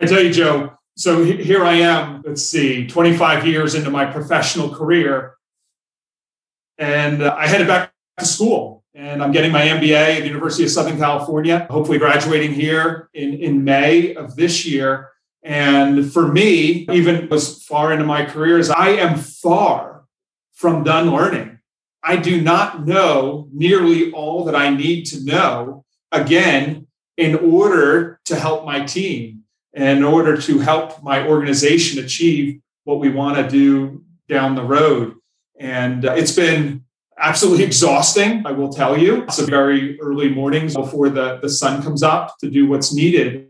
I 0.00 0.06
tell 0.06 0.22
you, 0.22 0.32
Joe. 0.32 0.72
So 0.96 1.24
here 1.24 1.64
I 1.64 1.74
am. 1.74 2.22
Let's 2.26 2.44
see, 2.44 2.86
25 2.86 3.46
years 3.46 3.74
into 3.74 3.90
my 3.90 4.04
professional 4.04 4.68
career, 4.74 5.36
and 6.76 7.22
uh, 7.22 7.34
I 7.38 7.46
headed 7.46 7.68
back 7.68 7.92
to 8.18 8.26
school, 8.26 8.79
and 8.94 9.22
I'm 9.22 9.32
getting 9.32 9.52
my 9.52 9.62
MBA 9.62 10.16
at 10.16 10.20
the 10.20 10.26
University 10.26 10.64
of 10.64 10.70
Southern 10.70 10.98
California. 10.98 11.66
Hopefully, 11.70 11.98
graduating 11.98 12.52
here 12.52 13.08
in 13.14 13.34
in 13.34 13.64
May 13.64 14.14
of 14.14 14.36
this 14.36 14.66
year. 14.66 15.10
And 15.42 16.12
for 16.12 16.28
me, 16.28 16.86
even 16.92 17.32
as 17.32 17.62
far 17.64 17.92
into 17.92 18.04
my 18.04 18.24
career 18.26 18.58
as 18.58 18.68
I 18.68 18.90
am 18.90 19.16
far 19.16 20.04
from 20.52 20.84
done 20.84 21.10
learning. 21.10 21.58
I 22.02 22.16
do 22.16 22.40
not 22.40 22.86
know 22.86 23.48
nearly 23.52 24.12
all 24.12 24.44
that 24.44 24.54
I 24.54 24.70
need 24.70 25.04
to 25.06 25.24
know, 25.24 25.84
again, 26.12 26.86
in 27.16 27.36
order 27.36 28.20
to 28.24 28.36
help 28.36 28.64
my 28.64 28.84
team 28.84 29.40
in 29.72 30.02
order 30.02 30.36
to 30.36 30.58
help 30.58 31.02
my 31.02 31.26
organization 31.26 32.02
achieve 32.02 32.60
what 32.84 32.98
we 32.98 33.08
want 33.08 33.36
to 33.36 33.48
do 33.48 34.04
down 34.28 34.54
the 34.54 34.64
road. 34.64 35.14
And 35.58 36.04
uh, 36.04 36.12
it's 36.12 36.34
been 36.34 36.84
absolutely 37.20 37.64
exhausting, 37.64 38.42
I 38.46 38.52
will 38.52 38.72
tell 38.72 38.98
you. 38.98 39.22
It's 39.24 39.38
very 39.40 40.00
early 40.00 40.28
mornings 40.28 40.74
before 40.74 41.08
the, 41.10 41.38
the 41.40 41.48
sun 41.48 41.82
comes 41.82 42.02
up 42.02 42.38
to 42.38 42.50
do 42.50 42.66
what's 42.66 42.92
needed. 42.92 43.48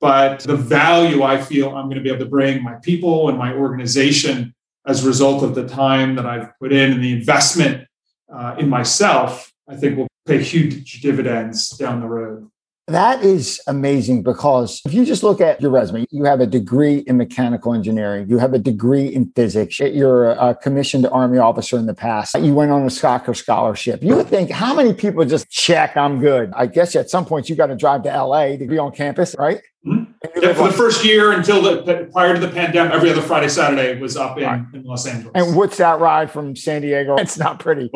But 0.00 0.40
the 0.40 0.56
value 0.56 1.22
I 1.22 1.40
feel 1.40 1.74
I'm 1.74 1.86
going 1.86 1.96
to 1.96 2.02
be 2.02 2.10
able 2.10 2.24
to 2.24 2.30
bring 2.30 2.62
my 2.62 2.74
people 2.74 3.28
and 3.28 3.38
my 3.38 3.54
organization 3.54 4.54
as 4.86 5.04
a 5.04 5.08
result 5.08 5.42
of 5.42 5.54
the 5.54 5.66
time 5.66 6.14
that 6.16 6.26
I've 6.26 6.56
put 6.58 6.72
in 6.72 6.92
and 6.92 7.02
the 7.02 7.12
investment 7.12 7.86
uh, 8.32 8.56
in 8.58 8.68
myself, 8.68 9.50
I 9.68 9.76
think 9.76 9.96
will 9.96 10.08
pay 10.26 10.42
huge 10.42 11.00
dividends 11.00 11.70
down 11.70 12.00
the 12.00 12.06
road. 12.06 12.50
That 12.86 13.24
is 13.24 13.62
amazing 13.66 14.24
because 14.24 14.82
if 14.84 14.92
you 14.92 15.06
just 15.06 15.22
look 15.22 15.40
at 15.40 15.58
your 15.58 15.70
resume, 15.70 16.04
you 16.10 16.24
have 16.24 16.40
a 16.40 16.46
degree 16.46 16.98
in 16.98 17.16
mechanical 17.16 17.72
engineering, 17.72 18.28
you 18.28 18.36
have 18.36 18.52
a 18.52 18.58
degree 18.58 19.06
in 19.06 19.32
physics, 19.34 19.80
you're 19.80 20.32
a 20.32 20.54
commissioned 20.54 21.06
Army 21.06 21.38
officer 21.38 21.78
in 21.78 21.86
the 21.86 21.94
past, 21.94 22.34
you 22.38 22.52
went 22.52 22.72
on 22.72 22.84
a 22.84 22.90
soccer 22.90 23.32
scholarship. 23.32 24.02
You 24.02 24.16
would 24.16 24.28
think, 24.28 24.50
how 24.50 24.74
many 24.74 24.92
people 24.92 25.24
just 25.24 25.48
check, 25.48 25.96
I'm 25.96 26.20
good? 26.20 26.52
I 26.54 26.66
guess 26.66 26.94
at 26.94 27.08
some 27.08 27.24
point 27.24 27.48
you 27.48 27.56
got 27.56 27.68
to 27.68 27.76
drive 27.76 28.02
to 28.02 28.10
LA 28.10 28.56
to 28.56 28.66
be 28.66 28.76
on 28.76 28.92
campus, 28.92 29.34
right? 29.38 29.62
Mm-hmm. 29.86 30.04
Yeah, 30.40 30.54
for 30.54 30.68
the 30.68 30.72
first 30.72 31.04
year 31.04 31.32
until 31.32 31.60
the 31.60 32.08
prior 32.10 32.32
to 32.32 32.40
the 32.40 32.48
pandemic, 32.48 32.92
every 32.94 33.10
other 33.10 33.20
Friday, 33.20 33.48
Saturday 33.48 34.00
was 34.00 34.16
up 34.16 34.38
in, 34.38 34.44
right. 34.44 34.62
in 34.72 34.82
Los 34.84 35.06
Angeles. 35.06 35.32
And 35.34 35.54
what's 35.54 35.76
that 35.76 36.00
ride 36.00 36.30
from 36.30 36.56
San 36.56 36.82
Diego? 36.82 37.16
It's 37.24 37.38
not 37.38 37.58
pretty. 37.58 37.90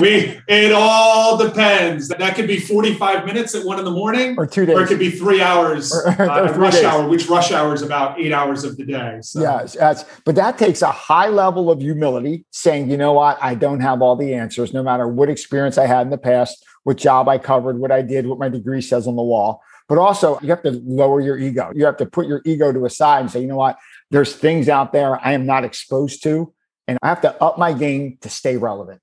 we 0.00 0.38
it 0.48 0.72
all 0.72 1.36
depends. 1.36 2.08
That 2.08 2.34
could 2.34 2.46
be 2.46 2.58
45 2.58 3.24
minutes 3.24 3.54
at 3.54 3.64
one 3.64 3.78
in 3.78 3.84
the 3.84 3.90
morning, 3.90 4.34
or 4.36 4.46
two 4.46 4.66
days, 4.66 4.76
or 4.76 4.82
it 4.82 4.88
could 4.88 4.98
be 4.98 5.10
three 5.10 5.40
hours 5.40 5.94
or, 5.94 6.08
or 6.18 6.30
uh, 6.30 6.56
rush 6.56 6.74
days. 6.74 6.84
hour, 6.84 7.08
which 7.08 7.28
rush 7.28 7.52
hour 7.52 7.74
is 7.74 7.82
about 7.82 8.18
eight 8.20 8.32
hours 8.32 8.64
of 8.64 8.76
the 8.76 8.84
day. 8.84 9.18
So. 9.22 9.40
Yes, 9.40 9.74
that's, 9.74 10.04
but 10.24 10.34
that 10.34 10.58
takes 10.58 10.82
a 10.82 10.90
high 10.90 11.28
level 11.28 11.70
of 11.70 11.80
humility, 11.80 12.44
saying, 12.50 12.90
you 12.90 12.96
know 12.96 13.12
what, 13.12 13.38
I 13.40 13.54
don't 13.54 13.80
have 13.80 14.02
all 14.02 14.16
the 14.16 14.34
answers, 14.34 14.72
no 14.72 14.82
matter 14.82 15.06
what 15.06 15.28
experience 15.28 15.78
I 15.78 15.86
had 15.86 16.02
in 16.02 16.10
the 16.10 16.18
past, 16.18 16.64
what 16.84 16.96
job 16.96 17.28
I 17.28 17.38
covered, 17.38 17.78
what 17.78 17.92
I 17.92 18.02
did, 18.02 18.26
what 18.26 18.38
my 18.38 18.48
degree 18.48 18.80
says 18.80 19.06
on 19.06 19.16
the 19.16 19.22
wall 19.22 19.62
but 19.88 19.98
also 19.98 20.38
you 20.40 20.48
have 20.48 20.62
to 20.62 20.70
lower 20.84 21.20
your 21.20 21.38
ego. 21.38 21.72
You 21.74 21.86
have 21.86 21.96
to 21.98 22.06
put 22.06 22.26
your 22.26 22.42
ego 22.44 22.72
to 22.72 22.84
a 22.84 22.90
side 22.90 23.20
and 23.20 23.30
say, 23.30 23.40
you 23.40 23.46
know 23.46 23.56
what? 23.56 23.78
There's 24.10 24.34
things 24.34 24.68
out 24.68 24.92
there 24.92 25.18
I 25.24 25.32
am 25.32 25.46
not 25.46 25.64
exposed 25.64 26.22
to, 26.24 26.52
and 26.86 26.98
I 27.02 27.08
have 27.08 27.20
to 27.22 27.42
up 27.42 27.58
my 27.58 27.72
game 27.72 28.18
to 28.20 28.28
stay 28.28 28.56
relevant. 28.56 29.00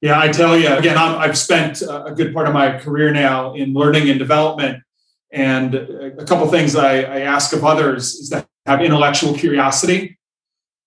Yeah, 0.00 0.18
I 0.18 0.28
tell 0.28 0.58
you 0.58 0.72
again, 0.74 0.96
i 0.96 1.26
have 1.26 1.36
spent 1.36 1.82
a 1.82 2.12
good 2.14 2.32
part 2.32 2.48
of 2.48 2.54
my 2.54 2.78
career 2.78 3.12
now 3.12 3.54
in 3.54 3.74
learning 3.74 4.08
and 4.08 4.18
development. 4.18 4.82
And 5.30 5.74
a 5.74 6.24
couple 6.24 6.46
things 6.48 6.74
I, 6.74 7.02
I 7.02 7.20
ask 7.20 7.52
of 7.52 7.64
others 7.64 8.14
is 8.14 8.30
that 8.30 8.46
have 8.66 8.82
intellectual 8.82 9.34
curiosity. 9.34 10.18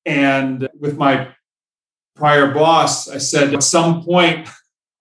And 0.05 0.67
with 0.79 0.97
my 0.97 1.29
prior 2.15 2.51
boss, 2.51 3.07
I 3.07 3.19
said 3.19 3.53
at 3.53 3.63
some 3.63 4.03
point, 4.03 4.49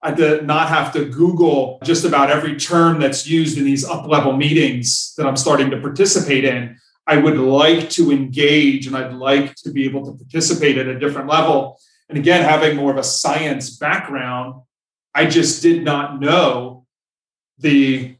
I 0.02 0.10
did 0.10 0.46
not 0.46 0.68
have 0.68 0.92
to 0.94 1.04
Google 1.04 1.78
just 1.84 2.04
about 2.04 2.30
every 2.30 2.56
term 2.56 2.98
that's 2.98 3.26
used 3.26 3.56
in 3.56 3.64
these 3.64 3.84
up 3.84 4.06
level 4.08 4.36
meetings 4.36 5.14
that 5.16 5.26
I'm 5.26 5.36
starting 5.36 5.70
to 5.70 5.80
participate 5.80 6.44
in. 6.44 6.76
I 7.06 7.18
would 7.18 7.38
like 7.38 7.88
to 7.90 8.10
engage 8.10 8.86
and 8.86 8.96
I'd 8.96 9.12
like 9.12 9.54
to 9.56 9.70
be 9.70 9.84
able 9.84 10.04
to 10.06 10.12
participate 10.12 10.76
at 10.76 10.88
a 10.88 10.98
different 10.98 11.28
level. 11.28 11.78
And 12.08 12.18
again, 12.18 12.42
having 12.42 12.76
more 12.76 12.90
of 12.90 12.96
a 12.96 13.04
science 13.04 13.76
background, 13.76 14.62
I 15.14 15.26
just 15.26 15.62
did 15.62 15.84
not 15.84 16.20
know 16.20 16.84
the 17.58 18.16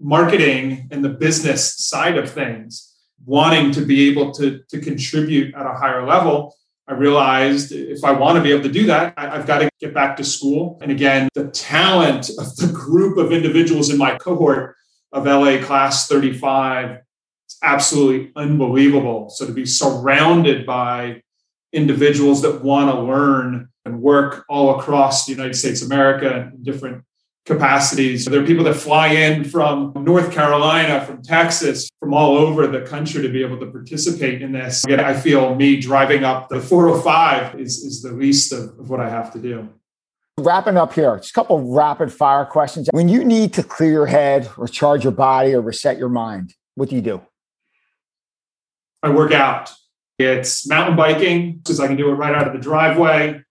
marketing 0.00 0.88
and 0.90 1.04
the 1.04 1.08
business 1.08 1.76
side 1.76 2.16
of 2.16 2.30
things, 2.30 2.94
wanting 3.24 3.70
to 3.72 3.84
be 3.84 4.10
able 4.10 4.32
to, 4.32 4.62
to 4.68 4.80
contribute 4.80 5.54
at 5.54 5.66
a 5.66 5.74
higher 5.74 6.06
level. 6.06 6.56
I 6.88 6.94
realized 6.94 7.72
if 7.72 8.02
I 8.04 8.12
want 8.12 8.36
to 8.36 8.42
be 8.42 8.50
able 8.50 8.64
to 8.64 8.72
do 8.72 8.86
that, 8.86 9.14
I've 9.16 9.46
got 9.46 9.58
to 9.58 9.70
get 9.80 9.94
back 9.94 10.16
to 10.16 10.24
school. 10.24 10.78
And 10.82 10.90
again, 10.90 11.28
the 11.34 11.48
talent 11.48 12.28
of 12.30 12.56
the 12.56 12.70
group 12.72 13.18
of 13.18 13.32
individuals 13.32 13.88
in 13.90 13.98
my 13.98 14.16
cohort 14.16 14.76
of 15.12 15.26
LA 15.26 15.62
class 15.62 16.08
35 16.08 16.90
is 17.48 17.58
absolutely 17.62 18.32
unbelievable. 18.34 19.30
So 19.30 19.46
to 19.46 19.52
be 19.52 19.64
surrounded 19.64 20.66
by 20.66 21.22
individuals 21.72 22.42
that 22.42 22.62
want 22.62 22.90
to 22.90 23.00
learn 23.00 23.68
and 23.84 24.00
work 24.00 24.44
all 24.48 24.78
across 24.78 25.26
the 25.26 25.32
United 25.32 25.54
States 25.54 25.82
of 25.82 25.86
America 25.86 26.50
and 26.52 26.64
different 26.64 27.04
capacities. 27.44 28.24
There 28.24 28.40
are 28.40 28.46
people 28.46 28.64
that 28.64 28.74
fly 28.74 29.08
in 29.08 29.44
from 29.44 29.92
North 29.96 30.32
Carolina, 30.32 31.04
from 31.04 31.22
Texas, 31.22 31.90
from 31.98 32.14
all 32.14 32.36
over 32.36 32.66
the 32.66 32.82
country 32.82 33.22
to 33.22 33.28
be 33.28 33.42
able 33.42 33.58
to 33.58 33.66
participate 33.66 34.42
in 34.42 34.52
this. 34.52 34.84
Again, 34.84 35.00
I 35.00 35.14
feel 35.14 35.54
me 35.54 35.80
driving 35.80 36.24
up 36.24 36.48
the 36.48 36.60
405 36.60 37.58
is, 37.58 37.78
is 37.78 38.02
the 38.02 38.12
least 38.12 38.52
of, 38.52 38.78
of 38.78 38.90
what 38.90 39.00
I 39.00 39.08
have 39.08 39.32
to 39.32 39.38
do. 39.38 39.68
Wrapping 40.38 40.76
up 40.76 40.94
here, 40.94 41.16
just 41.18 41.30
a 41.30 41.34
couple 41.34 41.72
rapid 41.74 42.12
fire 42.12 42.44
questions. 42.44 42.88
When 42.92 43.08
you 43.08 43.24
need 43.24 43.52
to 43.54 43.62
clear 43.62 43.90
your 43.90 44.06
head 44.06 44.48
or 44.56 44.66
charge 44.66 45.04
your 45.04 45.12
body 45.12 45.52
or 45.52 45.60
reset 45.60 45.98
your 45.98 46.08
mind, 46.08 46.54
what 46.74 46.88
do 46.88 46.96
you 46.96 47.02
do? 47.02 47.20
I 49.02 49.10
work 49.10 49.32
out. 49.32 49.72
It's 50.18 50.66
mountain 50.68 50.96
biking 50.96 51.56
because 51.56 51.80
I 51.80 51.88
can 51.88 51.96
do 51.96 52.08
it 52.08 52.14
right 52.14 52.34
out 52.34 52.46
of 52.46 52.52
the 52.52 52.60
driveway. 52.60 53.42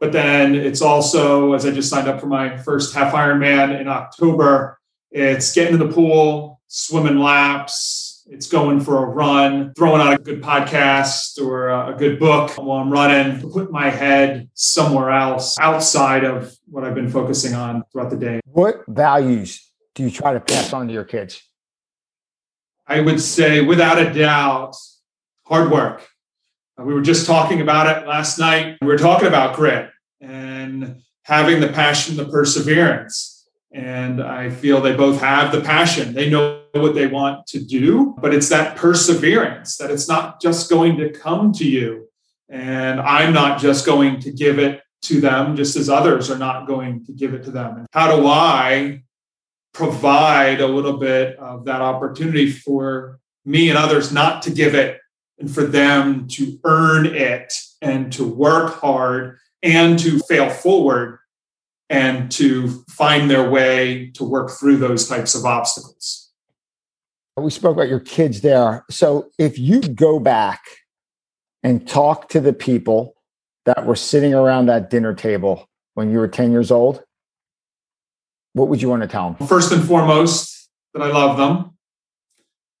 But 0.00 0.12
then 0.12 0.54
it's 0.54 0.82
also, 0.82 1.54
as 1.54 1.64
I 1.64 1.70
just 1.70 1.88
signed 1.88 2.08
up 2.08 2.20
for 2.20 2.26
my 2.26 2.56
first 2.56 2.94
half 2.94 3.14
Ironman 3.14 3.80
in 3.80 3.88
October, 3.88 4.78
it's 5.10 5.54
getting 5.54 5.74
in 5.74 5.80
the 5.80 5.92
pool, 5.92 6.60
swimming 6.66 7.18
laps, 7.18 8.14
it's 8.26 8.46
going 8.46 8.80
for 8.80 9.04
a 9.04 9.06
run, 9.06 9.72
throwing 9.76 10.00
on 10.00 10.14
a 10.14 10.18
good 10.18 10.42
podcast 10.42 11.40
or 11.40 11.68
a 11.68 11.94
good 11.96 12.18
book 12.18 12.50
while 12.56 12.80
I'm 12.80 12.90
running, 12.90 13.50
put 13.50 13.70
my 13.70 13.90
head 13.90 14.48
somewhere 14.54 15.10
else 15.10 15.58
outside 15.58 16.24
of 16.24 16.56
what 16.66 16.84
I've 16.84 16.94
been 16.94 17.10
focusing 17.10 17.54
on 17.54 17.82
throughout 17.92 18.10
the 18.10 18.16
day. 18.16 18.40
What 18.46 18.82
values 18.88 19.70
do 19.94 20.02
you 20.02 20.10
try 20.10 20.32
to 20.32 20.40
pass 20.40 20.72
on 20.72 20.88
to 20.88 20.92
your 20.92 21.04
kids? 21.04 21.42
I 22.86 23.00
would 23.00 23.20
say, 23.20 23.60
without 23.60 23.98
a 23.98 24.12
doubt, 24.12 24.74
hard 25.46 25.70
work. 25.70 26.08
Uh, 26.78 26.84
we 26.84 26.94
were 26.94 27.02
just 27.02 27.26
talking 27.26 27.60
about 27.60 27.86
it 27.86 28.06
last 28.06 28.38
night. 28.38 28.78
We 28.80 28.88
were 28.88 28.98
talking 28.98 29.28
about 29.28 29.56
grit 29.56 29.90
and 30.20 31.02
having 31.22 31.60
the 31.60 31.68
passion, 31.68 32.16
the 32.16 32.26
perseverance. 32.26 33.48
And 33.72 34.22
I 34.22 34.50
feel 34.50 34.80
they 34.80 34.94
both 34.94 35.20
have 35.20 35.52
the 35.52 35.60
passion. 35.60 36.14
They 36.14 36.30
know 36.30 36.62
what 36.72 36.94
they 36.94 37.06
want 37.06 37.46
to 37.48 37.60
do, 37.60 38.14
but 38.18 38.34
it's 38.34 38.48
that 38.48 38.76
perseverance 38.76 39.76
that 39.76 39.90
it's 39.90 40.08
not 40.08 40.40
just 40.40 40.70
going 40.70 40.96
to 40.98 41.10
come 41.10 41.52
to 41.54 41.64
you. 41.64 42.08
And 42.48 43.00
I'm 43.00 43.32
not 43.32 43.60
just 43.60 43.86
going 43.86 44.20
to 44.20 44.32
give 44.32 44.58
it 44.58 44.82
to 45.02 45.20
them, 45.20 45.56
just 45.56 45.76
as 45.76 45.88
others 45.88 46.30
are 46.30 46.38
not 46.38 46.66
going 46.66 47.04
to 47.06 47.12
give 47.12 47.34
it 47.34 47.44
to 47.44 47.50
them. 47.50 47.78
And 47.78 47.86
how 47.92 48.16
do 48.16 48.26
I 48.26 49.02
provide 49.72 50.60
a 50.60 50.66
little 50.66 50.96
bit 50.96 51.36
of 51.38 51.64
that 51.66 51.80
opportunity 51.80 52.50
for 52.50 53.18
me 53.44 53.68
and 53.68 53.78
others 53.78 54.12
not 54.12 54.42
to 54.42 54.50
give 54.50 54.74
it 54.74 55.00
and 55.38 55.52
for 55.52 55.64
them 55.64 56.28
to 56.28 56.58
earn 56.64 57.06
it 57.06 57.52
and 57.82 58.12
to 58.12 58.24
work 58.24 58.80
hard 58.80 59.38
and 59.62 59.98
to 59.98 60.18
fail 60.20 60.48
forward 60.48 61.18
and 61.90 62.30
to 62.32 62.84
find 62.88 63.30
their 63.30 63.48
way 63.48 64.10
to 64.14 64.24
work 64.24 64.50
through 64.50 64.76
those 64.76 65.08
types 65.08 65.34
of 65.34 65.44
obstacles. 65.44 66.30
We 67.36 67.50
spoke 67.50 67.74
about 67.74 67.88
your 67.88 68.00
kids 68.00 68.42
there. 68.42 68.84
So 68.90 69.30
if 69.38 69.58
you 69.58 69.80
go 69.80 70.20
back 70.20 70.60
and 71.62 71.86
talk 71.86 72.28
to 72.28 72.40
the 72.40 72.52
people 72.52 73.14
that 73.64 73.86
were 73.86 73.96
sitting 73.96 74.34
around 74.34 74.66
that 74.66 74.88
dinner 74.88 75.14
table 75.14 75.68
when 75.94 76.10
you 76.10 76.18
were 76.18 76.28
10 76.28 76.52
years 76.52 76.70
old, 76.70 77.02
what 78.52 78.68
would 78.68 78.80
you 78.80 78.88
want 78.88 79.02
to 79.02 79.08
tell 79.08 79.32
them? 79.32 79.48
First 79.48 79.72
and 79.72 79.82
foremost, 79.82 80.68
that 80.92 81.02
I 81.02 81.08
love 81.08 81.36
them. 81.36 81.73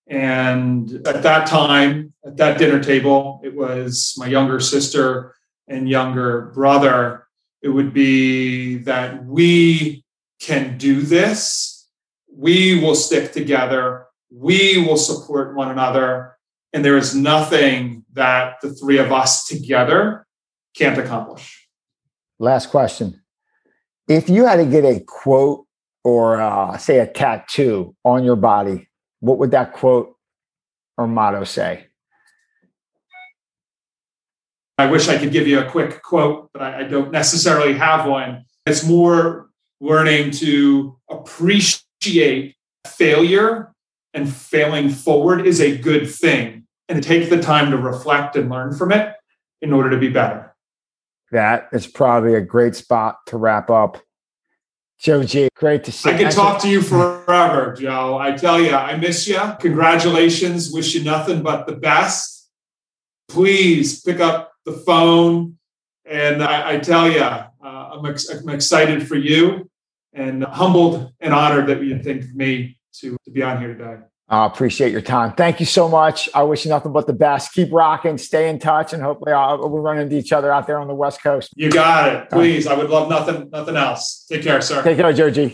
And 0.06 1.06
at 1.06 1.22
that 1.22 1.46
time, 1.46 2.12
at 2.24 2.36
that 2.36 2.58
dinner 2.58 2.82
table, 2.82 3.40
it 3.42 3.54
was 3.54 4.14
my 4.18 4.26
younger 4.26 4.60
sister 4.60 5.34
and 5.68 5.88
younger 5.88 6.52
brother, 6.54 7.26
it 7.62 7.68
would 7.68 7.94
be 7.94 8.76
that 8.78 9.24
we 9.24 10.04
can 10.40 10.76
do 10.76 11.00
this. 11.00 11.88
We 12.30 12.80
will 12.80 12.94
stick 12.94 13.32
together. 13.32 14.06
We 14.30 14.84
will 14.86 14.98
support 14.98 15.56
one 15.56 15.70
another. 15.70 16.36
And 16.72 16.84
there 16.84 16.96
is 16.96 17.14
nothing 17.14 18.04
that 18.12 18.56
the 18.60 18.74
three 18.74 18.98
of 18.98 19.12
us 19.12 19.46
together 19.46 20.26
can't 20.76 20.98
accomplish. 20.98 21.66
Last 22.38 22.68
question. 22.68 23.22
If 24.08 24.28
you 24.28 24.44
had 24.44 24.56
to 24.56 24.66
get 24.66 24.84
a 24.84 25.00
quote 25.00 25.66
or 26.02 26.40
uh, 26.40 26.76
say 26.76 26.98
a 26.98 27.06
tattoo 27.06 27.94
on 28.04 28.24
your 28.24 28.36
body, 28.36 28.88
what 29.24 29.38
would 29.38 29.52
that 29.52 29.72
quote 29.72 30.14
or 30.98 31.08
motto 31.08 31.44
say? 31.44 31.86
I 34.76 34.84
wish 34.86 35.08
I 35.08 35.16
could 35.16 35.32
give 35.32 35.46
you 35.46 35.60
a 35.60 35.70
quick 35.70 36.02
quote, 36.02 36.50
but 36.52 36.60
I, 36.60 36.80
I 36.80 36.82
don't 36.82 37.10
necessarily 37.10 37.72
have 37.72 38.06
one. 38.06 38.44
It's 38.66 38.84
more 38.84 39.48
learning 39.80 40.32
to 40.32 40.98
appreciate 41.08 42.56
failure 42.86 43.72
and 44.12 44.30
failing 44.30 44.90
forward 44.90 45.46
is 45.46 45.58
a 45.58 45.78
good 45.78 46.10
thing 46.10 46.66
and 46.90 47.02
take 47.02 47.30
the 47.30 47.40
time 47.40 47.70
to 47.70 47.78
reflect 47.78 48.36
and 48.36 48.50
learn 48.50 48.76
from 48.76 48.92
it 48.92 49.14
in 49.62 49.72
order 49.72 49.88
to 49.88 49.96
be 49.96 50.10
better. 50.10 50.54
That 51.30 51.68
is 51.72 51.86
probably 51.86 52.34
a 52.34 52.42
great 52.42 52.76
spot 52.76 53.20
to 53.28 53.38
wrap 53.38 53.70
up. 53.70 54.02
Joe 54.98 55.22
G, 55.22 55.48
great 55.56 55.84
to 55.84 55.92
see 55.92 56.08
you. 56.08 56.14
I 56.14 56.18
can 56.18 56.32
talk 56.32 56.62
to 56.62 56.68
you 56.68 56.80
forever, 56.80 57.74
Joe. 57.78 58.16
I 58.16 58.32
tell 58.32 58.60
you, 58.60 58.74
I 58.74 58.96
miss 58.96 59.28
you. 59.28 59.40
Congratulations. 59.60 60.70
Wish 60.72 60.94
you 60.94 61.04
nothing 61.04 61.42
but 61.42 61.66
the 61.66 61.76
best. 61.76 62.48
Please 63.28 64.00
pick 64.00 64.20
up 64.20 64.52
the 64.64 64.72
phone. 64.72 65.58
And 66.06 66.42
I, 66.42 66.74
I 66.74 66.78
tell 66.78 67.10
you, 67.10 67.20
uh, 67.20 67.48
I'm, 67.62 68.06
ex- 68.06 68.28
I'm 68.28 68.48
excited 68.50 69.06
for 69.06 69.16
you 69.16 69.70
and 70.12 70.44
humbled 70.44 71.12
and 71.20 71.34
honored 71.34 71.66
that 71.66 71.82
you 71.82 72.02
think 72.02 72.22
of 72.22 72.34
me 72.34 72.78
to, 73.00 73.16
to 73.24 73.30
be 73.30 73.42
on 73.42 73.58
here 73.58 73.74
today. 73.74 73.96
I 74.26 74.46
appreciate 74.46 74.90
your 74.90 75.02
time. 75.02 75.34
Thank 75.34 75.60
you 75.60 75.66
so 75.66 75.86
much. 75.86 76.30
I 76.34 76.44
wish 76.44 76.64
you 76.64 76.70
nothing 76.70 76.92
but 76.92 77.06
the 77.06 77.12
best. 77.12 77.52
Keep 77.52 77.72
rocking, 77.72 78.16
stay 78.16 78.48
in 78.48 78.58
touch, 78.58 78.94
and 78.94 79.02
hopefully 79.02 79.32
I'll, 79.32 79.58
we'll 79.58 79.82
run 79.82 79.98
into 79.98 80.16
each 80.16 80.32
other 80.32 80.50
out 80.50 80.66
there 80.66 80.78
on 80.78 80.88
the 80.88 80.94
West 80.94 81.22
Coast. 81.22 81.52
You 81.56 81.70
got 81.70 82.12
it. 82.12 82.30
Please. 82.30 82.66
I 82.66 82.74
would 82.74 82.88
love 82.88 83.10
nothing, 83.10 83.50
nothing 83.50 83.76
else. 83.76 84.24
Take 84.28 84.42
care, 84.42 84.62
sir. 84.62 84.82
Take 84.82 84.96
care, 84.96 85.12
Joe 85.12 85.30
G. 85.30 85.52